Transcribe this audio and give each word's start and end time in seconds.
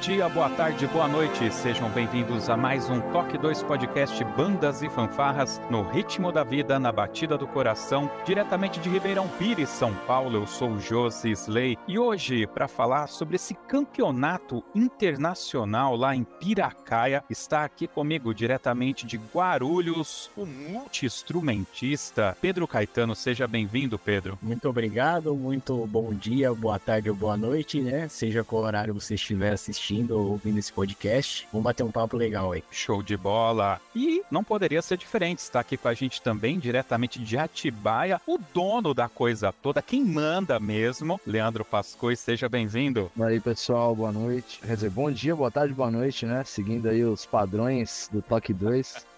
Dia, 0.00 0.30
boa 0.30 0.48
tarde, 0.48 0.86
boa 0.86 1.06
noite. 1.06 1.52
Sejam 1.52 1.90
bem-vindos 1.90 2.48
a 2.48 2.56
mais 2.56 2.88
um 2.88 3.02
Toque 3.12 3.36
2 3.36 3.62
Podcast 3.64 4.24
Bandas 4.34 4.82
e 4.82 4.88
Fanfarras 4.88 5.60
no 5.68 5.82
ritmo 5.82 6.32
da 6.32 6.42
vida, 6.42 6.78
na 6.78 6.90
batida 6.90 7.36
do 7.36 7.46
coração, 7.46 8.10
diretamente 8.24 8.80
de 8.80 8.88
Ribeirão 8.88 9.28
Pires, 9.38 9.68
São 9.68 9.94
Paulo. 10.06 10.38
Eu 10.38 10.46
sou 10.46 10.70
o 10.70 10.80
Josi 10.80 11.32
Slay 11.32 11.76
e 11.86 11.98
hoje, 11.98 12.46
para 12.46 12.66
falar 12.66 13.08
sobre 13.08 13.36
esse 13.36 13.52
campeonato 13.52 14.64
internacional 14.74 15.94
lá 15.94 16.16
em 16.16 16.24
Piracaia, 16.24 17.22
está 17.28 17.62
aqui 17.62 17.86
comigo 17.86 18.32
diretamente 18.32 19.06
de 19.06 19.20
Guarulhos, 19.34 20.30
o 20.34 20.46
multi-instrumentista 20.46 22.34
Pedro 22.40 22.66
Caetano. 22.66 23.14
Seja 23.14 23.46
bem-vindo, 23.46 23.98
Pedro. 23.98 24.38
Muito 24.40 24.66
obrigado, 24.66 25.34
muito 25.34 25.86
bom 25.86 26.14
dia, 26.14 26.54
boa 26.54 26.78
tarde 26.78 27.10
ou 27.10 27.16
boa 27.16 27.36
noite, 27.36 27.82
né? 27.82 28.08
Seja 28.08 28.42
qual 28.42 28.62
horário 28.62 28.94
você 28.94 29.14
estiver 29.14 29.52
assistindo 29.52 29.89
ou 30.10 30.30
ouvindo 30.30 30.58
esse 30.58 30.72
podcast. 30.72 31.46
Vamos 31.52 31.64
bater 31.64 31.82
um 31.82 31.90
papo 31.90 32.16
legal 32.16 32.52
aí. 32.52 32.62
Show 32.70 33.02
de 33.02 33.16
bola! 33.16 33.80
E 33.94 34.22
não 34.30 34.44
poderia 34.44 34.80
ser 34.82 34.96
diferente. 34.96 35.38
Está 35.38 35.60
aqui 35.60 35.76
com 35.76 35.88
a 35.88 35.94
gente 35.94 36.22
também, 36.22 36.58
diretamente 36.58 37.18
de 37.18 37.36
Atibaia, 37.36 38.20
o 38.26 38.38
dono 38.54 38.94
da 38.94 39.08
coisa 39.08 39.52
toda, 39.52 39.82
quem 39.82 40.04
manda 40.04 40.60
mesmo, 40.60 41.20
Leandro 41.26 41.64
Pascoe. 41.64 42.16
Seja 42.16 42.48
bem-vindo. 42.48 43.10
E 43.16 43.22
aí, 43.22 43.40
pessoal, 43.40 43.94
boa 43.94 44.12
noite. 44.12 44.60
Quer 44.60 44.74
dizer, 44.74 44.90
bom 44.90 45.10
dia, 45.10 45.34
boa 45.34 45.50
tarde, 45.50 45.74
boa 45.74 45.90
noite, 45.90 46.26
né? 46.26 46.44
Seguindo 46.44 46.88
aí 46.88 47.04
os 47.04 47.26
padrões 47.26 48.08
do 48.12 48.22
Toque 48.22 48.52
2. 48.52 49.09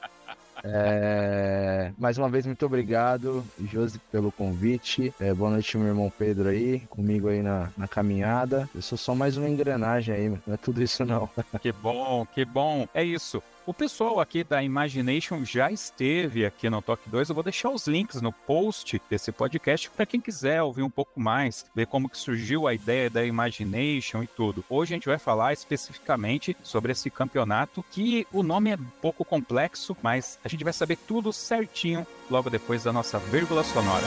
É... 0.64 1.92
Mais 1.98 2.18
uma 2.18 2.28
vez, 2.28 2.46
muito 2.46 2.64
obrigado, 2.64 3.44
Josi, 3.70 3.98
pelo 4.10 4.30
convite. 4.30 5.12
É, 5.20 5.32
boa 5.34 5.50
noite, 5.50 5.77
meu 5.77 5.88
irmão 5.88 6.12
Pedro 6.16 6.48
aí, 6.48 6.80
comigo 6.88 7.28
aí 7.28 7.42
na, 7.42 7.70
na 7.77 7.88
caminhada. 7.88 8.69
Eu 8.74 8.82
sou 8.82 8.96
só 8.96 9.14
mais 9.14 9.36
uma 9.36 9.48
engrenagem 9.48 10.14
aí, 10.14 10.28
não 10.28 10.54
é 10.54 10.56
tudo 10.56 10.82
isso 10.82 11.04
não. 11.04 11.28
Que 11.60 11.72
bom, 11.72 12.27
que 12.27 12.44
bom. 12.44 12.86
É 12.94 13.04
isso. 13.04 13.42
O 13.64 13.72
pessoal 13.72 14.18
aqui 14.18 14.42
da 14.42 14.60
Imagination 14.60 15.44
já 15.44 15.70
esteve 15.70 16.44
aqui 16.44 16.68
no 16.68 16.82
Toque 16.82 17.08
2. 17.08 17.28
Eu 17.28 17.34
vou 17.34 17.44
deixar 17.44 17.70
os 17.70 17.86
links 17.86 18.20
no 18.20 18.32
post 18.32 19.00
desse 19.08 19.30
podcast 19.30 19.88
para 19.88 20.04
quem 20.04 20.20
quiser 20.20 20.60
ouvir 20.60 20.82
um 20.82 20.91
pouco 20.91 21.20
mais, 21.20 21.64
ver 21.72 21.86
como 21.86 22.08
que 22.08 22.19
surgiu 22.19 22.66
a 22.66 22.74
ideia 22.74 23.08
da 23.08 23.24
Imagination 23.24 24.24
e 24.24 24.27
tudo. 24.27 24.64
Hoje 24.69 24.94
a 24.94 24.96
gente 24.96 25.06
vai 25.06 25.19
falar 25.19 25.52
especificamente 25.52 26.56
sobre 26.60 26.91
esse 26.91 27.08
campeonato, 27.08 27.84
que 27.88 28.27
o 28.32 28.42
nome 28.42 28.70
é 28.70 28.74
um 28.74 29.00
pouco 29.00 29.24
complexo, 29.24 29.97
mas 30.02 30.41
a 30.44 30.48
gente 30.48 30.64
vai 30.64 30.72
saber 30.72 30.97
tudo 30.97 31.32
certinho 31.32 32.04
logo 32.28 32.50
depois 32.50 32.82
da 32.82 32.92
nossa 32.92 33.20
vírgula 33.20 33.62
sonora. 33.62 34.06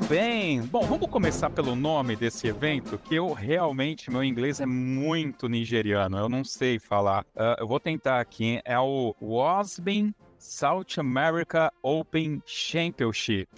Muito 0.00 0.08
bem. 0.08 0.62
Bom, 0.62 0.80
vamos 0.86 1.10
começar 1.10 1.50
pelo 1.50 1.76
nome 1.76 2.16
desse 2.16 2.46
evento, 2.48 2.96
que 2.96 3.16
eu 3.16 3.34
realmente, 3.34 4.10
meu 4.10 4.24
inglês 4.24 4.58
é 4.58 4.64
muito 4.64 5.46
nigeriano, 5.46 6.16
eu 6.16 6.26
não 6.26 6.42
sei 6.42 6.78
falar. 6.78 7.22
Uh, 7.36 7.60
eu 7.60 7.68
vou 7.68 7.78
tentar 7.78 8.18
aqui. 8.18 8.62
É 8.64 8.78
o 8.78 9.14
Wasbin 9.20 10.14
South 10.38 10.98
America 10.98 11.70
Open 11.82 12.42
Championship. 12.46 13.48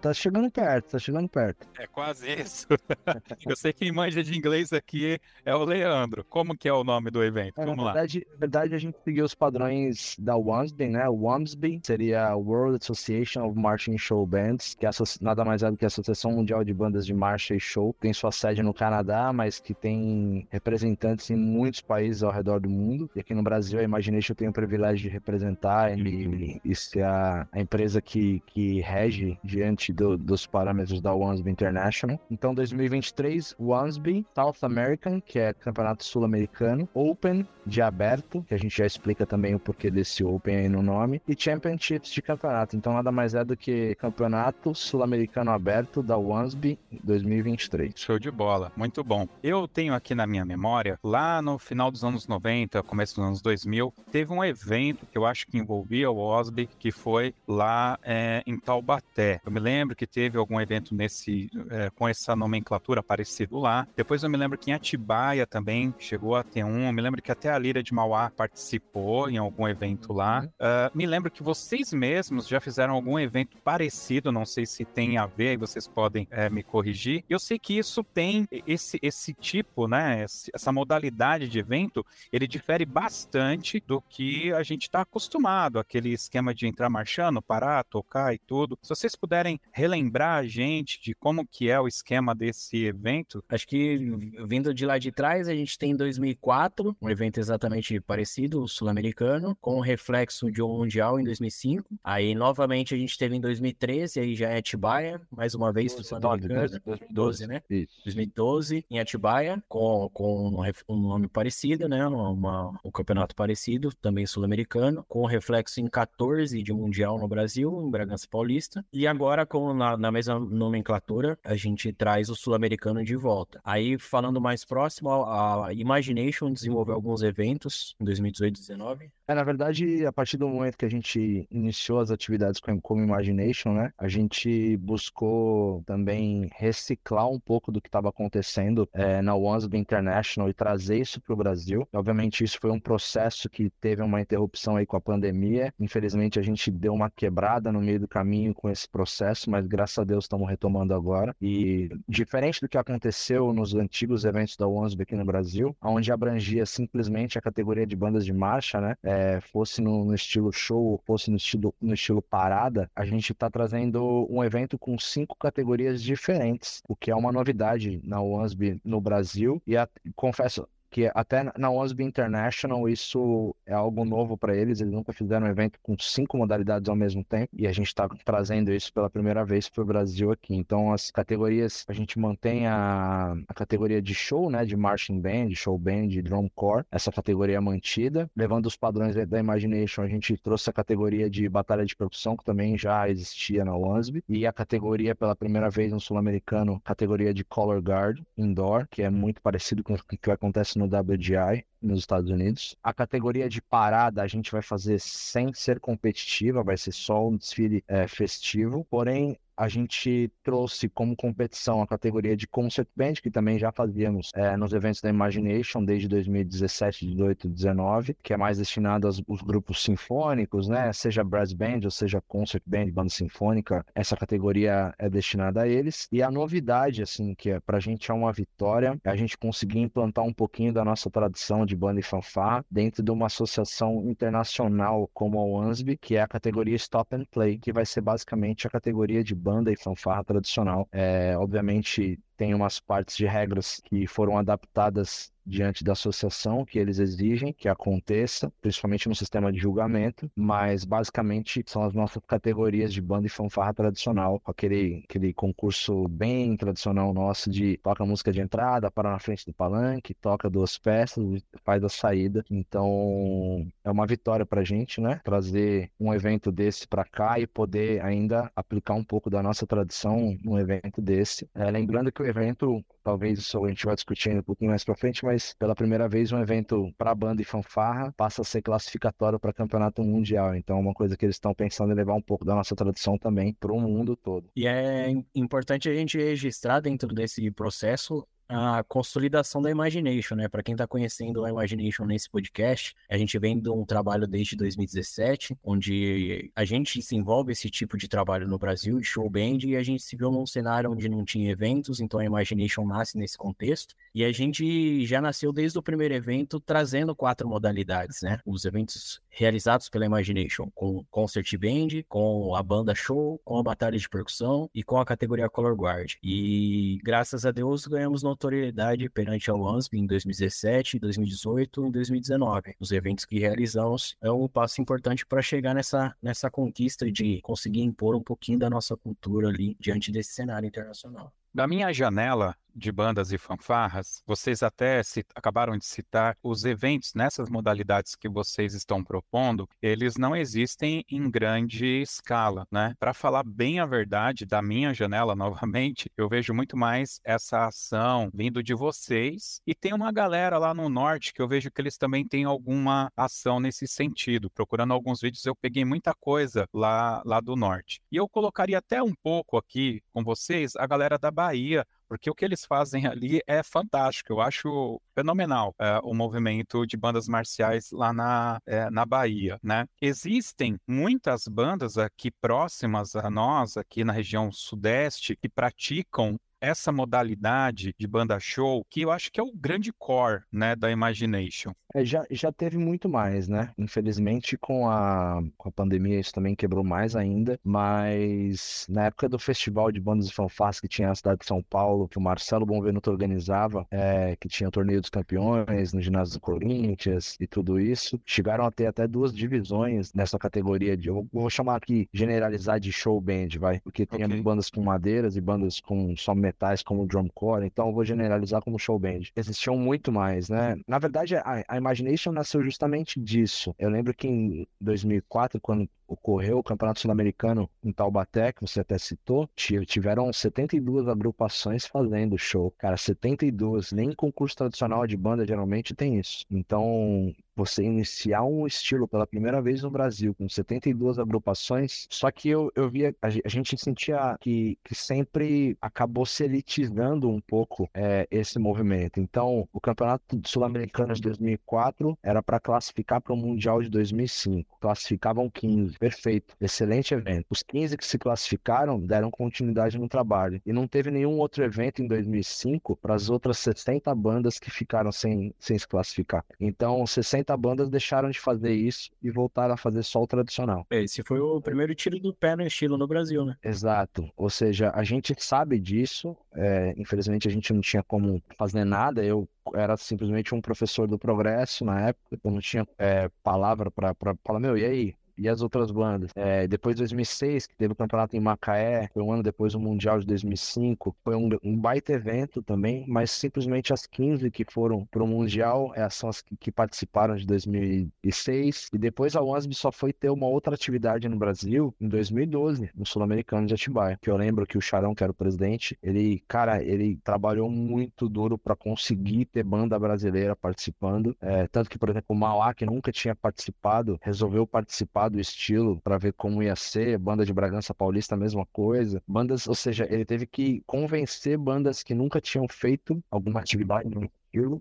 Tá 0.00 0.12
chegando 0.12 0.50
perto, 0.50 0.92
tá 0.92 0.98
chegando 0.98 1.28
perto. 1.28 1.66
É 1.78 1.86
quase 1.86 2.30
isso. 2.30 2.66
Eu 3.46 3.56
sei 3.56 3.72
que 3.72 3.82
quem 3.82 3.92
manja 3.92 4.22
de 4.22 4.36
inglês 4.36 4.72
aqui 4.72 5.18
é 5.44 5.54
o 5.54 5.64
Leandro. 5.64 6.24
Como 6.24 6.56
que 6.56 6.68
é 6.68 6.72
o 6.72 6.84
nome 6.84 7.10
do 7.10 7.22
evento? 7.22 7.60
É, 7.60 7.64
Vamos 7.64 7.78
na 7.78 7.84
lá. 7.84 7.92
verdade, 7.92 8.26
na 8.30 8.36
verdade, 8.38 8.74
a 8.76 8.78
gente 8.78 8.96
seguiu 9.02 9.24
os 9.24 9.34
padrões 9.34 10.14
da 10.18 10.36
WAMSB, 10.36 10.88
né? 10.88 11.08
O 11.08 11.22
WAMSB 11.22 11.80
seria 11.82 12.28
a 12.28 12.36
World 12.36 12.78
Association 12.80 13.44
of 13.44 13.58
Marching 13.58 13.98
Show 13.98 14.24
Bands, 14.24 14.74
que 14.74 14.86
é 14.86 14.90
nada 15.20 15.44
mais 15.44 15.64
é 15.64 15.70
do 15.70 15.76
que 15.76 15.84
a 15.84 15.88
Associação 15.88 16.30
Mundial 16.30 16.62
de 16.62 16.72
Bandas 16.72 17.04
de 17.04 17.12
Marcha 17.12 17.54
e 17.56 17.60
Show. 17.60 17.94
Tem 18.00 18.12
sua 18.12 18.30
sede 18.30 18.62
no 18.62 18.72
Canadá, 18.72 19.32
mas 19.32 19.58
que 19.58 19.74
tem 19.74 20.46
representantes 20.50 21.28
em 21.30 21.36
muitos 21.36 21.80
países 21.80 22.22
ao 22.22 22.30
redor 22.30 22.60
do 22.60 22.70
mundo. 22.70 23.10
E 23.16 23.20
aqui 23.20 23.34
no 23.34 23.42
Brasil, 23.42 23.80
a 23.80 23.82
Imagination 23.82 24.34
tem 24.34 24.48
o 24.48 24.52
privilégio 24.52 25.02
de 25.02 25.08
representar 25.08 25.98
e 25.98 26.60
e 26.64 26.74
ser 26.74 27.02
a, 27.02 27.48
a, 27.50 27.60
empresa 27.60 28.00
que, 28.00 28.40
que 28.46 28.80
rege 28.80 29.38
diante 29.72 29.92
do, 29.92 30.16
dos 30.16 30.46
parâmetros 30.46 31.00
da 31.00 31.14
WANSB 31.14 31.50
International. 31.50 32.20
Então, 32.30 32.54
2023, 32.54 33.56
WANSB 33.58 34.24
South 34.34 34.56
American, 34.62 35.20
que 35.20 35.38
é 35.38 35.52
campeonato 35.52 36.04
sul-americano, 36.04 36.88
Open 36.94 37.46
de 37.64 37.80
aberto, 37.80 38.42
que 38.42 38.54
a 38.54 38.58
gente 38.58 38.76
já 38.76 38.86
explica 38.86 39.24
também 39.24 39.54
o 39.54 39.58
porquê 39.58 39.90
desse 39.90 40.24
Open 40.24 40.56
aí 40.56 40.68
no 40.68 40.82
nome, 40.82 41.22
e 41.26 41.34
Championships 41.38 42.10
de 42.10 42.20
campeonato. 42.20 42.76
Então, 42.76 42.92
nada 42.92 43.10
mais 43.10 43.34
é 43.34 43.44
do 43.44 43.56
que 43.56 43.94
campeonato 43.96 44.74
sul-americano 44.74 45.50
aberto 45.50 46.02
da 46.02 46.16
WANSB 46.16 46.78
2023. 47.02 47.92
Show 47.96 48.18
de 48.18 48.30
bola, 48.30 48.72
muito 48.76 49.02
bom. 49.02 49.26
Eu 49.42 49.66
tenho 49.66 49.94
aqui 49.94 50.14
na 50.14 50.26
minha 50.26 50.44
memória, 50.44 50.98
lá 51.02 51.40
no 51.40 51.58
final 51.58 51.90
dos 51.90 52.04
anos 52.04 52.26
90, 52.26 52.82
começo 52.82 53.16
dos 53.16 53.24
anos 53.24 53.42
2000, 53.42 53.92
teve 54.10 54.32
um 54.32 54.44
evento 54.44 55.06
que 55.06 55.16
eu 55.16 55.24
acho 55.24 55.46
que 55.46 55.56
envolvia 55.56 56.10
o 56.10 56.16
WASB 56.16 56.68
que 56.78 56.90
foi 56.90 57.34
lá 57.46 57.98
é, 58.02 58.42
em 58.46 58.58
Taubaté. 58.58 59.40
Eu 59.44 59.52
me 59.52 59.60
lembro 59.62 59.96
que 59.96 60.06
teve 60.06 60.36
algum 60.36 60.60
evento 60.60 60.94
nesse 60.94 61.50
é, 61.70 61.90
com 61.90 62.08
essa 62.08 62.34
nomenclatura 62.34 63.02
parecido 63.02 63.58
lá. 63.58 63.86
Depois 63.96 64.22
eu 64.22 64.30
me 64.30 64.36
lembro 64.36 64.58
que 64.58 64.70
em 64.70 64.74
Atibaia 64.74 65.46
também 65.46 65.94
chegou 65.98 66.34
a 66.34 66.42
ter 66.42 66.64
um. 66.64 66.86
Eu 66.86 66.92
me 66.92 67.00
lembro 67.00 67.22
que 67.22 67.30
até 67.30 67.50
a 67.50 67.58
Lira 67.58 67.82
de 67.82 67.94
Mauá 67.94 68.30
participou 68.30 69.30
em 69.30 69.38
algum 69.38 69.68
evento 69.68 70.12
lá. 70.12 70.44
Uh, 70.44 70.96
me 70.96 71.06
lembro 71.06 71.30
que 71.30 71.42
vocês 71.42 71.92
mesmos 71.92 72.48
já 72.48 72.60
fizeram 72.60 72.94
algum 72.94 73.18
evento 73.18 73.56
parecido. 73.62 74.32
Não 74.32 74.44
sei 74.44 74.66
se 74.66 74.84
tem 74.84 75.16
a 75.16 75.26
ver. 75.26 75.56
Vocês 75.56 75.86
podem 75.86 76.26
é, 76.30 76.50
me 76.50 76.62
corrigir. 76.62 77.24
Eu 77.28 77.38
sei 77.38 77.58
que 77.58 77.78
isso 77.78 78.02
tem 78.02 78.48
esse 78.66 78.98
esse 79.02 79.32
tipo, 79.34 79.86
né? 79.86 80.24
Essa 80.24 80.72
modalidade 80.72 81.48
de 81.48 81.58
evento, 81.58 82.04
ele 82.32 82.46
difere 82.46 82.84
bastante 82.84 83.82
do 83.86 84.00
que 84.00 84.52
a 84.52 84.62
gente 84.62 84.82
está 84.82 85.02
acostumado. 85.02 85.78
Aquele 85.78 86.10
esquema 86.10 86.54
de 86.54 86.66
entrar 86.66 86.88
marchando, 86.88 87.42
parar, 87.42 87.84
tocar 87.84 88.34
e 88.34 88.38
tudo. 88.38 88.78
Se 88.82 88.88
vocês 88.88 89.14
puderem 89.14 89.51
relembrar 89.72 90.38
a 90.38 90.46
gente 90.46 91.00
de 91.02 91.14
como 91.14 91.46
que 91.46 91.70
é 91.70 91.80
o 91.80 91.88
esquema 91.88 92.34
desse 92.34 92.84
evento. 92.84 93.42
Acho 93.48 93.66
que 93.66 93.98
vindo 94.44 94.72
de 94.74 94.86
lá 94.86 94.98
de 94.98 95.12
trás, 95.12 95.48
a 95.48 95.54
gente 95.54 95.78
tem 95.78 95.92
em 95.92 95.96
2004 95.96 96.96
um 97.00 97.10
evento 97.10 97.38
exatamente 97.38 98.00
parecido, 98.00 98.62
o 98.62 98.68
sul-americano, 98.68 99.56
com 99.60 99.80
reflexo 99.80 100.50
de 100.50 100.62
um 100.62 100.68
mundial 100.68 101.18
em 101.18 101.24
2005. 101.24 101.88
Aí 102.02 102.34
novamente 102.34 102.94
a 102.94 102.98
gente 102.98 103.16
teve 103.18 103.36
em 103.36 103.40
2013, 103.40 104.20
aí 104.20 104.34
já 104.34 104.48
é 104.48 104.58
Atibaia, 104.58 105.20
mais 105.30 105.54
uma 105.54 105.72
vez 105.72 105.92
sul-americano. 105.92 106.80
2012, 106.84 107.46
né? 107.46 107.62
Isso. 107.68 107.94
2012 108.04 108.84
em 108.90 108.98
Atibaia, 108.98 109.62
com, 109.68 110.08
com 110.12 110.66
um 110.88 110.96
nome 110.96 111.28
parecido, 111.28 111.88
né? 111.88 112.06
Uma, 112.06 112.78
um 112.84 112.90
campeonato 112.90 113.34
parecido, 113.34 113.92
também 113.94 114.26
sul-americano, 114.26 115.04
com 115.08 115.24
reflexo 115.26 115.80
em 115.80 115.86
14 115.86 116.62
de 116.62 116.72
mundial 116.72 117.18
no 117.18 117.28
Brasil, 117.28 117.82
em 117.82 117.90
Bragança 117.90 118.26
Paulista. 118.30 118.84
E 118.92 119.06
agora, 119.06 119.41
com 119.46 119.72
na, 119.74 119.96
na 119.96 120.10
mesma 120.10 120.38
nomenclatura, 120.38 121.38
a 121.44 121.54
gente 121.54 121.92
traz 121.92 122.28
o 122.28 122.36
sul-americano 122.36 123.04
de 123.04 123.16
volta. 123.16 123.60
Aí, 123.64 123.98
falando 123.98 124.40
mais 124.40 124.64
próximo, 124.64 125.10
a 125.10 125.68
Imagination 125.72 126.52
desenvolveu 126.52 126.94
alguns 126.94 127.22
eventos 127.22 127.94
em 128.00 128.04
2018 128.04 128.56
e 128.56 128.66
2019. 128.66 129.10
É, 129.26 129.34
na 129.34 129.44
verdade, 129.44 130.04
a 130.04 130.12
partir 130.12 130.36
do 130.36 130.48
momento 130.48 130.76
que 130.76 130.84
a 130.84 130.90
gente 130.90 131.46
iniciou 131.50 132.00
as 132.00 132.10
atividades 132.10 132.60
com, 132.60 132.78
como 132.80 133.02
Imagination, 133.02 133.72
né, 133.72 133.92
a 133.96 134.08
gente 134.08 134.76
buscou 134.76 135.82
também 135.86 136.50
reciclar 136.54 137.28
um 137.28 137.40
pouco 137.40 137.72
do 137.72 137.80
que 137.80 137.88
estava 137.88 138.08
acontecendo 138.08 138.88
é, 138.92 139.22
na 139.22 139.34
Wansby 139.34 139.78
International 139.78 140.50
e 140.50 140.54
trazer 140.54 140.98
isso 140.98 141.20
para 141.20 141.32
o 141.32 141.36
Brasil. 141.36 141.88
Obviamente, 141.92 142.44
isso 142.44 142.58
foi 142.60 142.70
um 142.70 142.80
processo 142.80 143.48
que 143.48 143.70
teve 143.80 144.02
uma 144.02 144.20
interrupção 144.20 144.76
aí 144.76 144.84
com 144.84 144.96
a 144.96 145.00
pandemia. 145.00 145.72
Infelizmente, 145.78 146.38
a 146.38 146.42
gente 146.42 146.70
deu 146.70 146.92
uma 146.92 147.10
quebrada 147.10 147.72
no 147.72 147.80
meio 147.80 148.00
do 148.00 148.08
caminho 148.08 148.54
com 148.54 148.68
esse 148.68 148.88
processo, 148.88 149.31
mas 149.46 149.66
graças 149.66 149.98
a 149.98 150.04
Deus 150.04 150.24
estamos 150.24 150.48
retomando 150.48 150.94
agora. 150.94 151.34
E 151.40 151.90
diferente 152.08 152.60
do 152.60 152.68
que 152.68 152.78
aconteceu 152.78 153.52
nos 153.52 153.74
antigos 153.74 154.24
eventos 154.24 154.56
da 154.56 154.66
Wansby 154.66 155.02
aqui 155.02 155.16
no 155.16 155.24
Brasil, 155.24 155.76
onde 155.82 156.12
abrangia 156.12 156.64
simplesmente 156.66 157.38
a 157.38 157.42
categoria 157.42 157.86
de 157.86 157.96
bandas 157.96 158.24
de 158.24 158.32
marcha, 158.32 158.80
né? 158.80 158.96
É, 159.02 159.40
fosse 159.40 159.80
no, 159.80 160.04
no, 160.04 160.14
estilo 160.14 160.52
show, 160.52 161.00
fosse 161.06 161.30
no 161.30 161.36
estilo, 161.36 161.74
no 161.80 161.94
estilo 161.94 162.22
parada, 162.22 162.90
a 162.94 163.04
gente 163.04 163.32
está 163.32 163.50
trazendo 163.50 164.26
um 164.30 164.42
evento 164.44 164.78
com 164.78 164.98
cinco 164.98 165.36
categorias 165.36 166.02
diferentes, 166.02 166.82
o 166.88 166.94
que 166.94 167.10
é 167.10 167.16
uma 167.16 167.32
novidade 167.32 168.00
na 168.04 168.20
Wansby 168.20 168.80
no 168.84 169.00
Brasil. 169.00 169.62
E 169.66 169.76
a, 169.76 169.88
confesso, 170.14 170.68
que 170.92 171.10
até 171.14 171.50
na 171.58 171.70
OSB 171.70 172.04
International 172.04 172.86
isso 172.86 173.56
é 173.64 173.72
algo 173.72 174.04
novo 174.04 174.36
para 174.36 174.54
eles, 174.54 174.80
eles 174.80 174.92
nunca 174.92 175.10
fizeram 175.12 175.46
um 175.46 175.50
evento 175.50 175.78
com 175.82 175.96
cinco 175.98 176.36
modalidades 176.36 176.88
ao 176.88 176.94
mesmo 176.94 177.24
tempo 177.24 177.48
e 177.56 177.66
a 177.66 177.72
gente 177.72 177.86
está 177.86 178.06
trazendo 178.24 178.70
isso 178.70 178.92
pela 178.92 179.08
primeira 179.08 179.42
vez 179.42 179.70
para 179.70 179.82
o 179.82 179.86
Brasil 179.86 180.30
aqui. 180.30 180.54
Então 180.54 180.92
as 180.92 181.10
categorias, 181.10 181.84
a 181.88 181.94
gente 181.94 182.18
mantém 182.18 182.66
a, 182.66 183.34
a 183.48 183.54
categoria 183.54 184.02
de 184.02 184.14
show, 184.14 184.50
né, 184.50 184.66
de 184.66 184.76
marching 184.76 185.18
band, 185.18 185.54
show 185.54 185.78
band, 185.78 186.08
drum 186.22 186.46
corps, 186.54 186.84
essa 186.92 187.10
categoria 187.10 187.56
é 187.56 187.60
mantida. 187.60 188.30
Levando 188.36 188.66
os 188.66 188.76
padrões 188.76 189.14
da 189.26 189.38
Imagination, 189.38 190.02
a 190.02 190.08
gente 190.08 190.36
trouxe 190.36 190.68
a 190.68 190.72
categoria 190.74 191.30
de 191.30 191.48
batalha 191.48 191.86
de 191.86 191.96
percussão, 191.96 192.36
que 192.36 192.44
também 192.44 192.76
já 192.76 193.08
existia 193.08 193.64
na 193.64 193.74
OSB, 193.74 194.22
e 194.28 194.46
a 194.46 194.52
categoria 194.52 195.14
pela 195.14 195.34
primeira 195.34 195.70
vez 195.70 195.90
no 195.90 196.00
sul-americano, 196.00 196.80
categoria 196.84 197.32
de 197.32 197.44
color 197.44 197.80
guard 197.80 198.20
indoor, 198.36 198.86
que 198.90 199.02
é 199.02 199.08
muito 199.08 199.40
parecido 199.40 199.82
com 199.82 199.94
o 199.94 199.98
que 199.98 200.30
acontece 200.30 200.81
no 200.86 201.14
WGI 201.14 201.64
nos 201.80 202.00
Estados 202.00 202.30
Unidos. 202.30 202.76
A 202.82 202.92
categoria 202.92 203.48
de 203.48 203.60
parada 203.60 204.22
a 204.22 204.26
gente 204.26 204.50
vai 204.50 204.62
fazer 204.62 205.00
sem 205.00 205.52
ser 205.52 205.80
competitiva, 205.80 206.62
vai 206.62 206.76
ser 206.76 206.92
só 206.92 207.28
um 207.28 207.36
desfile 207.36 207.84
é, 207.88 208.06
festivo. 208.06 208.86
Porém, 208.90 209.38
a 209.62 209.68
gente 209.68 210.28
trouxe 210.42 210.88
como 210.88 211.14
competição 211.14 211.80
a 211.80 211.86
categoria 211.86 212.36
de 212.36 212.48
Concert 212.48 212.88
Band, 212.96 213.12
que 213.22 213.30
também 213.30 213.60
já 213.60 213.70
fazíamos 213.70 214.32
é, 214.34 214.56
nos 214.56 214.72
eventos 214.72 215.00
da 215.00 215.08
Imagination 215.08 215.84
desde 215.84 216.08
2017, 216.08 217.06
18 217.06 217.48
19, 217.48 218.16
que 218.20 218.32
é 218.32 218.36
mais 218.36 218.58
destinado 218.58 219.06
aos, 219.06 219.22
aos, 219.28 219.40
grupos 219.40 219.80
sinfônicos, 219.84 220.66
né? 220.66 220.92
Seja 220.92 221.22
Brass 221.22 221.52
Band 221.52 221.78
ou 221.84 221.92
seja 221.92 222.20
Concert 222.26 222.64
Band, 222.66 222.90
banda 222.90 223.10
sinfônica, 223.10 223.86
essa 223.94 224.16
categoria 224.16 224.92
é 224.98 225.08
destinada 225.08 225.62
a 225.62 225.68
eles. 225.68 226.08
E 226.10 226.24
a 226.24 226.30
novidade, 226.30 227.00
assim, 227.00 227.32
que 227.32 227.50
é, 227.50 227.60
pra 227.60 227.78
gente 227.78 228.10
é 228.10 228.14
uma 228.14 228.32
vitória, 228.32 228.98
é 229.04 229.10
a 229.10 229.14
gente 229.14 229.38
conseguir 229.38 229.78
implantar 229.78 230.24
um 230.24 230.32
pouquinho 230.32 230.72
da 230.72 230.84
nossa 230.84 231.08
tradição 231.08 231.64
de 231.64 231.76
banda 231.76 232.00
e 232.00 232.02
fanfar 232.02 232.64
dentro 232.68 233.00
de 233.00 233.12
uma 233.12 233.26
associação 233.26 234.10
internacional 234.10 235.08
como 235.14 235.38
a 235.38 235.44
ONSB, 235.44 235.98
que 235.98 236.16
é 236.16 236.20
a 236.20 236.26
categoria 236.26 236.74
Stop 236.74 237.14
and 237.14 237.26
Play, 237.30 237.58
que 237.58 237.72
vai 237.72 237.86
ser 237.86 238.00
basicamente 238.00 238.66
a 238.66 238.70
categoria 238.70 239.22
de 239.22 239.36
banda 239.36 239.51
e 239.70 239.76
fanfarra 239.76 240.24
tradicional. 240.24 240.88
É, 240.92 241.36
obviamente 241.36 242.18
tem 242.42 242.54
umas 242.54 242.80
partes 242.80 243.16
de 243.16 243.24
regras 243.24 243.80
que 243.84 244.04
foram 244.04 244.36
adaptadas 244.36 245.32
diante 245.44 245.82
da 245.82 245.92
associação 245.92 246.64
que 246.64 246.78
eles 246.78 246.98
exigem 246.98 247.52
que 247.52 247.68
aconteça, 247.68 248.52
principalmente 248.60 249.08
no 249.08 249.14
sistema 249.14 249.52
de 249.52 249.58
julgamento, 249.58 250.30
mas 250.36 250.84
basicamente 250.84 251.62
são 251.66 251.82
as 251.82 251.92
nossas 251.92 252.22
categorias 252.26 252.92
de 252.92 253.00
banda 253.00 253.26
e 253.26 253.30
fanfarra 253.30 253.74
tradicional, 253.74 254.40
aquele, 254.44 255.02
aquele 255.08 255.32
concurso 255.32 256.06
bem 256.08 256.56
tradicional 256.56 257.12
nosso 257.12 257.50
de 257.50 257.76
toca 257.78 258.04
música 258.04 258.32
de 258.32 258.40
entrada, 258.40 258.90
para 258.90 259.10
na 259.10 259.18
frente 259.18 259.44
do 259.46 259.52
palanque, 259.52 260.14
toca 260.14 260.48
duas 260.48 260.78
peças, 260.78 261.42
faz 261.64 261.82
a 261.82 261.88
saída. 261.88 262.44
Então 262.50 263.66
é 263.84 263.90
uma 263.90 264.06
vitória 264.06 264.46
pra 264.46 264.64
gente, 264.64 265.00
né? 265.00 265.20
Trazer 265.24 265.90
um 265.98 266.14
evento 266.14 266.50
desse 266.52 266.86
para 266.86 267.04
cá 267.04 267.38
e 267.38 267.46
poder 267.46 268.02
ainda 268.02 268.50
aplicar 268.54 268.94
um 268.94 269.04
pouco 269.04 269.28
da 269.28 269.42
nossa 269.42 269.66
tradição 269.66 270.36
num 270.42 270.58
evento 270.58 271.00
desse. 271.00 271.48
É, 271.54 271.70
lembrando 271.70 272.12
que 272.12 272.22
o 272.22 272.26
evento, 272.32 272.84
talvez 273.02 273.38
isso 273.38 273.64
a 273.64 273.68
gente 273.68 273.86
vai 273.86 273.94
discutindo 273.94 274.40
um 274.40 274.42
pouquinho 274.42 274.70
mais 274.70 274.84
para 274.84 274.96
frente, 274.96 275.24
mas 275.24 275.54
pela 275.54 275.74
primeira 275.74 276.08
vez 276.08 276.32
um 276.32 276.38
evento 276.38 276.92
para 276.98 277.14
banda 277.14 277.40
e 277.40 277.44
fanfarra 277.44 278.12
passa 278.16 278.42
a 278.42 278.44
ser 278.44 278.62
classificatório 278.62 279.38
para 279.38 279.52
campeonato 279.52 280.02
mundial. 280.02 280.54
Então 280.54 280.76
é 280.76 280.80
uma 280.80 280.94
coisa 280.94 281.16
que 281.16 281.24
eles 281.24 281.36
estão 281.36 281.54
pensando 281.54 281.92
em 281.92 281.96
levar 281.96 282.14
um 282.14 282.22
pouco 282.22 282.44
da 282.44 282.54
nossa 282.54 282.74
tradição 282.74 283.16
também 283.16 283.54
para 283.54 283.72
o 283.72 283.80
mundo 283.80 284.16
todo. 284.16 284.50
E 284.56 284.66
é 284.66 285.10
importante 285.34 285.88
a 285.88 285.94
gente 285.94 286.18
registrar 286.18 286.80
dentro 286.80 287.08
desse 287.14 287.50
processo 287.50 288.26
a 288.52 288.84
consolidação 288.84 289.62
da 289.62 289.70
Imagination, 289.70 290.34
né? 290.34 290.48
Para 290.48 290.62
quem 290.62 290.74
está 290.74 290.86
conhecendo 290.86 291.44
a 291.44 291.50
Imagination 291.50 292.04
nesse 292.04 292.28
podcast, 292.28 292.94
a 293.08 293.16
gente 293.16 293.38
vem 293.38 293.58
de 293.58 293.70
um 293.70 293.84
trabalho 293.84 294.26
desde 294.26 294.56
2017, 294.56 295.56
onde 295.64 296.50
a 296.54 296.64
gente 296.64 296.98
desenvolve 296.98 297.52
esse 297.52 297.70
tipo 297.70 297.96
de 297.96 298.08
trabalho 298.08 298.46
no 298.46 298.58
Brasil, 298.58 299.00
de 299.00 299.06
show 299.06 299.28
band, 299.28 299.58
e 299.64 299.76
a 299.76 299.82
gente 299.82 300.02
se 300.02 300.16
viu 300.16 300.30
num 300.30 300.46
cenário 300.46 300.90
onde 300.90 301.08
não 301.08 301.24
tinha 301.24 301.50
eventos, 301.50 302.00
então 302.00 302.20
a 302.20 302.24
Imagination 302.24 302.86
nasce 302.86 303.16
nesse 303.16 303.36
contexto. 303.38 303.94
E 304.14 304.24
a 304.24 304.32
gente 304.32 305.06
já 305.06 305.20
nasceu 305.20 305.52
desde 305.52 305.78
o 305.78 305.82
primeiro 305.82 306.14
evento 306.14 306.60
trazendo 306.60 307.16
quatro 307.16 307.48
modalidades, 307.48 308.22
né? 308.22 308.38
Os 308.44 308.64
eventos 308.64 309.22
realizados 309.30 309.88
pela 309.88 310.04
Imagination, 310.04 310.70
com 310.74 311.04
concert 311.10 311.50
band, 311.56 312.02
com 312.08 312.54
a 312.54 312.62
banda 312.62 312.94
show, 312.94 313.40
com 313.44 313.58
a 313.58 313.62
batalha 313.62 313.98
de 313.98 314.08
percussão 314.08 314.68
e 314.74 314.82
com 314.82 314.98
a 314.98 315.04
categoria 315.04 315.48
color 315.48 315.74
guard. 315.74 316.14
E 316.22 316.98
graças 317.02 317.46
a 317.46 317.50
Deus 317.50 317.86
ganhamos 317.86 318.22
notoriedade 318.42 319.08
perante 319.08 319.50
a 319.50 319.54
WASP 319.54 319.98
em 319.98 320.06
2017, 320.06 320.98
2018 320.98 321.86
e 321.86 321.92
2019. 321.92 322.74
Os 322.80 322.90
eventos 322.90 323.24
que 323.24 323.38
realizamos 323.38 324.16
é 324.20 324.30
um 324.30 324.48
passo 324.48 324.80
importante 324.80 325.24
para 325.24 325.40
chegar 325.40 325.74
nessa, 325.74 326.14
nessa 326.20 326.50
conquista 326.50 327.10
de 327.10 327.40
conseguir 327.42 327.82
impor 327.82 328.16
um 328.16 328.22
pouquinho 328.22 328.58
da 328.58 328.68
nossa 328.68 328.96
cultura 328.96 329.48
ali 329.48 329.76
diante 329.78 330.10
desse 330.10 330.32
cenário 330.32 330.66
internacional. 330.66 331.32
Da 331.54 331.66
minha 331.66 331.92
janela, 331.92 332.56
de 332.74 332.90
bandas 332.92 333.32
e 333.32 333.38
fanfarras, 333.38 334.22
vocês 334.26 334.62
até 334.62 335.02
acabaram 335.34 335.76
de 335.76 335.84
citar 335.84 336.36
os 336.42 336.64
eventos 336.64 337.14
nessas 337.14 337.48
modalidades 337.48 338.14
que 338.14 338.28
vocês 338.28 338.74
estão 338.74 339.02
propondo, 339.02 339.68
eles 339.80 340.16
não 340.16 340.34
existem 340.34 341.04
em 341.08 341.30
grande 341.30 342.02
escala, 342.02 342.66
né? 342.70 342.94
Para 342.98 343.14
falar 343.14 343.42
bem 343.44 343.80
a 343.80 343.86
verdade, 343.86 344.46
da 344.46 344.62
minha 344.62 344.94
janela 344.94 345.34
novamente, 345.36 346.10
eu 346.16 346.28
vejo 346.28 346.54
muito 346.54 346.76
mais 346.76 347.20
essa 347.24 347.66
ação 347.66 348.30
vindo 348.32 348.62
de 348.62 348.74
vocês 348.74 349.60
e 349.66 349.74
tem 349.74 349.92
uma 349.92 350.12
galera 350.12 350.58
lá 350.58 350.74
no 350.74 350.88
norte 350.88 351.32
que 351.32 351.40
eu 351.40 351.48
vejo 351.48 351.70
que 351.70 351.80
eles 351.80 351.96
também 351.96 352.26
têm 352.26 352.44
alguma 352.44 353.10
ação 353.16 353.60
nesse 353.60 353.86
sentido. 353.86 354.50
Procurando 354.50 354.92
alguns 354.92 355.20
vídeos, 355.20 355.44
eu 355.44 355.54
peguei 355.54 355.84
muita 355.84 356.14
coisa 356.14 356.66
lá, 356.72 357.22
lá 357.24 357.40
do 357.40 357.56
norte. 357.56 358.00
E 358.10 358.16
eu 358.16 358.28
colocaria 358.28 358.78
até 358.78 359.02
um 359.02 359.14
pouco 359.22 359.56
aqui 359.56 360.02
com 360.12 360.22
vocês 360.22 360.76
a 360.76 360.86
galera 360.86 361.18
da 361.18 361.30
Bahia, 361.30 361.86
porque 362.12 362.28
o 362.28 362.34
que 362.34 362.44
eles 362.44 362.66
fazem 362.66 363.06
ali 363.06 363.40
é 363.46 363.62
fantástico. 363.62 364.34
Eu 364.34 364.42
acho 364.42 365.00
fenomenal 365.14 365.74
é, 365.78 365.98
o 366.02 366.12
movimento 366.12 366.86
de 366.86 366.94
bandas 366.94 367.26
marciais 367.26 367.90
lá 367.90 368.12
na, 368.12 368.60
é, 368.66 368.90
na 368.90 369.06
Bahia, 369.06 369.58
né? 369.62 369.86
Existem 369.98 370.78
muitas 370.86 371.48
bandas 371.48 371.96
aqui 371.96 372.30
próximas 372.30 373.16
a 373.16 373.30
nós, 373.30 373.78
aqui 373.78 374.04
na 374.04 374.12
região 374.12 374.52
sudeste, 374.52 375.34
que 375.36 375.48
praticam 375.48 376.38
essa 376.62 376.92
modalidade 376.92 377.92
de 377.98 378.06
banda 378.06 378.38
show, 378.38 378.86
que 378.88 379.02
eu 379.02 379.10
acho 379.10 379.32
que 379.32 379.40
é 379.40 379.42
o 379.42 379.52
grande 379.52 379.92
core, 379.92 380.42
né, 380.50 380.76
da 380.76 380.90
Imagination. 380.90 381.72
É, 381.94 382.04
já, 382.04 382.24
já 382.30 382.50
teve 382.50 382.78
muito 382.78 383.08
mais, 383.08 383.48
né? 383.48 383.70
Infelizmente, 383.76 384.56
com 384.56 384.88
a, 384.88 385.42
com 385.58 385.68
a 385.68 385.72
pandemia, 385.72 386.18
isso 386.18 386.32
também 386.32 386.54
quebrou 386.54 386.82
mais 386.82 387.14
ainda. 387.14 387.58
Mas 387.62 388.86
na 388.88 389.06
época 389.06 389.28
do 389.28 389.38
festival 389.38 389.92
de 389.92 390.00
bandas 390.00 390.28
e 390.28 390.32
fanfarras 390.32 390.80
que 390.80 390.88
tinha 390.88 391.08
na 391.08 391.14
cidade 391.14 391.40
de 391.40 391.46
São 391.46 391.62
Paulo, 391.62 392.08
que 392.08 392.16
o 392.16 392.20
Marcelo 392.20 392.64
Bonvenuto 392.64 393.10
organizava, 393.10 393.86
é, 393.90 394.36
que 394.36 394.48
tinha 394.48 394.68
o 394.68 394.72
Torneio 394.72 395.00
dos 395.00 395.10
Campeões, 395.10 395.92
no 395.92 396.00
ginásio 396.00 396.34
do 396.34 396.40
Corinthians 396.40 397.36
e 397.38 397.46
tudo 397.46 397.78
isso, 397.78 398.18
chegaram 398.24 398.64
a 398.64 398.70
ter 398.70 398.86
até 398.86 399.06
duas 399.06 399.34
divisões 399.34 400.14
nessa 400.14 400.38
categoria 400.38 400.96
de. 400.96 401.08
Eu 401.08 401.26
vou 401.32 401.50
chamar 401.50 401.76
aqui, 401.76 402.08
generalizar 402.12 402.80
de 402.80 402.92
show 402.92 403.20
band, 403.20 403.48
vai? 403.58 403.80
Porque 403.80 404.06
tinha 404.06 404.26
okay. 404.26 404.40
bandas 404.40 404.70
com 404.70 404.82
madeiras 404.82 405.36
e 405.36 405.40
bandas 405.40 405.80
com 405.80 406.16
só 406.16 406.34
metais, 406.52 406.82
como 406.82 407.02
o 407.02 407.06
drumcore. 407.06 407.66
Então 407.66 407.88
eu 407.88 407.94
vou 407.94 408.04
generalizar 408.04 408.62
como 408.62 408.78
show 408.78 408.98
band. 408.98 409.22
Existiam 409.34 409.76
muito 409.76 410.12
mais, 410.12 410.48
né? 410.48 410.76
Na 410.86 410.98
verdade, 410.98 411.36
a, 411.36 411.64
a 411.66 411.76
Imagination 411.76 412.32
nasceu 412.32 412.62
justamente 412.62 413.18
disso. 413.20 413.74
Eu 413.78 413.88
lembro 413.88 414.14
que 414.14 414.28
em 414.28 414.66
2004, 414.80 415.60
quando 415.60 415.88
ocorreu 416.12 416.58
o 416.58 416.62
Campeonato 416.62 417.00
Sul-Americano 417.00 417.68
em 417.82 417.92
Taubaté, 417.92 418.52
que 418.52 418.60
você 418.60 418.80
até 418.80 418.98
citou, 418.98 419.48
tiveram 419.56 420.32
72 420.32 421.08
agrupações 421.08 421.86
fazendo 421.86 422.38
show. 422.38 422.72
Cara, 422.78 422.96
72, 422.96 423.92
nem 423.92 424.12
concurso 424.12 424.56
tradicional 424.56 425.06
de 425.06 425.16
banda 425.16 425.46
geralmente 425.46 425.94
tem 425.94 426.18
isso. 426.18 426.44
Então, 426.50 427.32
você 427.54 427.82
iniciar 427.82 428.42
um 428.42 428.66
estilo 428.66 429.06
pela 429.06 429.26
primeira 429.26 429.60
vez 429.60 429.82
no 429.82 429.90
Brasil 429.90 430.34
com 430.34 430.48
72 430.48 431.18
agrupações, 431.18 432.06
só 432.10 432.30
que 432.30 432.48
eu, 432.48 432.70
eu 432.74 432.88
via, 432.88 433.14
a, 433.20 433.28
gente 433.48 433.76
sentia 433.76 434.36
que, 434.40 434.78
que 434.84 434.94
sempre 434.94 435.76
acabou 435.80 436.24
se 436.24 436.44
elitizando 436.44 437.28
um 437.28 437.40
pouco 437.40 437.88
é, 437.94 438.26
esse 438.30 438.58
movimento. 438.58 439.20
Então, 439.20 439.68
o 439.72 439.80
Campeonato 439.80 440.40
Sul-Americano 440.46 441.14
de 441.14 441.20
2004 441.22 442.18
era 442.22 442.42
para 442.42 442.60
classificar 442.60 443.20
para 443.20 443.32
o 443.32 443.36
Mundial 443.36 443.82
de 443.82 443.90
2005. 443.90 444.78
Classificavam 444.80 445.50
15. 445.50 445.96
Perfeito. 446.02 446.56
Excelente 446.60 447.14
evento. 447.14 447.46
Os 447.48 447.62
15 447.62 447.96
que 447.96 448.04
se 448.04 448.18
classificaram 448.18 448.98
deram 448.98 449.30
continuidade 449.30 449.98
no 449.98 450.08
trabalho. 450.08 450.60
E 450.66 450.72
não 450.72 450.88
teve 450.88 451.12
nenhum 451.12 451.38
outro 451.38 451.62
evento 451.62 452.02
em 452.02 452.08
2005 452.08 452.96
para 452.96 453.14
as 453.14 453.30
outras 453.30 453.58
60 453.58 454.12
bandas 454.14 454.58
que 454.58 454.68
ficaram 454.68 455.12
sem, 455.12 455.54
sem 455.60 455.78
se 455.78 455.86
classificar. 455.86 456.44
Então, 456.58 457.06
60 457.06 457.52
50 457.52 457.56
bandas 457.56 457.90
deixaram 457.90 458.30
de 458.30 458.40
fazer 458.40 458.72
isso 458.72 459.10
e 459.22 459.30
voltaram 459.30 459.74
a 459.74 459.76
fazer 459.76 460.02
só 460.02 460.22
o 460.22 460.26
tradicional. 460.26 460.86
Esse 460.90 461.22
foi 461.22 461.40
o 461.40 461.60
primeiro 461.60 461.94
tiro 461.94 462.18
do 462.18 462.34
pé 462.34 462.56
no 462.56 462.62
estilo 462.62 462.96
no 462.96 463.06
Brasil, 463.06 463.44
né? 463.44 463.56
Exato. 463.62 464.30
Ou 464.36 464.48
seja, 464.48 464.90
a 464.94 465.02
gente 465.02 465.34
sabe 465.38 465.78
disso. 465.78 466.36
É, 466.54 466.94
infelizmente 466.96 467.48
a 467.48 467.50
gente 467.50 467.72
não 467.72 467.80
tinha 467.80 468.02
como 468.02 468.42
fazer 468.56 468.84
nada. 468.84 469.24
Eu 469.24 469.48
era 469.74 469.96
simplesmente 469.96 470.54
um 470.54 470.60
professor 470.60 471.06
do 471.06 471.18
progresso 471.18 471.84
na 471.84 472.08
época, 472.08 472.38
eu 472.42 472.50
não 472.50 472.60
tinha 472.60 472.86
é, 472.98 473.30
palavra 473.42 473.90
para 473.90 474.14
falar, 474.44 474.58
meu, 474.58 474.76
e 474.76 474.84
aí? 474.84 475.14
E 475.42 475.48
as 475.48 475.60
outras 475.60 475.90
bandas. 475.90 476.30
É, 476.36 476.68
depois 476.68 476.94
de 476.94 477.00
2006, 477.00 477.66
que 477.66 477.76
teve 477.76 477.92
o 477.92 477.96
campeonato 477.96 478.36
em 478.36 478.40
Macaé, 478.40 479.10
foi 479.12 479.22
um 479.22 479.32
ano 479.32 479.42
depois 479.42 479.74
o 479.74 479.80
Mundial 479.80 480.20
de 480.20 480.26
2005, 480.26 481.16
foi 481.24 481.34
um, 481.34 481.50
um 481.64 481.76
baita 481.76 482.12
evento 482.12 482.62
também, 482.62 483.04
mas 483.08 483.32
simplesmente 483.32 483.92
as 483.92 484.06
15 484.06 484.50
que 484.50 484.64
foram 484.70 485.04
para 485.06 485.22
o 485.22 485.26
Mundial 485.26 485.92
é, 485.96 486.08
são 486.08 486.28
as 486.28 486.40
que, 486.40 486.56
que, 486.56 486.70
participaram 486.70 487.34
de 487.34 487.44
2006, 487.44 488.88
e 488.92 488.98
depois 488.98 489.34
a 489.34 489.42
WASB 489.42 489.74
só 489.74 489.90
foi 489.90 490.12
ter 490.12 490.30
uma 490.30 490.46
outra 490.46 490.74
atividade 490.74 491.28
no 491.28 491.36
Brasil 491.36 491.92
em 492.00 492.08
2012, 492.08 492.90
no 492.94 493.04
Sul-Americano 493.04 493.66
de 493.66 493.74
Atibaia, 493.74 494.18
que 494.22 494.30
eu 494.30 494.36
lembro 494.36 494.66
que 494.66 494.78
o 494.78 494.80
Charão, 494.80 495.14
que 495.14 495.24
era 495.24 495.32
o 495.32 495.34
presidente, 495.34 495.98
ele, 496.02 496.42
cara, 496.46 496.82
ele 496.82 497.16
trabalhou 497.24 497.68
muito 497.68 498.28
duro 498.28 498.56
para 498.56 498.76
conseguir 498.76 499.46
ter 499.46 499.64
banda 499.64 499.98
brasileira 499.98 500.54
participando, 500.54 501.36
é, 501.40 501.66
tanto 501.66 501.90
que, 501.90 501.98
por 501.98 502.08
exemplo, 502.08 502.26
o 502.28 502.34
Mauá, 502.34 502.72
que 502.72 502.86
nunca 502.86 503.10
tinha 503.10 503.34
participado, 503.34 504.18
resolveu 504.22 504.66
participar 504.66 505.31
do 505.32 505.40
estilo 505.40 506.00
para 506.02 506.18
ver 506.18 506.32
como 506.34 506.62
ia 506.62 506.76
ser. 506.76 507.18
Banda 507.18 507.44
de 507.44 507.52
Bragança 507.52 507.94
Paulista, 507.94 508.36
mesma 508.36 508.66
coisa. 508.66 509.22
Bandas, 509.26 509.66
ou 509.66 509.74
seja, 509.74 510.06
ele 510.10 510.24
teve 510.24 510.46
que 510.46 510.82
convencer 510.86 511.58
bandas 511.58 512.02
que 512.02 512.14
nunca 512.14 512.40
tinham 512.40 512.66
feito 512.68 513.22
alguma 513.30 513.60
atividade 513.60 514.08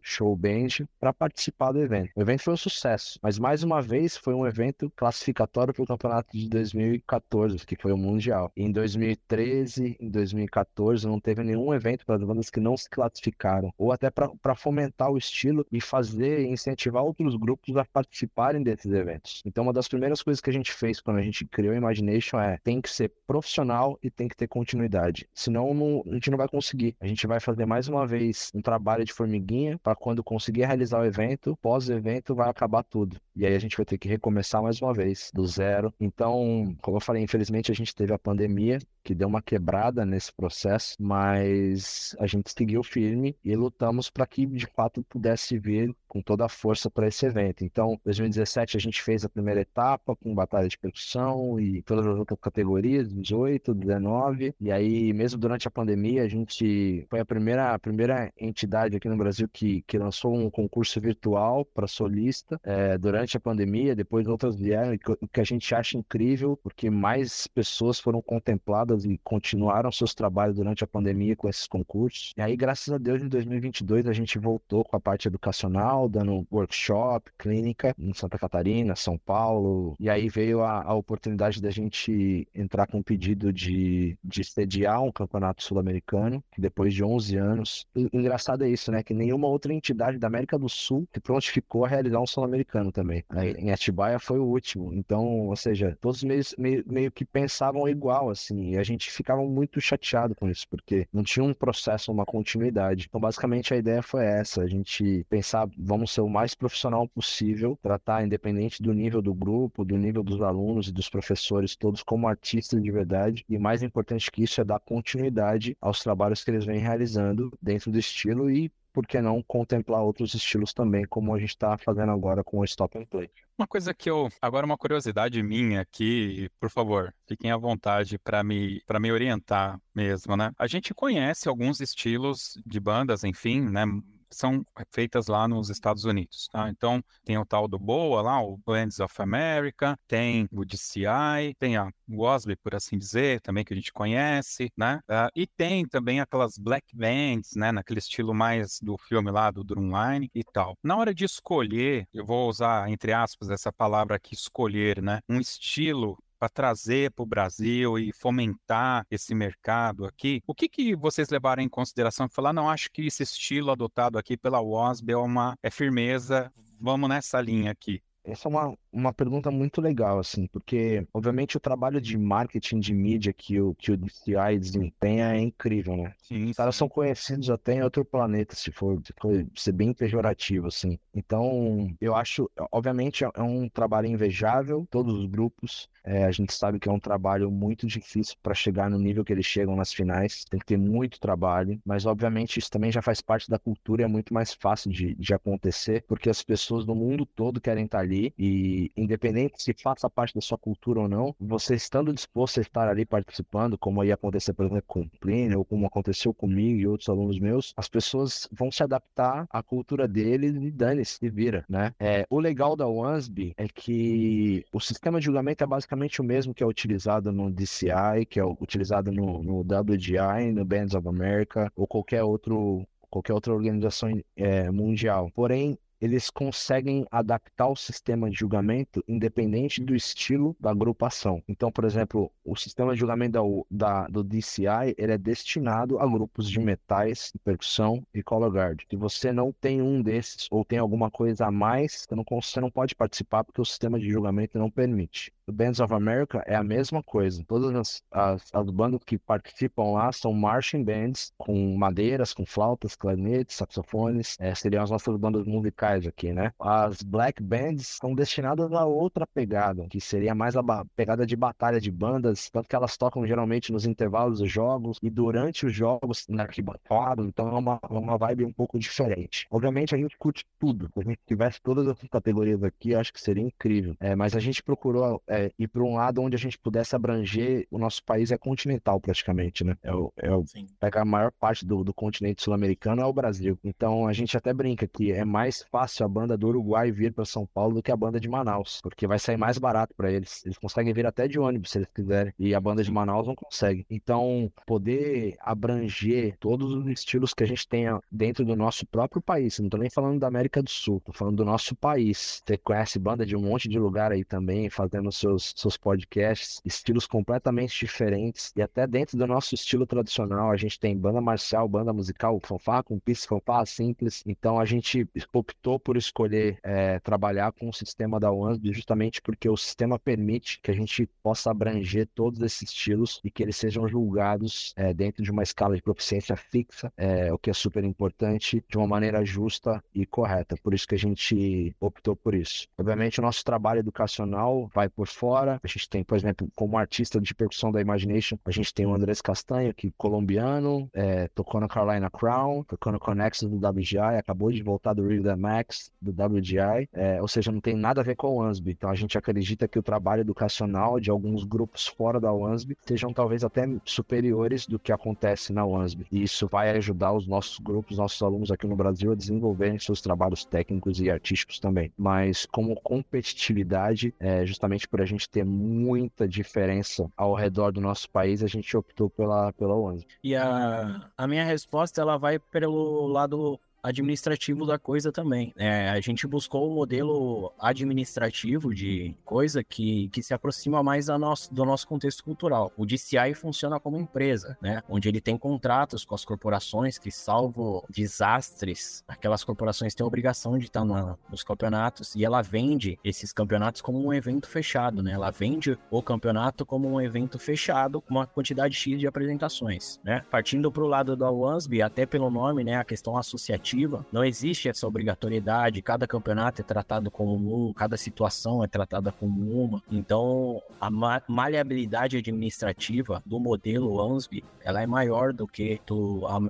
Show 0.01 0.35
Band 0.35 0.85
para 0.99 1.13
participar 1.13 1.71
do 1.71 1.81
evento. 1.81 2.11
O 2.15 2.21
evento 2.21 2.43
foi 2.43 2.53
um 2.53 2.57
sucesso, 2.57 3.19
mas 3.21 3.39
mais 3.39 3.63
uma 3.63 3.81
vez 3.81 4.17
foi 4.17 4.33
um 4.33 4.45
evento 4.45 4.91
classificatório 4.95 5.73
para 5.73 5.83
o 5.83 5.87
campeonato 5.87 6.37
de 6.37 6.49
2014, 6.49 7.65
que 7.65 7.75
foi 7.75 7.91
o 7.91 7.97
Mundial. 7.97 8.51
em 8.55 8.71
2013, 8.71 9.97
em 9.99 10.09
2014, 10.09 11.07
não 11.07 11.19
teve 11.19 11.43
nenhum 11.43 11.73
evento 11.73 12.05
para 12.05 12.15
as 12.15 12.23
bandas 12.23 12.49
que 12.49 12.59
não 12.59 12.75
se 12.75 12.89
classificaram, 12.89 13.73
ou 13.77 13.91
até 13.91 14.09
para 14.09 14.55
fomentar 14.55 15.11
o 15.11 15.17
estilo 15.17 15.65
e 15.71 15.79
fazer, 15.79 16.45
incentivar 16.45 17.03
outros 17.03 17.35
grupos 17.35 17.75
a 17.77 17.85
participarem 17.85 18.61
desses 18.61 18.91
eventos. 18.91 19.41
Então, 19.45 19.63
uma 19.63 19.73
das 19.73 19.87
primeiras 19.87 20.21
coisas 20.21 20.41
que 20.41 20.49
a 20.49 20.53
gente 20.53 20.71
fez 20.71 20.99
quando 20.99 21.17
a 21.17 21.23
gente 21.23 21.45
criou 21.45 21.73
a 21.73 21.77
Imagination 21.77 22.39
é 22.39 22.59
tem 22.63 22.81
que 22.81 22.89
ser 22.89 23.11
profissional 23.25 23.97
e 24.01 24.09
tem 24.09 24.27
que 24.27 24.35
ter 24.35 24.47
continuidade. 24.47 25.27
Senão, 25.33 25.73
não, 25.73 26.03
a 26.07 26.13
gente 26.13 26.29
não 26.29 26.37
vai 26.37 26.47
conseguir. 26.47 26.95
A 26.99 27.07
gente 27.07 27.25
vai 27.27 27.39
fazer 27.39 27.65
mais 27.65 27.87
uma 27.87 28.05
vez 28.05 28.51
um 28.53 28.61
trabalho 28.61 29.05
de 29.05 29.13
formiguinha 29.13 29.60
para 29.83 29.95
quando 29.95 30.23
conseguir 30.23 30.65
realizar 30.65 30.99
o 30.99 31.05
evento, 31.05 31.57
pós-evento 31.61 32.35
vai 32.35 32.49
acabar 32.49 32.83
tudo. 32.83 33.17
E 33.35 33.45
aí 33.45 33.55
a 33.55 33.59
gente 33.59 33.77
vai 33.77 33.85
ter 33.85 33.97
que 33.97 34.07
recomeçar 34.07 34.61
mais 34.61 34.81
uma 34.81 34.93
vez, 34.93 35.31
do 35.33 35.45
zero. 35.45 35.93
Então, 35.99 36.75
como 36.81 36.97
eu 36.97 37.01
falei, 37.01 37.23
infelizmente 37.23 37.71
a 37.71 37.75
gente 37.75 37.95
teve 37.95 38.13
a 38.13 38.19
pandemia, 38.19 38.79
que 39.03 39.15
deu 39.15 39.27
uma 39.27 39.41
quebrada 39.41 40.05
nesse 40.05 40.31
processo, 40.33 40.95
mas 40.99 42.15
a 42.19 42.27
gente 42.27 42.51
seguiu 42.51 42.83
firme 42.83 43.35
e 43.43 43.55
lutamos 43.55 44.09
para 44.09 44.25
que 44.27 44.45
de 44.45 44.67
fato 44.67 45.03
pudesse 45.03 45.57
vir 45.57 45.95
com 46.07 46.21
toda 46.21 46.45
a 46.45 46.49
força 46.49 46.89
para 46.89 47.07
esse 47.07 47.25
evento. 47.25 47.63
Então, 47.63 47.99
2017 48.03 48.77
a 48.77 48.79
gente 48.79 49.01
fez 49.01 49.23
a 49.23 49.29
primeira 49.29 49.61
etapa 49.61 50.15
com 50.15 50.35
batalha 50.35 50.67
de 50.67 50.77
percussão 50.77 51.59
e 51.59 51.81
todas 51.83 52.05
as 52.05 52.17
outras 52.17 52.39
categorias, 52.39 53.11
18, 53.13 53.73
19, 53.73 54.53
e 54.59 54.71
aí 54.71 55.13
mesmo 55.13 55.39
durante 55.39 55.67
a 55.67 55.71
pandemia 55.71 56.23
a 56.23 56.27
gente 56.27 57.05
foi 57.09 57.19
a 57.19 57.25
primeira 57.25 57.73
a 57.73 57.79
primeira 57.79 58.31
entidade 58.37 58.97
aqui 58.97 59.07
no 59.07 59.17
Brasil 59.17 59.47
que, 59.47 59.83
que 59.83 59.97
lançou 59.97 60.35
um 60.35 60.49
concurso 60.49 60.99
virtual 60.99 61.63
para 61.65 61.87
solista 61.87 62.59
é, 62.63 62.97
durante 62.97 63.30
a 63.37 63.39
pandemia, 63.39 63.95
depois 63.95 64.27
outras 64.27 64.55
vieram, 64.55 64.97
o 65.21 65.27
que 65.27 65.41
a 65.41 65.43
gente 65.43 65.73
acha 65.73 65.97
incrível, 65.97 66.57
porque 66.61 66.89
mais 66.89 67.47
pessoas 67.47 67.99
foram 67.99 68.21
contempladas 68.21 69.05
e 69.05 69.19
continuaram 69.23 69.91
seus 69.91 70.13
trabalhos 70.13 70.55
durante 70.55 70.83
a 70.83 70.87
pandemia 70.87 71.35
com 71.35 71.47
esses 71.47 71.67
concursos. 71.67 72.33
E 72.37 72.41
aí, 72.41 72.55
graças 72.55 72.93
a 72.93 72.97
Deus, 72.97 73.21
em 73.21 73.27
2022 73.27 74.07
a 74.07 74.13
gente 74.13 74.37
voltou 74.39 74.83
com 74.83 74.95
a 74.95 74.99
parte 74.99 75.27
educacional, 75.27 76.09
dando 76.09 76.45
workshop, 76.51 77.31
clínica 77.37 77.95
em 77.97 78.13
Santa 78.13 78.37
Catarina, 78.37 78.95
São 78.95 79.17
Paulo, 79.17 79.95
e 79.99 80.09
aí 80.09 80.29
veio 80.29 80.61
a, 80.61 80.83
a 80.83 80.93
oportunidade 80.93 81.61
da 81.61 81.69
gente 81.69 82.47
entrar 82.53 82.87
com 82.87 82.99
um 82.99 83.03
pedido 83.03 83.51
de, 83.51 84.17
de 84.23 84.43
sediar 84.43 85.01
um 85.01 85.11
campeonato 85.11 85.63
sul-americano, 85.63 86.43
depois 86.57 86.93
de 86.93 87.03
11 87.03 87.37
anos. 87.37 87.85
E, 87.95 88.09
engraçado 88.13 88.63
é 88.63 88.69
isso, 88.69 88.91
né? 88.91 89.03
Que 89.03 89.13
nenhuma 89.13 89.47
outra 89.47 89.73
entidade 89.73 90.17
da 90.17 90.27
América 90.27 90.57
do 90.57 90.69
Sul 90.69 91.07
se 91.13 91.19
prontificou 91.19 91.85
a 91.85 91.87
realizar 91.87 92.19
um 92.19 92.27
sul-americano 92.27 92.91
também. 92.91 93.10
Aí, 93.29 93.51
em 93.53 93.71
Atibaia 93.71 94.19
foi 94.19 94.39
o 94.39 94.45
último. 94.45 94.93
Então, 94.93 95.47
ou 95.47 95.55
seja, 95.55 95.97
todos 95.99 96.23
meio, 96.23 96.41
meio, 96.57 96.83
meio 96.87 97.11
que 97.11 97.25
pensavam 97.25 97.87
igual, 97.87 98.29
assim, 98.29 98.71
e 98.71 98.77
a 98.77 98.83
gente 98.83 99.11
ficava 99.11 99.41
muito 99.43 99.79
chateado 99.81 100.35
com 100.35 100.49
isso, 100.49 100.67
porque 100.69 101.07
não 101.11 101.23
tinha 101.23 101.43
um 101.43 101.53
processo, 101.53 102.11
uma 102.11 102.25
continuidade. 102.25 103.07
Então, 103.09 103.19
basicamente, 103.19 103.73
a 103.73 103.77
ideia 103.77 104.01
foi 104.01 104.25
essa: 104.25 104.61
a 104.61 104.67
gente 104.67 105.25
pensar, 105.29 105.69
vamos 105.77 106.11
ser 106.11 106.21
o 106.21 106.29
mais 106.29 106.55
profissional 106.55 107.07
possível, 107.07 107.77
tratar, 107.81 108.23
independente 108.23 108.81
do 108.81 108.93
nível 108.93 109.21
do 109.21 109.33
grupo, 109.33 109.85
do 109.85 109.97
nível 109.97 110.23
dos 110.23 110.41
alunos 110.41 110.87
e 110.87 110.93
dos 110.93 111.09
professores, 111.09 111.75
todos 111.75 112.03
como 112.03 112.27
artistas 112.27 112.81
de 112.81 112.91
verdade, 112.91 113.45
e 113.49 113.57
mais 113.57 113.83
importante 113.83 114.31
que 114.31 114.43
isso 114.43 114.61
é 114.61 114.63
dar 114.63 114.79
continuidade 114.79 115.77
aos 115.81 116.01
trabalhos 116.01 116.43
que 116.43 116.51
eles 116.51 116.65
vêm 116.65 116.79
realizando 116.79 117.51
dentro 117.61 117.91
do 117.91 117.99
estilo 117.99 118.49
e 118.49 118.71
por 118.93 119.05
que 119.05 119.21
não 119.21 119.41
contemplar 119.41 120.01
outros 120.01 120.33
estilos 120.33 120.73
também, 120.73 121.05
como 121.05 121.33
a 121.33 121.39
gente 121.39 121.49
está 121.49 121.77
fazendo 121.77 122.11
agora 122.11 122.43
com 122.43 122.59
o 122.59 122.65
Stop 122.65 122.97
and 122.97 123.05
Play. 123.05 123.29
Uma 123.57 123.67
coisa 123.67 123.93
que 123.93 124.09
eu. 124.09 124.27
Agora, 124.41 124.65
uma 124.65 124.77
curiosidade 124.77 125.41
minha 125.43 125.81
aqui, 125.81 126.49
por 126.59 126.69
favor, 126.69 127.13
fiquem 127.27 127.51
à 127.51 127.57
vontade 127.57 128.17
para 128.17 128.43
me, 128.43 128.81
me 128.99 129.11
orientar 129.11 129.79
mesmo, 129.93 130.35
né? 130.35 130.51
A 130.57 130.65
gente 130.67 130.93
conhece 130.93 131.47
alguns 131.47 131.79
estilos 131.79 132.59
de 132.65 132.79
bandas, 132.79 133.23
enfim, 133.23 133.61
né? 133.61 133.85
São 134.31 134.65
feitas 134.91 135.27
lá 135.27 135.47
nos 135.47 135.69
Estados 135.69 136.05
Unidos. 136.05 136.47
Tá? 136.51 136.69
Então, 136.69 137.03
tem 137.23 137.37
o 137.37 137.45
tal 137.45 137.67
do 137.67 137.77
BOA 137.77 138.21
lá, 138.21 138.41
o 138.41 138.57
Bands 138.57 138.99
of 138.99 139.21
America, 139.21 139.97
tem 140.07 140.47
o 140.51 140.65
DCI, 140.65 141.55
tem 141.59 141.77
a 141.77 141.91
WASB, 142.09 142.55
por 142.57 142.75
assim 142.75 142.97
dizer, 142.97 143.41
também 143.41 143.63
que 143.63 143.73
a 143.73 143.75
gente 143.75 143.91
conhece, 143.93 144.71
né? 144.77 144.99
Uh, 145.09 145.31
e 145.35 145.47
tem 145.47 145.87
também 145.87 146.19
aquelas 146.19 146.57
black 146.57 146.95
bands, 146.95 147.55
né? 147.55 147.71
Naquele 147.71 147.99
estilo 147.99 148.33
mais 148.33 148.79
do 148.81 148.97
filme 148.97 149.31
lá, 149.31 149.51
do 149.51 149.63
Drumline 149.63 150.29
e 150.33 150.43
tal. 150.43 150.77
Na 150.83 150.97
hora 150.97 151.13
de 151.13 151.25
escolher, 151.25 152.07
eu 152.13 152.25
vou 152.25 152.49
usar, 152.49 152.89
entre 152.89 153.13
aspas, 153.13 153.49
essa 153.49 153.71
palavra 153.71 154.15
aqui, 154.15 154.33
escolher, 154.33 155.01
né? 155.01 155.19
Um 155.29 155.39
estilo 155.39 156.17
para 156.41 156.49
trazer 156.49 157.11
para 157.11 157.21
o 157.21 157.25
Brasil 157.27 157.99
e 157.99 158.11
fomentar 158.11 159.05
esse 159.11 159.35
mercado 159.35 160.05
aqui, 160.05 160.41
o 160.47 160.55
que, 160.55 160.67
que 160.67 160.95
vocês 160.95 161.29
levaram 161.29 161.61
em 161.61 161.69
consideração 161.69 162.25
e 162.25 162.33
falar, 162.33 162.51
não, 162.51 162.67
acho 162.67 162.89
que 162.91 163.05
esse 163.05 163.21
estilo 163.21 163.69
adotado 163.69 164.17
aqui 164.17 164.35
pela 164.35 164.59
WASB 164.59 165.13
é 165.13 165.17
uma 165.17 165.55
é 165.61 165.69
firmeza, 165.69 166.51
vamos 166.79 167.07
nessa 167.07 167.39
linha 167.39 167.69
aqui. 167.69 168.01
Essa 168.23 168.47
é 168.47 168.49
uma, 168.49 168.77
uma 168.91 169.13
pergunta 169.13 169.49
muito 169.49 169.81
legal, 169.81 170.19
assim, 170.19 170.45
porque, 170.47 171.05
obviamente, 171.11 171.57
o 171.57 171.59
trabalho 171.59 171.99
de 171.99 172.17
marketing 172.17 172.79
de 172.79 172.93
mídia 172.93 173.33
que 173.33 173.59
o, 173.59 173.73
que 173.73 173.91
o 173.91 173.97
DCI 173.97 174.59
desempenha 174.59 175.33
é 175.33 175.39
incrível, 175.39 175.97
né? 175.97 176.13
Sim, 176.19 176.51
Os 176.51 176.57
caras 176.57 176.75
sim. 176.75 176.79
são 176.79 176.89
conhecidos 176.89 177.49
até 177.49 177.73
em 177.73 177.83
outro 177.83 178.05
planeta, 178.05 178.55
se 178.55 178.71
for, 178.71 179.01
se 179.03 179.13
for 179.19 179.45
ser 179.55 179.71
bem 179.71 179.91
pejorativo, 179.91 180.67
assim. 180.67 180.99
Então, 181.15 181.89
eu 181.99 182.15
acho, 182.15 182.49
obviamente, 182.71 183.23
é 183.23 183.41
um 183.41 183.67
trabalho 183.67 184.07
invejável, 184.07 184.87
todos 184.91 185.15
os 185.15 185.25
grupos. 185.25 185.89
É, 186.03 186.25
a 186.25 186.31
gente 186.31 186.53
sabe 186.53 186.79
que 186.79 186.89
é 186.89 186.91
um 186.91 186.99
trabalho 186.99 187.51
muito 187.51 187.85
difícil 187.85 188.35
para 188.41 188.53
chegar 188.53 188.89
no 188.89 188.97
nível 188.97 189.23
que 189.23 189.31
eles 189.33 189.45
chegam 189.45 189.75
nas 189.75 189.93
finais. 189.93 190.45
Tem 190.45 190.59
que 190.59 190.65
ter 190.65 190.77
muito 190.77 191.19
trabalho, 191.19 191.79
mas, 191.85 192.05
obviamente, 192.05 192.57
isso 192.59 192.69
também 192.69 192.91
já 192.91 193.01
faz 193.01 193.21
parte 193.21 193.49
da 193.49 193.59
cultura 193.59 194.01
e 194.01 194.05
é 194.05 194.07
muito 194.07 194.33
mais 194.33 194.53
fácil 194.53 194.91
de, 194.91 195.15
de 195.15 195.33
acontecer, 195.33 196.03
porque 196.07 196.29
as 196.29 196.41
pessoas 196.43 196.85
do 196.85 196.95
mundo 196.95 197.25
todo 197.25 197.61
querem 197.61 197.85
estar 197.85 197.99
ali 197.99 198.33
e, 198.37 198.91
independente 198.95 199.61
se 199.61 199.73
faça 199.73 200.09
parte 200.09 200.33
da 200.33 200.41
sua 200.41 200.57
cultura 200.57 201.01
ou 201.01 201.07
não, 201.07 201.35
você 201.39 201.75
estando 201.75 202.13
disposto 202.13 202.59
a 202.59 202.61
estar 202.61 202.87
ali 202.87 203.05
participando, 203.05 203.77
como 203.77 204.03
ia 204.03 204.13
acontecer, 204.13 204.53
por 204.53 204.65
exemplo, 204.65 204.83
com 204.87 205.01
o 205.01 205.09
Plínio, 205.19 205.59
ou 205.59 205.65
como 205.65 205.85
aconteceu 205.85 206.33
comigo 206.33 206.79
e 206.79 206.87
outros 206.87 207.09
alunos 207.09 207.39
meus, 207.39 207.73
as 207.77 207.87
pessoas 207.87 208.47
vão 208.51 208.71
se 208.71 208.83
adaptar 208.83 209.47
à 209.49 209.61
cultura 209.61 210.07
deles 210.07 210.55
e 210.55 210.71
dane-se, 210.71 211.17
se 211.19 211.29
vira, 211.29 211.65
né? 211.69 211.93
É, 211.99 212.25
o 212.29 212.39
legal 212.39 212.75
da 212.75 212.85
Wansby 212.87 213.53
é 213.57 213.67
que 213.67 214.65
o 214.71 214.79
sistema 214.79 215.19
de 215.19 215.25
julgamento 215.25 215.63
é 215.63 215.67
basicamente 215.67 215.90
o 216.21 216.23
mesmo 216.23 216.53
que 216.53 216.63
é 216.63 216.65
utilizado 216.65 217.31
no 217.31 217.51
DCI, 217.51 218.25
que 218.29 218.39
é 218.39 218.45
utilizado 218.45 219.11
no, 219.11 219.43
no 219.43 219.61
WGI, 219.61 220.51
no 220.53 220.65
Bands 220.65 220.95
of 220.95 221.07
America, 221.07 221.71
ou 221.75 221.87
qualquer 221.87 222.23
outro 222.23 222.85
qualquer 223.09 223.33
outra 223.33 223.53
organização 223.53 224.09
é, 224.37 224.71
mundial. 224.71 225.29
Porém, 225.35 225.77
eles 226.01 226.29
conseguem 226.29 227.05
adaptar 227.11 227.67
o 227.67 227.75
sistema 227.75 228.29
de 228.29 228.37
julgamento 228.37 229.03
independente 229.07 229.81
do 229.81 229.95
estilo 229.95 230.55
da 230.59 230.71
agrupação. 230.71 231.43
Então, 231.47 231.71
por 231.71 231.85
exemplo, 231.85 232.31
o 232.43 232.55
sistema 232.55 232.93
de 232.93 232.99
julgamento 232.99 233.65
da, 233.69 234.01
da, 234.01 234.07
do 234.07 234.23
DCI 234.23 234.95
ele 234.97 235.11
é 235.11 235.17
destinado 235.17 235.99
a 235.99 236.07
grupos 236.07 236.49
de 236.49 236.59
metais, 236.59 237.31
percussão 237.43 238.05
e 238.13 238.23
color 238.23 238.51
guard. 238.51 238.81
Se 238.89 238.95
você 238.95 239.31
não 239.31 239.53
tem 239.53 239.81
um 239.81 240.01
desses 240.01 240.47
ou 240.49 240.65
tem 240.65 240.79
alguma 240.79 241.11
coisa 241.11 241.45
a 241.45 241.51
mais, 241.51 242.05
você 242.07 242.15
não, 242.15 242.25
você 242.29 242.59
não 242.59 242.71
pode 242.71 242.95
participar 242.95 243.43
porque 243.43 243.61
o 243.61 243.65
sistema 243.65 243.99
de 243.99 244.09
julgamento 244.09 244.57
não 244.57 244.71
permite. 244.71 245.31
O 245.51 245.51
Bands 245.51 245.81
of 245.81 245.93
America 245.93 246.41
é 246.47 246.55
a 246.55 246.63
mesma 246.63 247.03
coisa. 247.03 247.43
Todas 247.45 247.75
as, 247.75 248.03
as, 248.09 248.49
as, 248.53 248.69
bandas 248.69 249.03
que 249.03 249.17
participam 249.17 249.91
lá 249.91 250.09
são 250.13 250.31
marching 250.31 250.81
bands 250.81 251.33
com 251.37 251.75
madeiras, 251.75 252.33
com 252.33 252.45
flautas, 252.45 252.95
clarinetes, 252.95 253.57
saxofones. 253.57 254.37
É, 254.39 254.55
seriam 254.55 254.81
as 254.81 254.89
nossas 254.89 255.17
bandas 255.17 255.45
musicais 255.45 255.90
aqui, 255.99 256.31
né? 256.31 256.51
As 256.59 257.01
black 257.01 257.41
bands 257.41 257.97
são 258.01 258.13
destinadas 258.13 258.71
a 258.71 258.85
outra 258.85 259.25
pegada, 259.27 259.87
que 259.89 259.99
seria 259.99 260.33
mais 260.33 260.55
a 260.55 260.63
pegada 260.95 261.25
de 261.25 261.35
batalha 261.35 261.79
de 261.79 261.91
bandas, 261.91 262.49
tanto 262.49 262.67
que 262.67 262.75
elas 262.75 262.97
tocam 262.97 263.25
geralmente 263.25 263.71
nos 263.71 263.85
intervalos 263.85 264.39
dos 264.39 264.51
jogos 264.51 264.97
e 265.01 265.09
durante 265.09 265.65
os 265.65 265.73
jogos 265.73 266.25
na 266.27 266.43
arquibancada, 266.43 267.23
então 267.23 267.47
é 267.47 267.59
uma, 267.59 267.79
uma 267.89 268.17
vibe 268.17 268.45
um 268.45 268.53
pouco 268.53 268.79
diferente. 268.79 269.47
Obviamente 269.49 269.93
a 269.95 269.97
gente 269.97 270.17
curte 270.17 270.45
tudo. 270.59 270.89
Se 270.93 270.99
a 270.99 271.03
gente 271.03 271.19
tivesse 271.25 271.61
todas 271.61 271.87
essas 271.87 272.07
categorias 272.09 272.63
aqui, 272.63 272.95
acho 272.95 273.13
que 273.13 273.21
seria 273.21 273.43
incrível. 273.43 273.95
É, 273.99 274.15
mas 274.15 274.35
a 274.35 274.39
gente 274.39 274.63
procurou 274.63 275.21
é, 275.27 275.51
ir 275.57 275.67
para 275.67 275.83
um 275.83 275.95
lado 275.95 276.21
onde 276.21 276.35
a 276.35 276.39
gente 276.39 276.57
pudesse 276.57 276.95
abranger, 276.95 277.67
o 277.69 277.77
nosso 277.77 278.03
país 278.03 278.31
é 278.31 278.37
continental 278.37 278.99
praticamente, 278.99 279.63
né? 279.63 279.75
É 279.83 279.93
o, 279.93 280.11
é 280.17 280.31
o, 280.31 280.43
pega 280.79 281.01
a 281.01 281.05
maior 281.05 281.31
parte 281.31 281.65
do, 281.65 281.83
do 281.83 281.93
continente 281.93 282.41
sul-americano 282.41 283.01
é 283.01 283.05
o 283.05 283.13
Brasil. 283.13 283.57
Então 283.63 284.07
a 284.07 284.13
gente 284.13 284.35
até 284.37 284.53
brinca 284.53 284.87
que 284.87 285.11
é 285.11 285.25
mais 285.25 285.63
fácil 285.63 285.80
a 286.03 286.07
banda 286.07 286.37
do 286.37 286.47
Uruguai 286.47 286.91
vir 286.91 287.13
para 287.13 287.25
São 287.25 287.45
Paulo 287.45 287.75
do 287.75 287.83
que 287.83 287.91
a 287.91 287.97
banda 287.97 288.19
de 288.19 288.29
Manaus, 288.29 288.79
porque 288.81 289.07
vai 289.07 289.19
sair 289.19 289.37
mais 289.37 289.57
barato 289.57 289.93
para 289.95 290.11
eles. 290.11 290.45
Eles 290.45 290.57
conseguem 290.57 290.93
vir 290.93 291.05
até 291.05 291.27
de 291.27 291.39
ônibus 291.39 291.71
se 291.71 291.77
eles 291.79 291.89
quiserem, 291.93 292.33
e 292.37 292.53
a 292.53 292.59
banda 292.59 292.83
de 292.83 292.91
Manaus 292.91 293.27
não 293.27 293.35
consegue. 293.35 293.85
Então, 293.89 294.51
poder 294.65 295.35
abranger 295.39 296.37
todos 296.39 296.73
os 296.73 296.87
estilos 296.87 297.33
que 297.33 297.43
a 297.43 297.47
gente 297.47 297.67
tenha 297.67 297.99
dentro 298.11 298.45
do 298.45 298.55
nosso 298.55 298.85
próprio 298.85 299.21
país, 299.21 299.59
não 299.59 299.69
tô 299.69 299.77
nem 299.77 299.89
falando 299.89 300.19
da 300.19 300.27
América 300.27 300.61
do 300.61 300.69
Sul, 300.69 301.01
tô 301.05 301.11
falando 301.11 301.37
do 301.37 301.45
nosso 301.45 301.75
país. 301.75 302.41
Você 302.45 302.57
conhece 302.57 302.99
banda 302.99 303.25
de 303.25 303.35
um 303.35 303.41
monte 303.41 303.67
de 303.67 303.79
lugar 303.79 304.11
aí 304.11 304.23
também, 304.23 304.69
fazendo 304.69 305.11
seus, 305.11 305.53
seus 305.55 305.77
podcasts, 305.77 306.61
estilos 306.65 307.07
completamente 307.07 307.79
diferentes, 307.79 308.51
e 308.55 308.61
até 308.61 308.85
dentro 308.87 309.17
do 309.17 309.27
nosso 309.27 309.55
estilo 309.55 309.85
tradicional, 309.85 310.51
a 310.51 310.57
gente 310.57 310.79
tem 310.79 310.97
banda 310.97 311.21
marcial, 311.21 311.67
banda 311.67 311.93
musical, 311.93 312.39
fanfarra 312.43 312.83
com 312.83 312.99
pista, 312.99 313.27
fanfarra 313.27 313.65
simples. 313.65 314.23
Então, 314.25 314.59
a 314.59 314.65
gente 314.65 315.07
optou 315.33 315.70
por 315.79 315.97
escolher 315.97 316.59
é, 316.63 316.99
trabalhar 316.99 317.51
com 317.51 317.69
o 317.69 317.73
sistema 317.73 318.19
da 318.19 318.31
WANSB 318.31 318.73
justamente 318.73 319.21
porque 319.21 319.49
o 319.49 319.57
sistema 319.57 319.97
permite 319.99 320.59
que 320.61 320.71
a 320.71 320.73
gente 320.73 321.07
possa 321.21 321.51
abranger 321.51 322.07
todos 322.13 322.41
esses 322.41 322.63
estilos 322.63 323.19
e 323.23 323.31
que 323.31 323.43
eles 323.43 323.55
sejam 323.55 323.87
julgados 323.87 324.73
é, 324.75 324.93
dentro 324.93 325.23
de 325.23 325.31
uma 325.31 325.43
escala 325.43 325.75
de 325.75 325.81
proficiência 325.81 326.35
fixa, 326.35 326.91
é, 326.97 327.31
o 327.33 327.37
que 327.37 327.49
é 327.49 327.53
super 327.53 327.83
importante, 327.83 328.63
de 328.67 328.77
uma 328.77 328.87
maneira 328.87 329.23
justa 329.23 329.83
e 329.93 330.05
correta. 330.05 330.55
Por 330.61 330.73
isso 330.73 330.87
que 330.87 330.95
a 330.95 330.99
gente 330.99 331.75
optou 331.79 332.15
por 332.15 332.33
isso. 332.33 332.67
Obviamente, 332.77 333.19
o 333.19 333.23
nosso 333.23 333.43
trabalho 333.43 333.79
educacional 333.79 334.69
vai 334.73 334.89
por 334.89 335.07
fora. 335.07 335.59
A 335.63 335.67
gente 335.67 335.89
tem, 335.89 336.03
por 336.03 336.17
exemplo, 336.17 336.47
como 336.55 336.77
artista 336.77 337.19
de 337.19 337.33
percussão 337.33 337.71
da 337.71 337.81
Imagination, 337.81 338.37
a 338.45 338.51
gente 338.51 338.73
tem 338.73 338.85
o 338.85 338.93
Andrés 338.93 339.21
Castanho, 339.21 339.73
que 339.73 339.87
é 339.87 339.91
colombiano, 339.97 340.89
tocou 341.33 341.59
na 341.59 341.67
Carolina 341.67 342.09
Crown, 342.09 342.63
tocou 342.63 342.91
no 342.91 342.99
Connexus 342.99 343.49
do 343.49 343.67
WGI, 343.67 344.17
acabou 344.17 344.51
de 344.51 344.63
voltar 344.63 344.93
do 344.93 345.07
Rio 345.07 345.23
da 345.23 345.35
Max, 345.61 345.91
do 346.01 346.11
WGI, 346.11 346.89
é, 346.91 347.21
ou 347.21 347.27
seja, 347.27 347.51
não 347.51 347.61
tem 347.61 347.75
nada 347.75 348.01
a 348.01 348.03
ver 348.03 348.15
com 348.15 348.27
o 348.27 348.35
WANSB. 348.37 348.71
Então 348.71 348.89
a 348.89 348.95
gente 348.95 349.17
acredita 349.17 349.67
que 349.67 349.77
o 349.77 349.83
trabalho 349.83 350.21
educacional 350.21 350.99
de 350.99 351.11
alguns 351.11 351.43
grupos 351.43 351.87
fora 351.87 352.19
da 352.19 352.31
WANSB 352.31 352.75
sejam 352.85 353.13
talvez 353.13 353.43
até 353.43 353.69
superiores 353.85 354.65
do 354.65 354.79
que 354.79 354.91
acontece 354.91 355.53
na 355.53 355.65
WANSB. 355.65 356.07
E 356.11 356.23
isso 356.23 356.47
vai 356.47 356.71
ajudar 356.71 357.13
os 357.13 357.27
nossos 357.27 357.59
grupos, 357.59 357.97
nossos 357.97 358.21
alunos 358.21 358.51
aqui 358.51 358.67
no 358.67 358.75
Brasil 358.75 359.11
a 359.11 359.15
desenvolverem 359.15 359.77
seus 359.77 360.01
trabalhos 360.01 360.43
técnicos 360.43 360.99
e 360.99 361.09
artísticos 361.09 361.59
também. 361.59 361.91
Mas 361.97 362.45
como 362.47 362.79
competitividade, 362.81 364.13
é, 364.19 364.45
justamente 364.45 364.87
por 364.87 365.01
a 365.01 365.05
gente 365.05 365.29
ter 365.29 365.45
muita 365.45 366.27
diferença 366.27 367.09
ao 367.15 367.35
redor 367.35 367.71
do 367.71 367.81
nosso 367.81 368.09
país, 368.09 368.43
a 368.43 368.47
gente 368.47 368.75
optou 368.75 369.09
pela, 369.09 369.53
pela 369.53 369.75
WANSB. 369.75 370.07
E 370.23 370.35
a, 370.35 371.09
a 371.15 371.27
minha 371.27 371.45
resposta 371.45 372.01
ela 372.01 372.17
vai 372.17 372.39
pelo 372.39 373.07
lado 373.07 373.59
administrativo 373.83 374.65
da 374.65 374.77
coisa 374.77 375.11
também. 375.11 375.53
É, 375.57 375.89
a 375.89 375.99
gente 375.99 376.27
buscou 376.27 376.69
um 376.69 376.75
modelo 376.75 377.51
administrativo 377.59 378.73
de 378.73 379.15
coisa 379.25 379.63
que, 379.63 380.09
que 380.09 380.21
se 380.21 380.33
aproxima 380.33 380.83
mais 380.83 381.07
da 381.07 381.17
nosso, 381.17 381.53
do 381.53 381.65
nosso 381.65 381.87
contexto 381.87 382.23
cultural. 382.23 382.71
O 382.77 382.85
DCI 382.85 383.33
funciona 383.33 383.79
como 383.79 383.99
empresa, 383.99 384.57
né? 384.61 384.83
Onde 384.87 385.09
ele 385.09 385.19
tem 385.19 385.37
contratos 385.37 386.05
com 386.05 386.15
as 386.15 386.23
corporações 386.23 386.97
que, 386.97 387.11
salvo 387.11 387.85
desastres, 387.89 389.03
aquelas 389.07 389.43
corporações 389.43 389.95
têm 389.95 390.03
a 390.03 390.07
obrigação 390.07 390.57
de 390.57 390.65
estar 390.65 390.85
no, 390.85 391.17
nos 391.29 391.43
campeonatos 391.43 392.15
e 392.15 392.23
ela 392.23 392.41
vende 392.41 392.99
esses 393.03 393.33
campeonatos 393.33 393.81
como 393.81 394.05
um 394.05 394.13
evento 394.13 394.47
fechado, 394.47 395.01
né? 395.01 395.13
Ela 395.13 395.31
vende 395.31 395.77
o 395.89 396.01
campeonato 396.01 396.65
como 396.65 396.89
um 396.89 397.01
evento 397.01 397.39
fechado 397.39 398.01
com 398.01 398.11
uma 398.11 398.27
quantidade 398.27 398.75
X 398.75 398.99
de 398.99 399.07
apresentações, 399.07 399.99
né? 400.03 400.23
Partindo 400.29 400.71
para 400.71 400.83
o 400.83 400.87
lado 400.87 401.15
da 401.15 401.31
WANSB, 401.31 401.81
até 401.81 402.05
pelo 402.05 402.29
nome, 402.29 402.63
né? 402.63 402.75
A 402.75 402.83
questão 402.83 403.17
associativa 403.17 403.70
não 404.11 404.23
existe 404.23 404.69
essa 404.69 404.87
obrigatoriedade, 404.87 405.81
cada 405.81 406.07
campeonato 406.07 406.61
é 406.61 406.63
tratado 406.63 407.09
como 407.09 407.69
um, 407.69 407.73
cada 407.73 407.97
situação 407.97 408.63
é 408.63 408.67
tratada 408.67 409.11
como 409.11 409.63
uma. 409.63 409.81
Então, 409.91 410.61
a 410.79 410.89
ma 410.89 411.21
maleabilidade 411.27 412.17
administrativa 412.17 413.21
do 413.25 413.39
modelo 413.39 414.01
ANSB, 414.01 414.43
ela 414.63 414.81
é 414.81 414.87
maior 414.87 415.33
do 415.33 415.47
que 415.47 415.79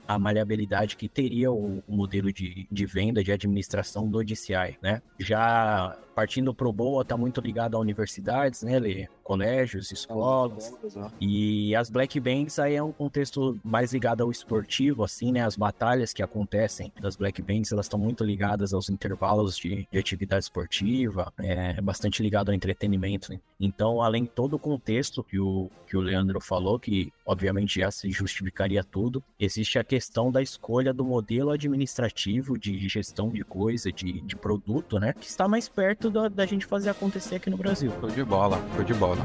a, 0.08 0.16
a, 0.16 0.20
maleabilidade 0.20 0.96
que 0.96 1.08
teria 1.08 1.52
o, 1.52 1.84
o 1.88 1.96
modelo 1.96 2.32
de, 2.32 2.68
de, 2.72 2.86
venda, 2.86 3.24
de 3.24 3.32
administração 3.32 4.08
do 4.08 4.24
DCI, 4.24 4.78
né? 4.82 5.02
Já 5.20 5.98
partindo 6.16 6.54
pro 6.54 6.72
BOA, 6.72 7.06
tá 7.06 7.18
muito 7.18 7.42
ligado 7.42 7.76
a 7.76 7.80
universidades, 7.80 8.64
né, 8.64 8.78
Lê? 8.80 9.08
Colégios, 9.24 9.92
escolas. 9.92 10.74
E 11.20 11.76
as 11.76 11.90
black 11.90 12.20
bands 12.20 12.60
aí 12.60 12.76
é 12.76 12.84
um 12.84 12.92
contexto 12.92 13.58
mais 13.64 13.94
ligado 13.94 14.22
ao 14.22 14.30
esportivo, 14.30 15.04
assim, 15.04 15.32
né? 15.32 15.46
As 15.46 15.56
batalhas 15.56 16.12
que 16.14 16.22
acontecem 16.22 16.92
black 17.16 17.42
bands, 17.42 17.72
elas 17.72 17.86
estão 17.86 18.00
muito 18.00 18.24
ligadas 18.24 18.74
aos 18.74 18.90
intervalos 18.90 19.58
de, 19.58 19.88
de 19.92 20.00
atividade 20.00 20.46
esportiva, 20.46 21.32
é, 21.40 21.76
é 21.78 21.82
bastante 21.82 22.22
ligado 22.22 22.50
ao 22.50 22.56
entretenimento. 22.56 23.32
Né? 23.32 23.40
Então, 23.60 24.02
além 24.02 24.24
de 24.24 24.30
todo 24.30 24.56
o 24.56 24.60
contexto 24.60 25.24
que 25.24 25.40
o, 25.40 25.70
que 25.88 25.96
o 25.98 26.02
Leandro 26.02 26.40
falou, 26.42 26.80
que 26.80 27.12
obviamente 27.26 27.80
já 27.80 27.92
se 27.92 28.12
justificaria 28.12 28.84
tudo, 28.84 29.24
existe 29.40 29.78
a 29.78 29.84
questão 29.84 30.32
da 30.32 30.42
escolha 30.42 30.94
do 30.94 31.06
modelo 31.06 31.52
administrativo 31.52 32.58
de 32.58 32.88
gestão 32.88 33.30
de 33.30 33.44
coisa, 33.44 33.92
de, 33.92 34.22
de 34.22 34.36
produto, 34.36 35.00
né? 35.00 35.14
Que 35.14 35.28
está 35.28 35.48
mais 35.48 35.68
perto 35.70 36.10
da, 36.10 36.28
da 36.28 36.46
gente 36.46 36.66
fazer 36.66 36.90
acontecer 36.90 37.36
aqui 37.36 37.50
no 37.50 37.58
Brasil. 37.58 37.92
Show 38.00 38.10
de 38.10 38.24
bola, 38.24 38.58
show 38.76 38.84
de 38.84 38.94
bola. 38.94 39.22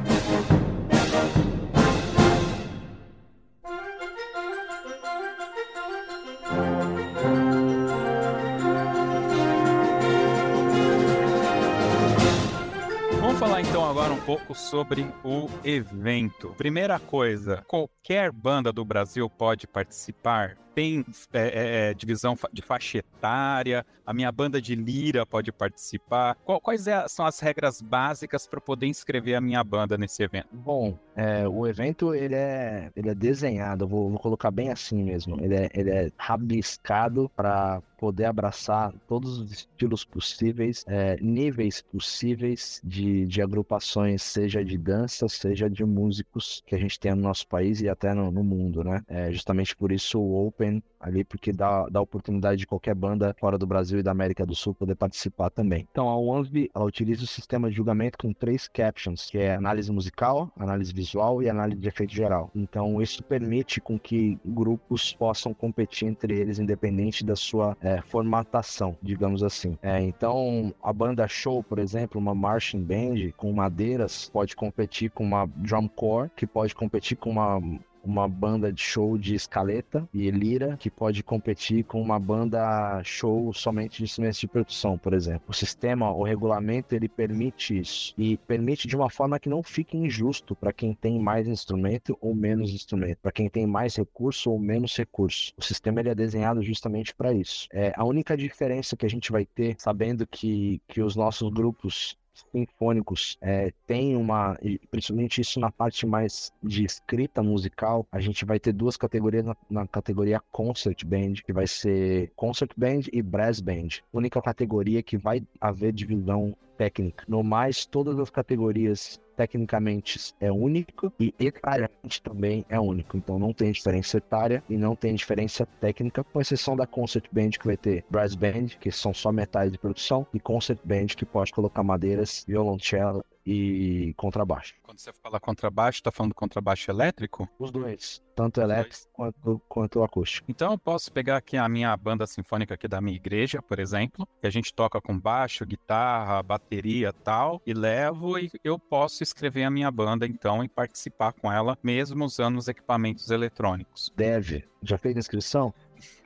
Pouco 14.27 14.57
sobre 14.57 15.07
o 15.23 15.49
evento. 15.63 16.49
Primeira 16.59 16.99
coisa, 16.99 17.63
qualquer 17.69 18.33
banda 18.33 18.73
do 18.73 18.85
Brasil 18.85 19.31
pode 19.31 19.69
participar 19.69 20.59
tem 20.77 21.07
é, 21.33 21.41
é, 21.41 21.91
é 21.91 21.95
divisão 21.95 22.37
de 22.53 22.61
faixa 22.61 22.99
etária, 22.99 23.85
a 24.05 24.13
minha 24.13 24.31
banda 24.31 24.61
de 24.61 24.75
lira 24.75 25.25
pode 25.25 25.51
participar. 25.51 26.37
Quais 26.63 26.87
é, 26.87 27.09
são 27.09 27.25
as 27.25 27.41
regras 27.41 27.81
básicas 27.81 28.47
para 28.47 28.61
poder 28.61 28.87
inscrever 28.87 29.37
a 29.37 29.41
minha 29.41 29.65
banda 29.65 29.97
nesse 29.97 30.23
evento? 30.23 30.49
Bom, 30.53 30.99
é, 31.17 31.49
o 31.49 31.67
evento 31.67 32.15
ele 32.15 32.35
é, 32.35 32.93
ele 32.95 33.09
é 33.09 33.15
desenhado, 33.15 33.89
vou, 33.89 34.11
vou 34.11 34.19
colocar 34.19 34.51
bem 34.51 34.71
assim 34.71 35.03
mesmo, 35.03 35.43
ele 35.43 35.55
é, 35.55 35.71
ele 35.73 35.91
é 35.91 36.11
rabiscado 36.19 37.31
para 37.35 37.81
poder 37.97 38.27
abraçar 38.27 38.93
todos 39.09 39.39
os 39.39 39.53
estilos 39.53 40.05
possíveis, 40.05 40.85
é, 40.87 41.17
níveis 41.21 41.81
possíveis 41.81 42.81
de, 42.85 43.27
de 43.27 43.41
agrupações, 43.41 44.23
seja 44.23 44.63
de 44.63 44.77
dança, 44.77 45.27
seja 45.29 45.71
de 45.71 45.85
músicos 45.85 46.63
que 46.67 46.75
a 46.75 46.79
gente 46.79 47.01
tem 47.01 47.15
no 47.15 47.23
nosso 47.23 47.49
país 47.49 47.81
e 47.81 47.89
até 47.89 48.13
no, 48.13 48.31
no 48.31 48.45
mundo, 48.45 48.85
né? 48.85 49.03
É, 49.09 49.33
justamente 49.33 49.75
por 49.75 49.91
isso 49.91 50.21
o 50.21 50.47
Open 50.47 50.66
Open 50.67 50.83
ali, 50.99 51.23
porque 51.25 51.53
dá, 51.53 51.87
dá 51.89 52.01
oportunidade 52.01 52.59
de 52.59 52.67
qualquer 52.67 52.95
banda 52.95 53.35
fora 53.39 53.57
do 53.57 53.67
Brasil 53.67 54.01
e 54.01 54.03
da 54.03 54.11
América 54.11 54.45
do 54.45 54.55
Sul 54.55 54.75
poder 54.75 54.97
participar 54.97 55.51
também. 55.51 55.87
Então, 55.91 56.09
a 56.09 56.17
OneSB, 56.19 56.71
ela 56.75 56.85
utiliza 56.85 57.23
o 57.23 57.27
sistema 57.27 57.71
de 57.71 57.77
julgamento 57.77 58.19
com 58.19 58.33
três 58.33 58.67
captions, 58.67 59.31
que 59.31 59.39
é 59.39 59.55
análise 59.55 59.93
musical, 59.93 60.51
análise 60.59 60.93
visual 60.93 61.43
e 61.43 61.49
análise 61.49 61.81
de 61.81 61.87
efeito 61.87 62.13
geral. 62.13 62.51
Então, 62.55 63.01
isso 63.01 63.23
permite 63.23 63.81
com 63.81 63.99
que 63.99 64.39
grupos 64.45 65.13
possam 65.13 65.55
competir 65.55 66.09
entre 66.09 66.35
eles, 66.35 66.59
independente 66.59 67.25
da 67.25 67.37
sua 67.37 67.77
é, 67.81 68.01
formatação, 68.01 68.97
digamos 69.03 69.43
assim. 69.45 69.79
É, 69.83 70.01
então, 70.01 70.75
a 70.83 70.93
banda 70.93 71.29
show, 71.29 71.63
por 71.63 71.79
exemplo, 71.79 72.21
uma 72.21 72.35
marching 72.35 72.83
band 72.83 73.33
com 73.37 73.53
madeiras, 73.53 74.29
pode 74.33 74.57
competir 74.57 75.11
com 75.11 75.23
uma 75.23 75.47
drum 75.47 75.87
corps, 75.87 76.31
que 76.35 76.47
pode 76.47 76.75
competir 76.75 77.17
com 77.17 77.31
uma 77.31 77.61
uma 78.07 78.29
banda 78.29 78.73
de 78.73 78.81
show 78.81 79.19
de 79.19 79.35
escaleta 79.35 80.09
e 80.15 80.31
lira 80.31 80.77
que 80.77 80.91
pode 80.91 81.23
competir 81.23 81.85
com 81.85 82.01
uma 82.01 82.19
banda 82.19 83.03
show 83.03 83.53
somente 83.53 83.99
de 83.99 84.05
instrumentos 84.05 84.39
de 84.39 84.47
percussão, 84.47 84.97
por 84.97 85.13
exemplo. 85.13 85.43
O 85.49 85.53
sistema, 85.53 86.13
o 86.13 86.23
regulamento, 86.23 86.95
ele 86.95 87.09
permite 87.09 87.79
isso 87.79 88.15
e 88.17 88.37
permite 88.37 88.87
de 88.87 88.97
uma 88.97 89.11
forma 89.11 89.39
que 89.39 89.49
não 89.49 89.63
fique 89.63 89.97
injusto 89.97 90.55
para 90.55 90.73
quem 90.73 90.95
tem 90.95 91.19
mais 91.19 91.49
instrumento 91.49 92.17
ou 92.21 92.35
menos 92.35 92.71
instrumento, 92.71 93.19
para 93.19 93.33
quem 93.33 93.49
tem 93.49 93.67
mais 93.67 93.97
recurso 93.97 94.51
ou 94.51 94.59
menos 94.59 94.97
recurso. 94.97 95.53
O 95.57 95.63
sistema 95.63 96.01
ele 96.01 96.11
é 96.11 96.15
desenhado 96.15 96.63
justamente 96.63 97.15
para 97.15 97.33
isso. 97.33 97.67
É 97.73 97.93
a 97.97 98.05
única 98.05 98.37
diferença 98.37 98.97
que 98.97 99.07
a 99.07 99.11
gente 99.11 99.33
vai 99.33 99.45
ter, 99.45 99.77
sabendo 99.79 100.27
que, 100.27 100.81
que 100.89 101.03
os 101.03 101.17
nossos 101.17 101.51
grupos 101.51 102.17
sinfônicos 102.53 103.37
é, 103.41 103.73
tem 103.87 104.17
uma, 104.17 104.59
principalmente 104.91 105.41
isso 105.41 105.61
na 105.61 105.71
parte 105.71 106.07
mais 106.07 106.53
de 106.63 106.85
escrita 106.85 107.43
musical, 107.43 108.07
a 108.11 108.21
gente 108.21 108.45
vai 108.45 108.59
ter 108.59 108.73
duas 108.73 108.97
categorias 108.97 109.45
na, 109.45 109.57
na, 109.71 109.87
categoria 109.87 110.41
Concert 110.53 111.05
Band, 111.05 111.35
que 111.45 111.53
vai 111.53 111.67
ser 111.67 112.33
Concert 112.37 112.71
Band 112.77 113.03
e 113.13 113.23
Brass 113.23 113.61
Band. 113.61 113.89
Única 114.13 114.41
categoria 114.43 115.03
que 115.03 115.17
vai 115.17 115.43
haver 115.61 115.93
divisão 115.93 116.57
técnica. 116.77 117.25
No 117.27 117.43
mais, 117.43 117.87
todas 117.87 118.19
as 118.19 118.31
categorias 118.31 119.21
tecnicamente 119.37 120.35
é 120.41 120.51
único 120.51 121.13
e 121.21 121.35
etariamente 121.39 122.23
também 122.23 122.65
é 122.69 122.81
único. 122.81 123.17
Então 123.17 123.39
não 123.39 123.53
tem 123.53 123.71
diferença 123.71 124.17
etária 124.17 124.63
e 124.69 124.77
não 124.77 124.97
tem 124.97 125.15
diferença 125.15 125.67
técnica, 125.81 126.25
com 126.25 126.41
exceção 126.41 126.77
da 126.77 126.87
Concert 126.87 127.27
Band 127.31 127.51
que 127.51 127.67
vai 127.67 127.77
ter 127.77 128.05
Brass 128.11 128.35
Band, 128.35 128.69
que 128.81 128.91
são 128.91 129.13
só 129.13 129.31
metais 129.31 129.71
de 129.71 129.79
produção, 129.79 130.27
e 130.33 130.41
Concert 130.41 130.79
Band 130.85 131.07
que 131.09 131.25
pode 131.25 131.53
colocar 131.53 131.83
madeiras, 131.83 132.45
violoncelo 132.47 133.25
e 133.47 134.13
contrabaixo. 134.17 134.75
Quando 134.83 134.99
você 134.99 135.13
fala 135.13 135.39
contrabaixo, 135.39 136.03
tá 136.03 136.11
falando 136.11 136.35
contrabaixo 136.35 136.91
elétrico? 136.91 137.49
Os 137.59 137.71
dois, 137.71 138.21
tanto 138.35 138.61
elétrico 138.61 139.07
quanto, 139.13 139.63
quanto 139.69 140.03
acústico. 140.03 140.51
Então 140.51 140.73
eu 140.73 140.79
posso 140.79 141.13
pegar 141.13 141.37
aqui 141.37 141.57
a 141.57 141.69
minha 141.69 141.97
banda 141.97 142.27
sinfônica 142.27 142.75
aqui 142.75 142.89
da 142.89 143.01
minha 143.01 143.15
igreja, 143.17 143.63
por 143.63 143.79
exemplo, 143.79 144.27
que 144.41 144.47
a 144.47 144.51
gente 144.51 144.75
toca 144.75 145.01
com 145.01 145.19
baixo, 145.19 145.65
guitarra, 145.65 146.43
bateria 146.43 147.13
tal, 147.13 147.63
e 147.65 147.73
levo 147.73 148.37
e 148.37 148.51
eu 148.65 148.79
posso 148.79 149.23
escrever 149.23 149.63
a 149.63 149.71
minha 149.71 149.91
banda 149.91 150.27
então 150.27 150.65
e 150.65 150.69
participar 150.69 151.33
com 151.33 151.53
ela, 151.53 151.79
mesmo 151.83 152.25
usando 152.25 152.59
os 152.59 152.67
equipamentos 152.67 153.31
eletrônicos. 153.31 154.13
Deve. 154.17 154.65
Já 154.83 154.99
fez 154.99 155.17
inscrição? 155.17 155.73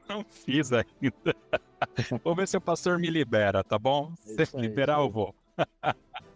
Não 0.09 0.25
fiz 0.25 0.73
ainda. 0.73 1.37
vou 2.25 2.35
ver 2.35 2.49
se 2.49 2.57
o 2.57 2.61
pastor 2.61 2.99
me 2.99 3.11
libera, 3.11 3.63
tá 3.63 3.79
bom? 3.79 4.13
É 4.27 4.45
se 4.45 4.57
liberar, 4.57 5.01
eu 5.01 5.11
vou. 5.11 5.35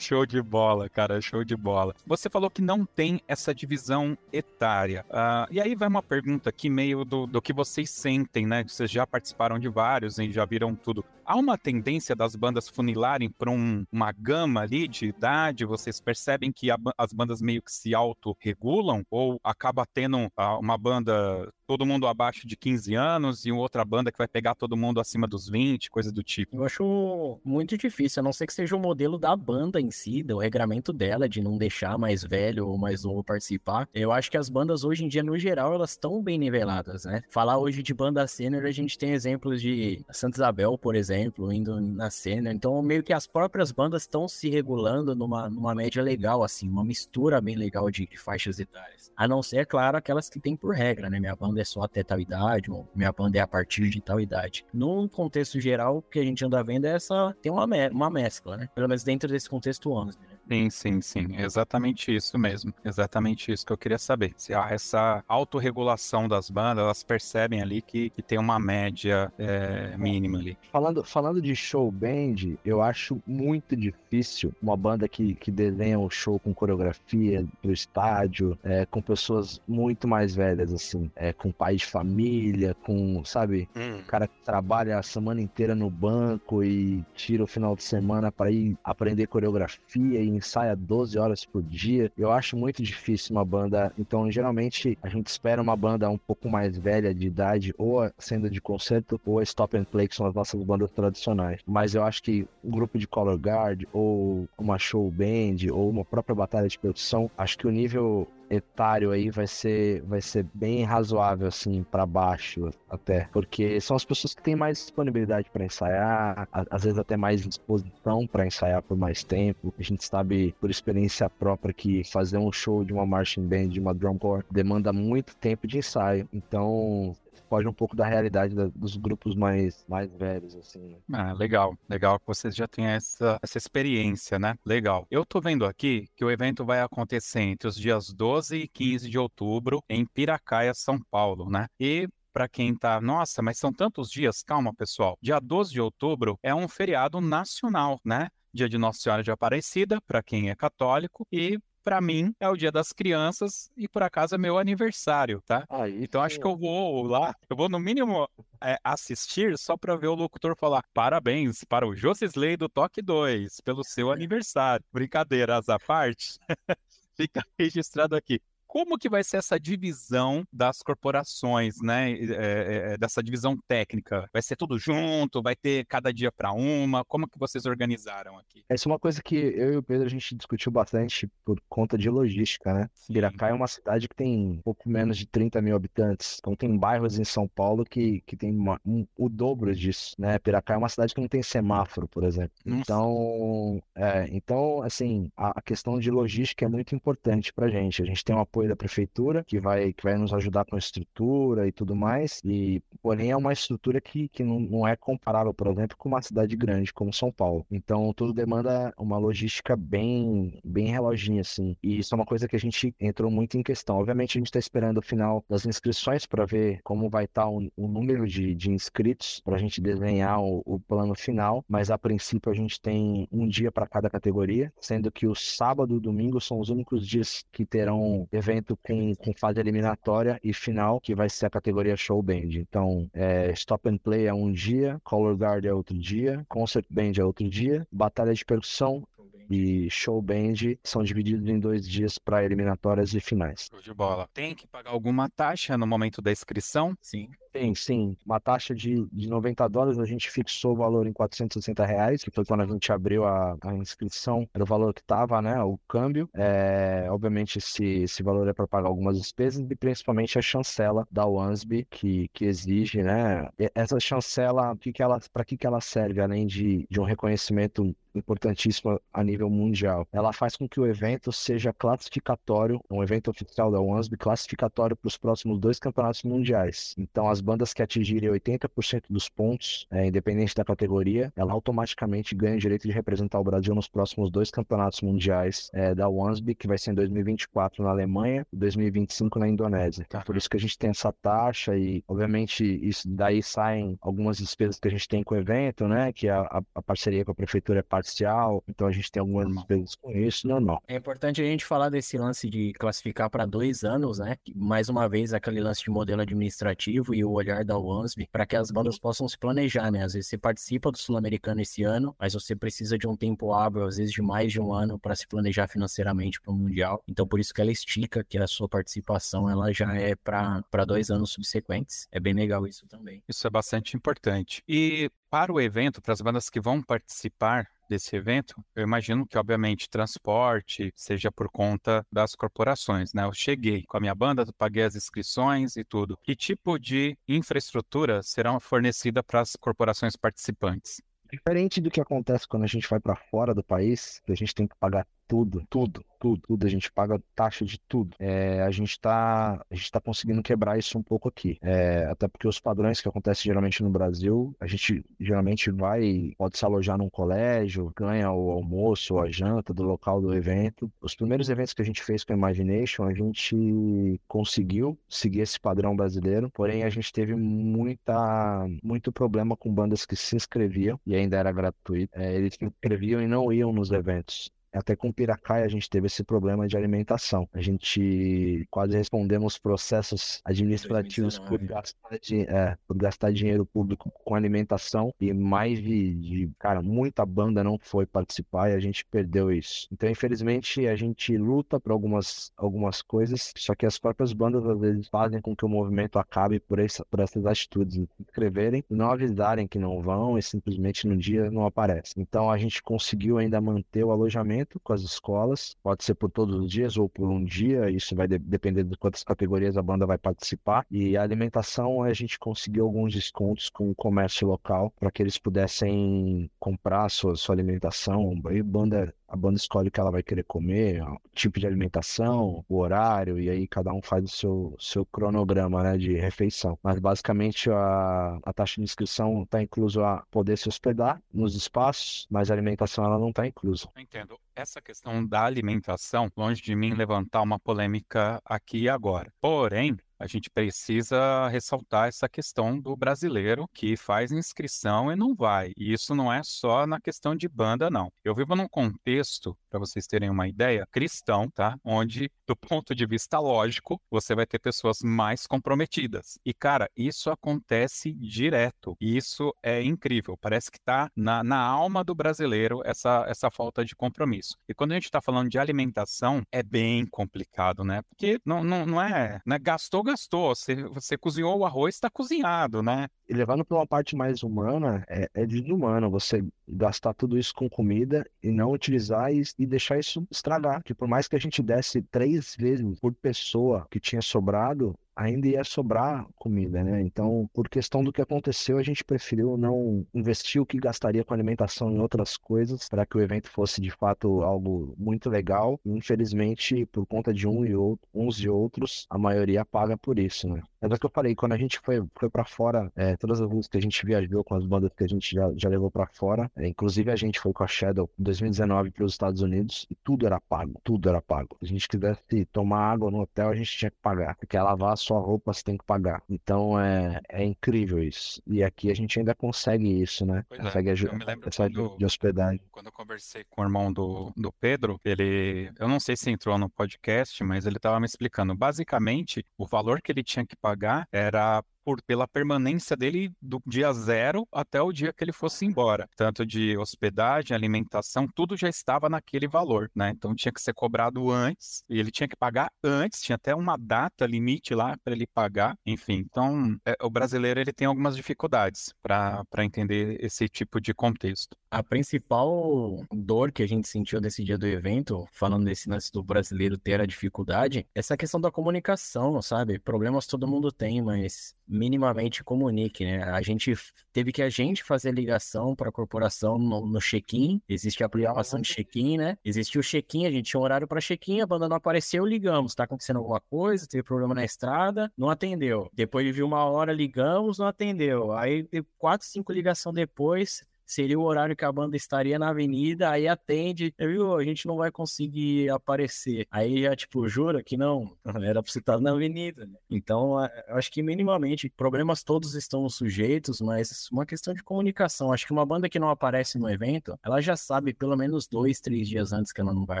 Show 0.00 0.24
de 0.24 0.40
bola, 0.40 0.88
cara, 0.88 1.20
show 1.20 1.44
de 1.44 1.54
bola. 1.54 1.94
Você 2.06 2.30
falou 2.30 2.48
que 2.48 2.62
não 2.62 2.86
tem 2.86 3.20
essa 3.28 3.54
divisão 3.54 4.16
etária. 4.32 5.04
Uh, 5.10 5.46
e 5.50 5.60
aí 5.60 5.74
vai 5.74 5.88
uma 5.88 6.02
pergunta 6.02 6.48
aqui, 6.48 6.70
meio 6.70 7.04
do, 7.04 7.26
do 7.26 7.42
que 7.42 7.52
vocês 7.52 7.90
sentem, 7.90 8.46
né? 8.46 8.64
Vocês 8.66 8.90
já 8.90 9.06
participaram 9.06 9.58
de 9.58 9.68
vários 9.68 10.18
e 10.18 10.32
já 10.32 10.46
viram 10.46 10.74
tudo. 10.74 11.04
Há 11.22 11.36
uma 11.36 11.58
tendência 11.58 12.16
das 12.16 12.34
bandas 12.34 12.66
funilarem 12.66 13.28
para 13.28 13.50
um, 13.50 13.84
uma 13.92 14.10
gama 14.10 14.62
ali 14.62 14.88
de 14.88 15.04
idade? 15.04 15.66
Vocês 15.66 16.00
percebem 16.00 16.50
que 16.50 16.70
a, 16.70 16.78
as 16.96 17.12
bandas 17.12 17.42
meio 17.42 17.62
que 17.62 17.70
se 17.70 17.94
autorregulam? 17.94 19.04
Ou 19.10 19.38
acaba 19.44 19.84
tendo 19.84 20.16
uh, 20.16 20.58
uma 20.58 20.78
banda 20.78 21.52
todo 21.66 21.86
mundo 21.86 22.08
abaixo 22.08 22.48
de 22.48 22.56
15 22.56 22.94
anos 22.96 23.46
e 23.46 23.52
outra 23.52 23.84
banda 23.84 24.10
que 24.10 24.18
vai 24.18 24.26
pegar 24.26 24.56
todo 24.56 24.76
mundo 24.76 24.98
acima 24.98 25.28
dos 25.28 25.48
20, 25.48 25.88
coisa 25.88 26.10
do 26.10 26.20
tipo? 26.20 26.56
Eu 26.56 26.64
acho 26.64 27.38
muito 27.44 27.78
difícil, 27.78 28.18
a 28.18 28.24
não 28.24 28.32
ser 28.32 28.48
que 28.48 28.52
seja 28.52 28.74
o 28.74 28.80
modelo 28.80 29.16
da 29.16 29.36
banda 29.36 29.80
em 29.80 29.89
si, 29.90 30.22
do 30.22 30.38
regramento 30.38 30.92
dela, 30.92 31.28
de 31.28 31.40
não 31.40 31.56
deixar 31.56 31.98
mais 31.98 32.22
velho 32.22 32.68
ou 32.68 32.78
mais 32.78 33.04
novo 33.04 33.24
participar. 33.24 33.88
Eu 33.94 34.12
acho 34.12 34.30
que 34.30 34.36
as 34.36 34.48
bandas 34.48 34.84
hoje 34.84 35.04
em 35.04 35.08
dia, 35.08 35.22
no 35.22 35.38
geral, 35.38 35.74
elas 35.74 35.90
estão 35.90 36.22
bem 36.22 36.38
niveladas, 36.38 37.04
né? 37.04 37.22
Falar 37.28 37.58
hoje 37.58 37.82
de 37.82 37.94
banda 37.94 38.26
sênior, 38.26 38.64
a 38.64 38.70
gente 38.70 38.98
tem 38.98 39.12
exemplos 39.12 39.60
de 39.60 40.04
Santa 40.10 40.36
Isabel, 40.36 40.76
por 40.78 40.94
exemplo, 40.94 41.52
indo 41.52 41.80
na 41.80 42.10
sênior. 42.10 42.52
Então, 42.54 42.80
meio 42.82 43.02
que 43.02 43.12
as 43.12 43.26
próprias 43.26 43.72
bandas 43.72 44.02
estão 44.02 44.28
se 44.28 44.48
regulando 44.48 45.14
numa, 45.14 45.48
numa 45.48 45.74
média 45.74 46.02
legal, 46.02 46.42
assim, 46.42 46.68
uma 46.68 46.84
mistura 46.84 47.40
bem 47.40 47.56
legal 47.56 47.90
de, 47.90 48.06
de 48.06 48.16
faixas 48.16 48.58
etárias. 48.58 49.10
A 49.16 49.26
não 49.28 49.42
ser, 49.42 49.58
é 49.58 49.64
claro, 49.64 49.96
aquelas 49.96 50.28
que 50.28 50.40
tem 50.40 50.56
por 50.56 50.74
regra, 50.74 51.08
né? 51.08 51.20
Minha 51.20 51.36
banda 51.36 51.60
é 51.60 51.64
só 51.64 51.82
até 51.82 52.02
tal 52.02 52.20
idade, 52.20 52.70
ou 52.70 52.88
minha 52.94 53.12
banda 53.12 53.38
é 53.38 53.40
a 53.40 53.46
partir 53.46 53.88
de 53.88 54.00
tal 54.00 54.20
idade. 54.20 54.64
No 54.72 55.08
contexto 55.08 55.60
geral, 55.60 55.98
o 55.98 56.02
que 56.02 56.18
a 56.18 56.24
gente 56.24 56.44
anda 56.44 56.62
vendo 56.62 56.86
é 56.86 56.94
essa. 56.94 57.34
tem 57.40 57.50
uma, 57.50 57.66
me 57.66 57.88
uma 57.88 58.10
mescla, 58.10 58.56
né? 58.56 58.68
Pelo 58.74 58.88
menos 58.88 59.02
dentro 59.02 59.28
desse 59.28 59.48
contexto 59.48 59.79
11, 59.80 60.16
Sim, 60.50 60.68
sim, 60.68 61.00
sim. 61.00 61.28
Exatamente 61.38 62.12
isso 62.12 62.36
mesmo. 62.36 62.74
Exatamente 62.84 63.52
isso 63.52 63.64
que 63.64 63.72
eu 63.72 63.78
queria 63.78 63.98
saber. 63.98 64.34
Se 64.36 64.52
há 64.52 64.68
essa 64.70 65.22
autorregulação 65.28 66.26
das 66.26 66.50
bandas, 66.50 66.82
elas 66.82 67.04
percebem 67.04 67.62
ali 67.62 67.80
que, 67.80 68.10
que 68.10 68.20
tem 68.20 68.36
uma 68.36 68.58
média 68.58 69.32
é, 69.38 69.96
mínima 69.96 70.38
ali. 70.38 70.58
Falando, 70.72 71.04
falando 71.04 71.40
de 71.40 71.54
show 71.54 71.88
band, 71.92 72.56
eu 72.64 72.82
acho 72.82 73.22
muito 73.24 73.76
difícil 73.76 74.52
uma 74.60 74.76
banda 74.76 75.06
que, 75.06 75.34
que 75.34 75.52
desenha 75.52 76.00
o 76.00 76.10
show 76.10 76.40
com 76.40 76.52
coreografia 76.52 77.46
do 77.62 77.72
estádio, 77.72 78.58
é, 78.64 78.84
com 78.86 79.00
pessoas 79.00 79.62
muito 79.68 80.08
mais 80.08 80.34
velhas, 80.34 80.72
assim, 80.72 81.08
é, 81.14 81.32
com 81.32 81.52
pai 81.52 81.76
de 81.76 81.86
família, 81.86 82.74
com, 82.82 83.24
sabe, 83.24 83.68
hum. 83.76 84.02
cara 84.08 84.26
que 84.26 84.42
trabalha 84.44 84.98
a 84.98 85.02
semana 85.04 85.40
inteira 85.40 85.76
no 85.76 85.88
banco 85.88 86.64
e 86.64 87.04
tira 87.14 87.44
o 87.44 87.46
final 87.46 87.76
de 87.76 87.84
semana 87.84 88.32
para 88.32 88.50
ir 88.50 88.76
aprender 88.82 89.28
coreografia 89.28 90.20
e 90.20 90.39
ensaia 90.40 90.74
12 90.74 91.18
horas 91.18 91.44
por 91.44 91.62
dia. 91.62 92.10
Eu 92.18 92.32
acho 92.32 92.56
muito 92.56 92.82
difícil 92.82 93.36
uma 93.36 93.44
banda. 93.44 93.92
Então, 93.98 94.30
geralmente, 94.30 94.98
a 95.02 95.08
gente 95.08 95.28
espera 95.28 95.62
uma 95.62 95.76
banda 95.76 96.10
um 96.10 96.18
pouco 96.18 96.48
mais 96.48 96.76
velha 96.76 97.14
de 97.14 97.26
idade, 97.26 97.74
ou 97.78 98.10
sendo 98.18 98.50
de 98.50 98.60
concerto, 98.60 99.20
ou 99.24 99.38
a 99.38 99.42
Stop 99.42 99.76
and 99.76 99.84
Play, 99.84 100.08
que 100.08 100.16
são 100.16 100.26
as 100.26 100.34
nossas 100.34 100.62
bandas 100.64 100.90
tradicionais. 100.90 101.60
Mas 101.66 101.94
eu 101.94 102.02
acho 102.02 102.22
que 102.22 102.46
um 102.64 102.70
grupo 102.70 102.98
de 102.98 103.06
color 103.06 103.36
guard, 103.36 103.84
ou 103.92 104.48
uma 104.58 104.78
show 104.78 105.10
band, 105.10 105.70
ou 105.72 105.90
uma 105.90 106.04
própria 106.04 106.34
batalha 106.34 106.68
de 106.68 106.78
produção, 106.78 107.30
acho 107.36 107.58
que 107.58 107.66
o 107.66 107.70
nível 107.70 108.26
etário 108.50 109.12
aí 109.12 109.30
vai 109.30 109.46
ser, 109.46 110.02
vai 110.02 110.20
ser 110.20 110.44
bem 110.52 110.84
razoável, 110.84 111.46
assim, 111.46 111.84
para 111.84 112.04
baixo 112.04 112.70
até. 112.88 113.28
Porque 113.32 113.80
são 113.80 113.96
as 113.96 114.04
pessoas 114.04 114.34
que 114.34 114.42
têm 114.42 114.56
mais 114.56 114.78
disponibilidade 114.78 115.48
para 115.50 115.64
ensaiar, 115.64 116.48
às 116.52 116.82
vezes 116.82 116.98
até 116.98 117.16
mais 117.16 117.40
disposição 117.42 118.26
para 118.26 118.46
ensaiar 118.46 118.82
por 118.82 118.96
mais 118.96 119.22
tempo. 119.22 119.72
A 119.78 119.82
gente 119.82 120.04
sabe, 120.04 120.54
por 120.60 120.70
experiência 120.70 121.30
própria, 121.30 121.72
que 121.72 122.02
fazer 122.04 122.38
um 122.38 122.50
show 122.50 122.84
de 122.84 122.92
uma 122.92 123.06
marching 123.06 123.46
band, 123.46 123.68
de 123.68 123.80
uma 123.80 123.94
drum 123.94 124.18
corps, 124.18 124.44
demanda 124.50 124.92
muito 124.92 125.36
tempo 125.36 125.66
de 125.66 125.78
ensaio. 125.78 126.28
Então, 126.32 127.14
foge 127.50 127.66
um 127.66 127.72
pouco 127.72 127.96
da 127.96 128.06
realidade 128.06 128.54
da, 128.54 128.68
dos 128.68 128.96
grupos 128.96 129.34
mais, 129.34 129.84
mais 129.88 130.08
velhos, 130.14 130.54
assim, 130.54 130.88
né? 130.88 130.98
Ah, 131.12 131.32
legal. 131.32 131.76
Legal 131.88 132.20
que 132.20 132.26
vocês 132.26 132.54
já 132.54 132.68
têm 132.68 132.86
essa, 132.86 133.40
essa 133.42 133.58
experiência, 133.58 134.38
né? 134.38 134.54
Legal. 134.64 135.04
Eu 135.10 135.26
tô 135.26 135.40
vendo 135.40 135.66
aqui 135.66 136.08
que 136.14 136.24
o 136.24 136.30
evento 136.30 136.64
vai 136.64 136.80
acontecer 136.80 137.40
entre 137.40 137.66
os 137.66 137.74
dias 137.74 138.12
12 138.12 138.56
e 138.56 138.68
15 138.68 139.10
de 139.10 139.18
outubro 139.18 139.82
em 139.88 140.06
Piracaia, 140.06 140.72
São 140.72 141.00
Paulo, 141.10 141.50
né? 141.50 141.66
E 141.78 142.08
para 142.32 142.48
quem 142.48 142.72
tá, 142.72 143.00
nossa, 143.00 143.42
mas 143.42 143.58
são 143.58 143.72
tantos 143.72 144.08
dias, 144.08 144.40
calma 144.40 144.72
pessoal. 144.72 145.18
Dia 145.20 145.40
12 145.40 145.72
de 145.72 145.80
outubro 145.80 146.38
é 146.44 146.54
um 146.54 146.68
feriado 146.68 147.20
nacional, 147.20 147.98
né? 148.04 148.28
dia 148.52 148.68
de 148.68 148.78
Nossa 148.78 149.00
Senhora 149.00 149.22
de 149.22 149.30
Aparecida, 149.30 150.00
para 150.06 150.22
quem 150.22 150.50
é 150.50 150.56
católico, 150.56 151.26
e 151.30 151.58
para 151.82 152.00
mim 152.00 152.34
é 152.38 152.48
o 152.48 152.56
dia 152.56 152.70
das 152.70 152.92
crianças 152.92 153.70
e 153.76 153.88
por 153.88 154.02
acaso 154.02 154.34
é 154.34 154.38
meu 154.38 154.58
aniversário, 154.58 155.42
tá? 155.46 155.64
Então 156.02 156.22
acho 156.22 156.38
que 156.38 156.46
eu 156.46 156.56
vou 156.56 157.02
lá, 157.04 157.34
eu 157.48 157.56
vou 157.56 157.68
no 157.68 157.78
mínimo 157.78 158.28
é, 158.62 158.78
assistir 158.84 159.56
só 159.58 159.76
para 159.76 159.96
ver 159.96 160.08
o 160.08 160.14
locutor 160.14 160.56
falar 160.56 160.82
parabéns 160.92 161.64
para 161.64 161.86
o 161.86 161.94
Josisley 161.94 162.56
do 162.56 162.68
Toque 162.68 163.02
2 163.02 163.60
pelo 163.60 163.82
seu 163.84 164.10
aniversário. 164.10 164.84
Brincadeiras 164.92 165.68
à 165.68 165.78
parte, 165.78 166.38
fica 167.16 167.44
registrado 167.58 168.14
aqui 168.14 168.40
como 168.70 168.96
que 168.96 169.08
vai 169.08 169.24
ser 169.24 169.38
essa 169.38 169.58
divisão 169.58 170.44
das 170.52 170.78
corporações, 170.78 171.78
né? 171.82 172.12
É, 172.12 172.92
é, 172.92 172.96
dessa 172.96 173.20
divisão 173.20 173.58
técnica? 173.66 174.30
Vai 174.32 174.40
ser 174.40 174.54
tudo 174.54 174.78
junto? 174.78 175.42
Vai 175.42 175.56
ter 175.56 175.84
cada 175.86 176.12
dia 176.12 176.30
para 176.30 176.52
uma? 176.52 177.04
Como 177.04 177.26
que 177.26 177.36
vocês 177.36 177.66
organizaram 177.66 178.38
aqui? 178.38 178.62
Essa 178.68 178.88
é 178.88 178.92
uma 178.92 178.98
coisa 178.98 179.20
que 179.20 179.34
eu 179.34 179.72
e 179.72 179.76
o 179.76 179.82
Pedro 179.82 180.06
a 180.06 180.08
gente 180.08 180.36
discutiu 180.36 180.70
bastante 180.70 181.28
por 181.44 181.60
conta 181.68 181.98
de 181.98 182.08
logística, 182.08 182.72
né? 182.72 182.88
Sim. 182.94 183.14
Piracá 183.14 183.48
é 183.48 183.52
uma 183.52 183.66
cidade 183.66 184.08
que 184.08 184.14
tem 184.14 184.50
um 184.50 184.62
pouco 184.62 184.88
menos 184.88 185.18
de 185.18 185.26
30 185.26 185.60
mil 185.60 185.74
habitantes. 185.74 186.36
Então 186.38 186.54
tem 186.54 186.78
bairros 186.78 187.18
em 187.18 187.24
São 187.24 187.48
Paulo 187.48 187.84
que, 187.84 188.20
que 188.24 188.36
tem 188.36 188.54
uma, 188.54 188.80
um, 188.86 189.04
o 189.16 189.28
dobro 189.28 189.74
disso, 189.74 190.14
né? 190.16 190.38
Piracá 190.38 190.74
é 190.74 190.76
uma 190.76 190.88
cidade 190.88 191.12
que 191.12 191.20
não 191.20 191.28
tem 191.28 191.42
semáforo, 191.42 192.06
por 192.06 192.22
exemplo. 192.22 192.52
Nossa. 192.64 192.82
Então, 192.82 193.82
é, 193.96 194.28
então 194.30 194.80
assim, 194.84 195.28
a, 195.36 195.58
a 195.58 195.60
questão 195.60 195.98
de 195.98 196.08
logística 196.08 196.64
é 196.64 196.68
muito 196.68 196.94
importante 196.94 197.52
pra 197.52 197.68
gente. 197.68 198.00
A 198.00 198.06
gente 198.06 198.24
tem 198.24 198.36
um 198.36 198.38
apoio 198.40 198.59
apoio 198.60 198.68
da 198.68 198.76
prefeitura, 198.76 199.44
que 199.44 199.58
vai, 199.58 199.92
que 199.92 200.04
vai 200.04 200.16
nos 200.16 200.32
ajudar 200.34 200.64
com 200.64 200.76
a 200.76 200.78
estrutura 200.78 201.66
e 201.66 201.72
tudo 201.72 201.96
mais. 201.96 202.40
E, 202.44 202.82
porém, 203.02 203.30
é 203.30 203.36
uma 203.36 203.52
estrutura 203.52 204.00
que, 204.00 204.28
que 204.28 204.44
não, 204.44 204.60
não 204.60 204.86
é 204.86 204.96
comparável, 204.96 205.54
por 205.54 205.66
exemplo, 205.68 205.96
com 205.96 206.08
uma 206.08 206.20
cidade 206.20 206.54
grande 206.56 206.92
como 206.92 207.12
São 207.12 207.32
Paulo. 207.32 207.64
Então, 207.70 208.12
tudo 208.12 208.32
demanda 208.32 208.92
uma 208.98 209.18
logística 209.18 209.76
bem, 209.76 210.60
bem 210.64 210.86
reloginha, 210.86 211.40
assim. 211.40 211.76
E 211.82 211.98
isso 211.98 212.14
é 212.14 212.16
uma 212.16 212.26
coisa 212.26 212.46
que 212.46 212.56
a 212.56 212.58
gente 212.58 212.94
entrou 213.00 213.30
muito 213.30 213.56
em 213.56 213.62
questão. 213.62 213.96
Obviamente, 213.96 214.36
a 214.36 214.40
gente 214.40 214.48
está 214.48 214.58
esperando 214.58 214.98
o 214.98 215.02
final 215.02 215.44
das 215.48 215.64
inscrições 215.64 216.26
para 216.26 216.44
ver 216.44 216.80
como 216.82 217.08
vai 217.08 217.24
estar 217.24 217.42
tá 217.42 217.48
o, 217.48 217.70
o, 217.76 217.88
número 217.88 218.26
de, 218.26 218.54
de 218.54 218.70
inscritos, 218.70 219.40
para 219.44 219.56
a 219.56 219.58
gente 219.58 219.80
desenhar 219.80 220.40
o, 220.40 220.62
o 220.66 220.78
plano 220.78 221.14
final. 221.14 221.64
Mas, 221.68 221.90
a 221.90 221.96
princípio, 221.96 222.52
a 222.52 222.54
gente 222.54 222.80
tem 222.80 223.26
um 223.32 223.48
dia 223.48 223.72
para 223.72 223.86
cada 223.86 224.10
categoria, 224.10 224.72
sendo 224.80 225.10
que 225.10 225.26
o 225.26 225.34
sábado 225.34 225.94
e 225.94 225.96
o 225.96 226.00
domingo 226.00 226.40
são 226.40 226.60
os 226.60 226.68
únicos 226.68 227.06
dias 227.06 227.44
que 227.50 227.64
terão 227.64 228.28
eventos 228.30 228.49
evento 228.50 228.76
com, 228.82 229.14
com 229.14 229.32
fase 229.34 229.60
eliminatória 229.60 230.38
e 230.42 230.52
final, 230.52 231.00
que 231.00 231.14
vai 231.14 231.28
ser 231.28 231.46
a 231.46 231.50
categoria 231.50 231.96
Show 231.96 232.22
Band. 232.22 232.50
Então, 232.52 233.08
é, 233.14 233.50
Stop 233.52 233.88
and 233.88 233.98
Play 233.98 234.26
é 234.26 234.34
um 234.34 234.50
dia, 234.52 235.00
Color 235.04 235.36
Guard 235.36 235.64
é 235.64 235.72
outro 235.72 235.96
dia, 235.96 236.44
Concert 236.48 236.86
Band 236.90 237.12
é 237.18 237.24
outro 237.24 237.48
dia, 237.48 237.86
Batalha 237.90 238.34
de 238.34 238.44
Percussão 238.44 239.06
e 239.50 239.90
Show 239.90 240.22
Band 240.22 240.76
são 240.84 241.02
divididos 241.02 241.48
em 241.48 241.58
dois 241.58 241.88
dias 241.88 242.18
para 242.18 242.44
eliminatórias 242.44 243.14
e 243.14 243.20
finais. 243.20 243.68
Show 243.70 243.80
de 243.80 243.92
bola. 243.92 244.28
Tem 244.32 244.54
que 244.54 244.66
pagar 244.66 244.90
alguma 244.90 245.28
taxa 245.28 245.76
no 245.76 245.86
momento 245.86 246.22
da 246.22 246.30
inscrição? 246.30 246.96
Sim. 247.00 247.28
Tem, 247.52 247.74
sim. 247.74 248.16
Uma 248.24 248.38
taxa 248.38 248.74
de, 248.74 249.04
de 249.12 249.28
90 249.28 249.68
dólares, 249.68 249.98
a 249.98 250.04
gente 250.04 250.30
fixou 250.30 250.72
o 250.72 250.76
valor 250.76 251.06
em 251.06 251.12
460 251.12 251.84
reais, 251.84 252.22
que 252.22 252.30
foi 252.30 252.44
quando 252.44 252.62
a 252.62 252.66
gente 252.66 252.92
abriu 252.92 253.24
a, 253.24 253.56
a 253.60 253.74
inscrição, 253.74 254.48
era 254.54 254.62
o 254.62 254.66
valor 254.66 254.94
que 254.94 255.00
estava, 255.00 255.42
né, 255.42 255.60
o 255.62 255.76
câmbio. 255.88 256.28
É, 256.32 257.08
obviamente, 257.10 257.58
esse, 257.58 257.84
esse 257.84 258.22
valor 258.22 258.46
é 258.46 258.52
para 258.52 258.68
pagar 258.68 258.88
algumas 258.88 259.18
despesas 259.18 259.66
e 259.68 259.74
principalmente 259.76 260.38
a 260.38 260.42
chancela 260.42 261.06
da 261.10 261.26
Wansby, 261.26 261.86
que, 261.90 262.28
que 262.28 262.44
exige, 262.44 263.02
né, 263.02 263.48
essa 263.74 263.98
chancela, 263.98 264.76
que 264.76 264.92
que 264.92 265.02
para 265.32 265.44
que, 265.44 265.56
que 265.56 265.66
ela 265.66 265.80
serve, 265.80 266.20
além 266.20 266.46
de, 266.46 266.86
de 266.88 267.00
um 267.00 267.04
reconhecimento 267.04 267.94
importantíssimo 268.14 269.00
a 269.12 269.22
nível 269.22 269.48
mundial. 269.48 270.06
Ela 270.12 270.32
faz 270.32 270.56
com 270.56 270.68
que 270.68 270.80
o 270.80 270.86
evento 270.86 271.32
seja 271.32 271.72
classificatório, 271.72 272.80
um 272.90 273.02
evento 273.02 273.30
oficial 273.30 273.70
da 273.70 273.80
Wansby, 273.80 274.16
classificatório 274.16 274.96
para 274.96 275.08
os 275.08 275.16
próximos 275.16 275.58
dois 275.58 275.78
campeonatos 275.78 276.22
mundiais. 276.22 276.94
Então, 276.98 277.28
as 277.28 277.39
bandas 277.40 277.72
que 277.72 277.82
atingirem 277.82 278.30
80% 278.30 279.04
dos 279.08 279.28
pontos, 279.28 279.86
é, 279.90 280.06
independente 280.06 280.54
da 280.54 280.64
categoria, 280.64 281.32
ela 281.36 281.52
automaticamente 281.52 282.34
ganha 282.34 282.56
o 282.56 282.60
direito 282.60 282.86
de 282.86 282.92
representar 282.92 283.40
o 283.40 283.44
Brasil 283.44 283.74
nos 283.74 283.88
próximos 283.88 284.30
dois 284.30 284.50
campeonatos 284.50 285.00
mundiais 285.00 285.70
é, 285.72 285.94
da 285.94 286.08
WANSB, 286.08 286.54
que 286.54 286.66
vai 286.66 286.78
ser 286.78 286.92
em 286.92 286.94
2024 286.94 287.82
na 287.82 287.90
Alemanha 287.90 288.46
e 288.52 288.56
2025 288.56 289.38
na 289.38 289.48
Indonésia. 289.48 290.06
Tá. 290.08 290.20
Por 290.20 290.36
isso 290.36 290.48
que 290.48 290.56
a 290.56 290.60
gente 290.60 290.78
tem 290.78 290.90
essa 290.90 291.12
taxa 291.12 291.76
e, 291.76 292.04
obviamente, 292.06 292.64
isso 292.64 293.08
daí 293.08 293.42
saem 293.42 293.98
algumas 294.00 294.38
despesas 294.38 294.78
que 294.78 294.88
a 294.88 294.90
gente 294.90 295.08
tem 295.08 295.22
com 295.22 295.34
o 295.34 295.38
evento, 295.38 295.86
né? 295.86 296.12
Que 296.12 296.28
a, 296.28 296.62
a 296.74 296.82
parceria 296.82 297.24
com 297.24 297.32
a 297.32 297.34
prefeitura 297.34 297.80
é 297.80 297.82
parcial, 297.82 298.62
então 298.68 298.86
a 298.86 298.92
gente 298.92 299.10
tem 299.10 299.20
algumas 299.20 299.46
normal. 299.46 299.64
despesas 299.64 299.94
com 299.96 300.10
isso, 300.12 300.48
normal. 300.48 300.82
É 300.88 300.96
importante 300.96 301.40
a 301.40 301.44
gente 301.44 301.64
falar 301.64 301.88
desse 301.88 302.16
lance 302.18 302.48
de 302.48 302.72
classificar 302.74 303.30
para 303.30 303.46
dois 303.46 303.84
anos, 303.84 304.18
né? 304.18 304.36
Mais 304.54 304.88
uma 304.88 305.08
vez, 305.08 305.32
aquele 305.32 305.60
lance 305.60 305.82
de 305.82 305.90
modelo 305.90 306.22
administrativo 306.22 307.14
e 307.14 307.24
o 307.24 307.29
olhar 307.32 307.64
da 307.64 307.78
WANSB 307.78 308.28
para 308.30 308.46
que 308.46 308.56
as 308.56 308.70
bandas 308.70 308.98
possam 308.98 309.28
se 309.28 309.38
planejar, 309.38 309.90
né? 309.90 310.04
Às 310.04 310.14
vezes 310.14 310.28
você 310.28 310.38
participa 310.38 310.90
do 310.90 310.98
Sul-Americano 310.98 311.60
esse 311.60 311.82
ano, 311.82 312.14
mas 312.18 312.34
você 312.34 312.54
precisa 312.54 312.98
de 312.98 313.06
um 313.06 313.16
tempo 313.16 313.52
hábil, 313.52 313.84
às 313.84 313.96
vezes 313.96 314.12
de 314.12 314.22
mais 314.22 314.52
de 314.52 314.60
um 314.60 314.72
ano, 314.72 314.98
para 314.98 315.14
se 315.14 315.26
planejar 315.26 315.68
financeiramente 315.68 316.40
para 316.40 316.52
o 316.52 316.54
Mundial. 316.54 317.02
Então, 317.08 317.26
por 317.26 317.40
isso 317.40 317.52
que 317.52 317.60
ela 317.60 317.72
estica 317.72 318.24
que 318.24 318.38
a 318.38 318.46
sua 318.46 318.68
participação 318.68 319.48
ela 319.48 319.72
já 319.72 319.94
é 319.94 320.14
para 320.14 320.84
dois 320.86 321.10
anos 321.10 321.32
subsequentes. 321.32 322.08
É 322.10 322.20
bem 322.20 322.34
legal 322.34 322.66
isso 322.66 322.86
também. 322.86 323.22
Isso 323.28 323.46
é 323.46 323.50
bastante 323.50 323.96
importante. 323.96 324.62
E 324.68 325.10
para 325.28 325.52
o 325.52 325.60
evento, 325.60 326.00
para 326.02 326.12
as 326.12 326.20
bandas 326.20 326.50
que 326.50 326.60
vão 326.60 326.82
participar, 326.82 327.68
desse 327.90 328.14
evento, 328.14 328.54
eu 328.74 328.84
imagino 328.84 329.26
que, 329.26 329.36
obviamente, 329.36 329.90
transporte 329.90 330.92
seja 330.94 331.30
por 331.30 331.50
conta 331.50 332.06
das 332.10 332.36
corporações, 332.36 333.12
né? 333.12 333.24
Eu 333.24 333.32
cheguei 333.32 333.84
com 333.86 333.96
a 333.96 334.00
minha 334.00 334.14
banda, 334.14 334.46
paguei 334.56 334.84
as 334.84 334.94
inscrições 334.94 335.76
e 335.76 335.84
tudo. 335.84 336.16
Que 336.22 336.36
tipo 336.36 336.78
de 336.78 337.18
infraestrutura 337.28 338.22
será 338.22 338.58
fornecida 338.60 339.22
para 339.22 339.40
as 339.40 339.56
corporações 339.56 340.16
participantes? 340.16 341.02
Diferente 341.30 341.80
do 341.80 341.90
que 341.90 342.00
acontece 342.00 342.46
quando 342.46 342.64
a 342.64 342.68
gente 342.68 342.88
vai 342.88 343.00
para 343.00 343.16
fora 343.16 343.54
do 343.54 343.62
país, 343.62 344.22
a 344.28 344.34
gente 344.34 344.54
tem 344.54 344.66
que 344.66 344.76
pagar 344.78 345.06
tudo, 345.30 345.64
tudo, 345.70 346.04
tudo, 346.18 346.42
tudo. 346.42 346.66
A 346.66 346.68
gente 346.68 346.90
paga 346.90 347.22
taxa 347.36 347.64
de 347.64 347.78
tudo. 347.78 348.16
É, 348.18 348.62
a 348.62 348.70
gente 348.72 348.90
está 348.90 349.64
a 349.70 349.74
gente 349.76 349.88
tá 349.92 350.00
conseguindo 350.00 350.42
quebrar 350.42 350.76
isso 350.76 350.98
um 350.98 351.02
pouco 351.04 351.28
aqui. 351.28 351.56
É, 351.62 352.04
até 352.10 352.26
porque 352.26 352.48
os 352.48 352.58
padrões 352.58 353.00
que 353.00 353.08
acontecem 353.08 353.44
geralmente 353.44 353.80
no 353.80 353.90
Brasil, 353.90 354.52
a 354.58 354.66
gente 354.66 355.04
geralmente 355.20 355.70
vai, 355.70 356.32
pode 356.36 356.58
se 356.58 356.64
alojar 356.64 356.98
num 356.98 357.08
colégio, 357.08 357.92
ganha 357.96 358.32
o 358.32 358.50
almoço 358.50 359.14
ou 359.14 359.20
a 359.20 359.30
janta 359.30 359.72
do 359.72 359.84
local 359.84 360.20
do 360.20 360.34
evento. 360.34 360.90
Os 361.00 361.14
primeiros 361.14 361.48
eventos 361.48 361.72
que 361.74 361.82
a 361.82 361.84
gente 361.84 362.02
fez 362.02 362.24
com 362.24 362.32
a 362.32 362.36
Imagination, 362.36 363.04
a 363.04 363.14
gente 363.14 364.20
conseguiu 364.26 364.98
seguir 365.08 365.42
esse 365.42 365.60
padrão 365.60 365.94
brasileiro, 365.94 366.50
porém 366.50 366.82
a 366.82 366.90
gente 366.90 367.12
teve 367.12 367.36
muita, 367.36 368.66
muito 368.82 369.12
problema 369.12 369.56
com 369.56 369.72
bandas 369.72 370.04
que 370.04 370.16
se 370.16 370.34
inscreviam 370.34 370.98
e 371.06 371.14
ainda 371.14 371.36
era 371.36 371.52
gratuito. 371.52 372.18
É, 372.18 372.34
eles 372.34 372.54
se 372.54 372.64
inscreviam 372.64 373.22
e 373.22 373.28
não 373.28 373.52
iam 373.52 373.72
nos 373.72 373.92
eventos. 373.92 374.50
Até 374.72 374.94
com 374.94 375.12
Piracaia 375.12 375.64
a 375.64 375.68
gente 375.68 375.90
teve 375.90 376.06
esse 376.06 376.22
problema 376.22 376.68
de 376.68 376.76
alimentação. 376.76 377.48
A 377.52 377.60
gente 377.60 378.66
quase 378.70 378.96
respondemos 378.96 379.58
processos 379.58 380.40
administrativos 380.44 381.38
por 381.38 381.58
gastar, 381.58 382.18
de, 382.20 382.42
é, 382.42 382.76
por 382.86 382.96
gastar 382.96 383.32
dinheiro 383.32 383.66
público 383.66 384.10
com 384.24 384.34
alimentação 384.34 385.12
e 385.20 385.32
mais 385.32 385.82
de, 385.82 386.14
de, 386.14 386.50
cara, 386.58 386.80
muita 386.80 387.26
banda 387.26 387.64
não 387.64 387.78
foi 387.80 388.06
participar 388.06 388.70
e 388.70 388.74
a 388.74 388.80
gente 388.80 389.04
perdeu 389.04 389.50
isso. 389.50 389.88
Então, 389.90 390.08
infelizmente, 390.08 390.86
a 390.86 390.94
gente 390.94 391.36
luta 391.36 391.80
por 391.80 391.92
algumas, 391.92 392.52
algumas 392.56 393.02
coisas, 393.02 393.52
só 393.56 393.74
que 393.74 393.86
as 393.86 393.98
próprias 393.98 394.32
bandas 394.32 394.64
às 394.66 394.78
vezes 394.78 395.08
fazem 395.08 395.40
com 395.40 395.54
que 395.56 395.64
o 395.64 395.68
movimento 395.68 396.18
acabe 396.18 396.60
por, 396.60 396.78
essa, 396.78 397.04
por 397.06 397.20
essas 397.20 397.44
atitudes, 397.44 397.94
se 397.96 398.08
inscreverem, 398.20 398.84
não 398.88 399.10
avisarem 399.10 399.66
que 399.66 399.78
não 399.78 400.00
vão 400.00 400.38
e 400.38 400.42
simplesmente 400.42 401.06
no 401.06 401.16
dia 401.16 401.50
não 401.50 401.66
aparece. 401.66 402.14
Então, 402.16 402.50
a 402.50 402.56
gente 402.56 402.82
conseguiu 402.82 403.38
ainda 403.38 403.60
manter 403.60 404.04
o 404.04 404.12
alojamento 404.12 404.59
com 404.82 404.92
as 404.92 405.02
escolas, 405.02 405.76
pode 405.82 406.04
ser 406.04 406.14
por 406.14 406.30
todos 406.30 406.54
os 406.54 406.70
dias 406.70 406.96
ou 406.96 407.08
por 407.08 407.28
um 407.28 407.44
dia, 407.44 407.90
isso 407.90 408.14
vai 408.14 408.26
de 408.26 408.38
depender 408.38 408.84
de 408.84 408.96
quantas 408.96 409.22
categorias 409.22 409.76
a 409.76 409.82
banda 409.82 410.06
vai 410.06 410.18
participar. 410.18 410.86
E 410.90 411.16
a 411.16 411.22
alimentação, 411.22 412.02
a 412.02 412.12
gente 412.12 412.38
conseguiu 412.38 412.84
alguns 412.84 413.12
descontos 413.14 413.68
com 413.70 413.90
o 413.90 413.94
comércio 413.94 414.46
local 414.46 414.92
para 414.98 415.10
que 415.10 415.22
eles 415.22 415.38
pudessem 415.38 416.50
comprar 416.58 417.08
sua, 417.10 417.36
sua 417.36 417.54
alimentação. 417.54 418.40
E 418.50 418.62
banda 418.62 419.14
a 419.30 419.36
banda 419.36 419.56
escolhe 419.56 419.88
o 419.88 419.90
que 419.92 420.00
ela 420.00 420.10
vai 420.10 420.24
querer 420.24 420.42
comer, 420.42 421.02
o 421.04 421.20
tipo 421.32 421.60
de 421.60 421.66
alimentação, 421.66 422.64
o 422.68 422.78
horário, 422.78 423.38
e 423.38 423.48
aí 423.48 423.66
cada 423.68 423.92
um 423.92 424.02
faz 424.02 424.24
o 424.24 424.28
seu, 424.28 424.76
seu 424.78 425.06
cronograma 425.06 425.84
né, 425.84 425.96
de 425.96 426.14
refeição. 426.14 426.76
Mas 426.82 426.98
basicamente 426.98 427.70
a, 427.70 428.40
a 428.42 428.52
taxa 428.52 428.76
de 428.76 428.82
inscrição 428.82 429.44
está 429.44 429.62
incluso 429.62 430.02
a 430.02 430.26
poder 430.32 430.58
se 430.58 430.68
hospedar 430.68 431.22
nos 431.32 431.54
espaços, 431.54 432.26
mas 432.28 432.50
a 432.50 432.54
alimentação 432.54 433.04
ela 433.04 433.18
não 433.18 433.28
está 433.28 433.46
inclusa. 433.46 433.88
Entendo. 433.96 434.36
Essa 434.54 434.82
questão 434.82 435.24
da 435.24 435.44
alimentação, 435.44 436.30
longe 436.36 436.60
de 436.60 436.74
mim 436.74 436.92
levantar 436.92 437.40
uma 437.40 437.58
polêmica 437.58 438.42
aqui 438.44 438.78
e 438.78 438.88
agora. 438.88 439.32
Porém, 439.40 439.96
a 440.20 440.26
gente 440.26 440.50
precisa 440.50 441.48
ressaltar 441.48 442.08
essa 442.08 442.28
questão 442.28 442.78
do 442.78 442.94
brasileiro 442.94 443.66
que 443.72 443.96
faz 443.96 444.30
inscrição 444.30 445.10
e 445.10 445.16
não 445.16 445.34
vai. 445.34 445.72
E 445.78 445.94
isso 445.94 446.14
não 446.14 446.30
é 446.30 446.42
só 446.44 446.86
na 446.86 447.00
questão 447.00 447.34
de 447.34 447.48
banda, 447.48 447.88
não. 447.88 448.12
Eu 448.22 448.34
vivo 448.34 448.54
num 448.54 448.68
contexto, 448.68 449.56
para 449.70 449.78
vocês 449.78 450.06
terem 450.06 450.28
uma 450.28 450.48
ideia, 450.48 450.86
cristão, 450.90 451.48
tá? 451.48 451.78
Onde, 451.84 452.30
do 452.46 452.56
ponto 452.56 452.94
de 452.94 453.06
vista 453.06 453.38
lógico, 453.38 454.00
você 454.10 454.34
vai 454.34 454.44
ter 454.44 454.58
pessoas 454.58 454.98
mais 455.02 455.46
comprometidas. 455.46 456.38
E, 456.44 456.52
cara, 456.52 456.90
isso 456.96 457.30
acontece 457.30 458.12
direto. 458.12 458.96
E 459.00 459.16
isso 459.16 459.54
é 459.62 459.82
incrível. 459.82 460.36
Parece 460.40 460.70
que 460.70 460.80
tá 460.80 461.08
na, 461.16 461.44
na 461.44 461.58
alma 461.58 462.02
do 462.02 462.14
brasileiro 462.14 462.82
essa, 462.84 463.24
essa 463.28 463.50
falta 463.50 463.84
de 463.84 463.94
compromisso. 463.94 464.56
E 464.68 464.74
quando 464.74 464.92
a 464.92 464.94
gente 464.94 465.04
está 465.04 465.20
falando 465.20 465.48
de 465.48 465.58
alimentação, 465.58 466.42
é 466.50 466.62
bem 466.62 467.06
complicado, 467.06 467.84
né? 467.84 468.02
Porque 468.02 468.38
não, 468.44 468.64
não, 468.64 468.84
não 468.84 469.00
é, 469.00 469.40
né? 469.46 469.58
Gastou, 469.58 470.02
gastou. 470.02 470.54
Você, 470.54 470.74
você 470.84 471.16
cozinhou 471.16 471.58
o 471.58 471.64
arroz, 471.64 471.94
está 471.94 472.10
cozinhado, 472.10 472.82
né? 472.82 473.08
E 473.28 473.32
levando 473.32 473.64
para 473.64 473.76
uma 473.76 473.86
parte 473.86 474.16
mais 474.16 474.42
humana, 474.42 475.04
é, 475.08 475.30
é 475.32 475.46
desumano 475.46 476.10
você 476.10 476.44
gastar 476.66 477.14
tudo 477.14 477.38
isso 477.38 477.54
com 477.54 477.68
comida 477.68 478.28
e 478.42 478.50
não 478.50 478.72
utilizar 478.72 479.32
e, 479.32 479.42
e, 479.60 479.66
deixar 479.66 479.98
isso 479.98 480.26
estragar. 480.30 480.82
Que 480.82 480.94
por 480.94 481.06
mais 481.06 481.28
que 481.28 481.36
a 481.36 481.38
gente 481.38 481.62
desse 481.62 482.02
três 482.02 482.56
vezes 482.58 482.98
por 482.98 483.12
pessoa 483.14 483.86
que 483.90 484.00
tinha 484.00 484.22
sobrado, 484.22 484.96
ainda 485.14 485.48
ia 485.48 485.64
sobrar 485.64 486.26
comida, 486.36 486.82
né? 486.82 487.00
Então, 487.02 487.48
por 487.52 487.68
questão 487.68 488.02
do 488.02 488.12
que 488.12 488.22
aconteceu, 488.22 488.78
a 488.78 488.82
gente 488.82 489.04
preferiu 489.04 489.56
não 489.56 490.06
investir 490.14 490.60
o 490.60 490.66
que 490.66 490.78
gastaria 490.78 491.24
com 491.24 491.34
alimentação 491.34 491.90
em 491.90 492.00
outras 492.00 492.36
coisas 492.36 492.88
para 492.88 493.04
que 493.04 493.16
o 493.16 493.20
evento 493.20 493.50
fosse 493.50 493.80
de 493.80 493.90
fato 493.90 494.42
algo 494.42 494.94
muito 494.98 495.28
legal. 495.28 495.80
Infelizmente, 495.84 496.86
por 496.86 497.06
conta 497.06 497.32
de 497.32 497.46
um 497.46 497.64
e 497.64 497.74
outro, 497.74 498.06
uns 498.14 498.38
e 498.38 498.48
outros, 498.48 499.06
a 499.10 499.18
maioria 499.18 499.64
paga 499.64 499.96
por 499.96 500.18
isso, 500.18 500.48
né? 500.48 500.62
É 500.82 500.86
o 500.86 500.98
que 500.98 501.04
eu 501.04 501.10
falei, 501.10 501.34
quando 501.34 501.52
a 501.52 501.58
gente 501.58 501.78
foi, 501.80 502.02
foi 502.18 502.30
para 502.30 502.44
fora, 502.44 502.90
é, 502.96 503.14
todas 503.16 503.38
as 503.38 503.46
músicas 503.46 503.68
que 503.68 503.78
a 503.78 503.82
gente 503.82 504.06
viajou 504.06 504.42
com 504.42 504.54
as 504.54 504.64
bandas 504.64 504.90
que 504.96 505.04
a 505.04 505.08
gente 505.08 505.34
já, 505.34 505.52
já 505.54 505.68
levou 505.68 505.90
para 505.90 506.06
fora, 506.06 506.50
é, 506.56 506.66
inclusive 506.66 507.10
a 507.10 507.16
gente 507.16 507.38
foi 507.38 507.52
com 507.52 507.62
a 507.62 507.66
Shadow 507.66 508.08
em 508.18 508.22
2019 508.22 508.90
para 508.90 509.04
os 509.04 509.12
Estados 509.12 509.42
Unidos 509.42 509.86
e 509.90 509.94
tudo 509.94 510.24
era 510.24 510.40
pago, 510.40 510.80
tudo 510.82 511.10
era 511.10 511.20
pago. 511.20 511.56
Se 511.60 511.66
a 511.66 511.68
gente 511.68 511.86
quisesse 511.86 512.46
tomar 512.46 512.92
água 512.92 513.10
no 513.10 513.20
hotel, 513.20 513.50
a 513.50 513.54
gente 513.54 513.70
tinha 513.76 513.90
que 513.90 513.98
pagar. 514.00 514.34
Se 514.40 514.46
quer 514.46 514.62
lavar 514.62 514.94
a 514.94 514.96
sua 515.00 515.20
roupa, 515.20 515.52
você 515.52 515.62
tem 515.62 515.76
que 515.76 515.84
pagar. 515.84 516.22
Então 516.28 516.80
é, 516.80 517.20
é 517.28 517.44
incrível 517.44 518.02
isso. 518.02 518.42
E 518.46 518.62
aqui 518.62 518.90
a 518.90 518.94
gente 518.94 519.18
ainda 519.18 519.34
consegue 519.34 520.02
isso, 520.02 520.24
né? 520.24 520.44
Pois 520.48 520.60
consegue 520.60 520.88
é, 520.88 520.92
ajudar 520.92 521.36
quando, 521.36 521.96
de 521.96 522.04
hospedagem. 522.04 522.60
Quando 522.70 522.86
eu 522.86 522.92
conversei 522.92 523.44
com 523.48 523.62
o 523.62 523.64
irmão 523.64 523.92
do, 523.92 524.32
do 524.36 524.52
Pedro, 524.52 525.00
ele, 525.04 525.70
eu 525.78 525.88
não 525.88 526.00
sei 526.00 526.16
se 526.16 526.30
entrou 526.30 526.58
no 526.58 526.68
podcast, 526.68 527.42
mas 527.44 527.66
ele 527.66 527.76
estava 527.76 528.00
me 528.00 528.06
explicando. 528.06 528.54
Basicamente, 528.54 529.44
o 529.56 529.66
valor 529.66 530.00
que 530.00 530.10
ele 530.10 530.22
tinha 530.22 530.44
que 530.46 530.56
pagar 530.56 530.70
pagar 530.70 531.06
era 531.12 531.62
por, 531.84 532.02
pela 532.02 532.26
permanência 532.28 532.96
dele 532.96 533.32
do 533.40 533.60
dia 533.66 533.92
zero 533.92 534.46
até 534.52 534.80
o 534.80 534.92
dia 534.92 535.12
que 535.12 535.24
ele 535.24 535.32
fosse 535.32 535.64
embora. 535.64 536.08
Tanto 536.16 536.44
de 536.46 536.76
hospedagem, 536.76 537.54
alimentação, 537.54 538.26
tudo 538.34 538.56
já 538.56 538.68
estava 538.68 539.08
naquele 539.08 539.48
valor, 539.48 539.90
né? 539.94 540.10
Então 540.10 540.34
tinha 540.34 540.52
que 540.52 540.60
ser 540.60 540.74
cobrado 540.74 541.30
antes 541.30 541.84
e 541.88 541.98
ele 541.98 542.10
tinha 542.10 542.28
que 542.28 542.36
pagar 542.36 542.70
antes, 542.82 543.20
tinha 543.20 543.36
até 543.36 543.54
uma 543.54 543.76
data 543.78 544.26
limite 544.26 544.74
lá 544.74 544.96
para 545.02 545.12
ele 545.14 545.26
pagar. 545.26 545.76
Enfim, 545.84 546.14
então 546.14 546.76
é, 546.86 546.96
o 547.02 547.10
brasileiro 547.10 547.60
ele 547.60 547.72
tem 547.72 547.86
algumas 547.86 548.16
dificuldades 548.16 548.92
para 549.02 549.44
entender 549.64 550.18
esse 550.24 550.48
tipo 550.48 550.80
de 550.80 550.94
contexto. 550.94 551.56
A 551.70 551.84
principal 551.84 553.04
dor 553.12 553.52
que 553.52 553.62
a 553.62 553.68
gente 553.68 553.86
sentiu 553.86 554.20
nesse 554.20 554.42
dia 554.42 554.58
do 554.58 554.66
evento, 554.66 555.24
falando 555.30 555.64
desse 555.64 555.88
lance 555.88 556.10
do 556.12 556.20
brasileiro 556.20 556.76
ter 556.76 557.00
a 557.00 557.06
dificuldade, 557.06 557.86
essa 557.94 558.16
questão 558.16 558.40
da 558.40 558.50
comunicação, 558.50 559.40
sabe? 559.40 559.78
Problemas 559.78 560.26
todo 560.26 560.48
mundo 560.48 560.72
tem, 560.72 561.00
mas 561.00 561.54
minimamente 561.68 562.42
comunique, 562.42 563.04
né? 563.04 563.22
A 563.22 563.40
gente 563.40 563.72
teve 564.12 564.32
que 564.32 564.42
a 564.42 564.48
gente 564.48 564.82
fazer 564.82 565.12
ligação 565.12 565.76
para 565.76 565.90
a 565.90 565.92
corporação 565.92 566.58
no, 566.58 566.84
no 566.84 567.00
check-in. 567.00 567.62
Existe 567.68 568.02
a 568.02 568.06
aplicação 568.06 568.60
de 568.60 568.68
check-in, 568.68 569.18
né? 569.18 569.38
Existe 569.44 569.78
o 569.78 569.82
check-in, 569.82 570.26
a 570.26 570.30
gente 570.32 570.50
tinha 570.50 570.60
um 570.60 570.64
horário 570.64 570.88
para 570.88 571.00
check-in, 571.00 571.40
a 571.40 571.46
banda 571.46 571.68
não 571.68 571.76
apareceu, 571.76 572.26
ligamos. 572.26 572.74
Tá 572.74 572.82
acontecendo 572.82 573.18
alguma 573.18 573.40
coisa? 573.40 573.86
Teve 573.86 574.02
problema 574.02 574.34
na 574.34 574.44
estrada? 574.44 575.12
Não 575.16 575.30
atendeu. 575.30 575.88
Depois 575.92 576.34
de 576.34 576.42
uma 576.42 576.64
hora, 576.64 576.92
ligamos, 576.92 577.58
não 577.58 577.66
atendeu. 577.66 578.32
Aí, 578.32 578.68
quatro, 578.98 579.24
cinco 579.24 579.52
ligações 579.52 579.94
depois, 579.94 580.64
seria 580.90 581.18
o 581.18 581.22
horário 581.22 581.54
que 581.54 581.64
a 581.64 581.70
banda 581.70 581.96
estaria 581.96 582.38
na 582.38 582.48
avenida, 582.48 583.10
aí 583.10 583.28
atende, 583.28 583.94
viu? 583.96 584.36
A 584.36 584.42
gente 584.42 584.66
não 584.66 584.76
vai 584.76 584.90
conseguir 584.90 585.70
aparecer. 585.70 586.48
Aí 586.50 586.82
já, 586.82 586.96
tipo, 586.96 587.28
jura 587.28 587.62
que 587.62 587.76
não, 587.76 588.16
era 588.42 588.60
pra 588.60 588.70
você 588.70 588.80
estar 588.80 589.00
na 589.00 589.12
avenida, 589.12 589.64
né? 589.66 589.78
Então, 589.88 590.36
acho 590.68 590.90
que 590.90 591.00
minimamente, 591.02 591.72
problemas 591.76 592.24
todos 592.24 592.54
estão 592.54 592.88
sujeitos, 592.88 593.60
mas 593.60 594.08
uma 594.10 594.26
questão 594.26 594.52
de 594.52 594.64
comunicação. 594.64 595.32
Acho 595.32 595.46
que 595.46 595.52
uma 595.52 595.64
banda 595.64 595.88
que 595.88 595.98
não 595.98 596.10
aparece 596.10 596.58
no 596.58 596.68
evento, 596.68 597.16
ela 597.22 597.40
já 597.40 597.56
sabe 597.56 597.94
pelo 597.94 598.16
menos 598.16 598.48
dois, 598.48 598.80
três 598.80 599.08
dias 599.08 599.32
antes 599.32 599.52
que 599.52 599.60
ela 599.60 599.72
não 599.72 599.86
vai 599.86 600.00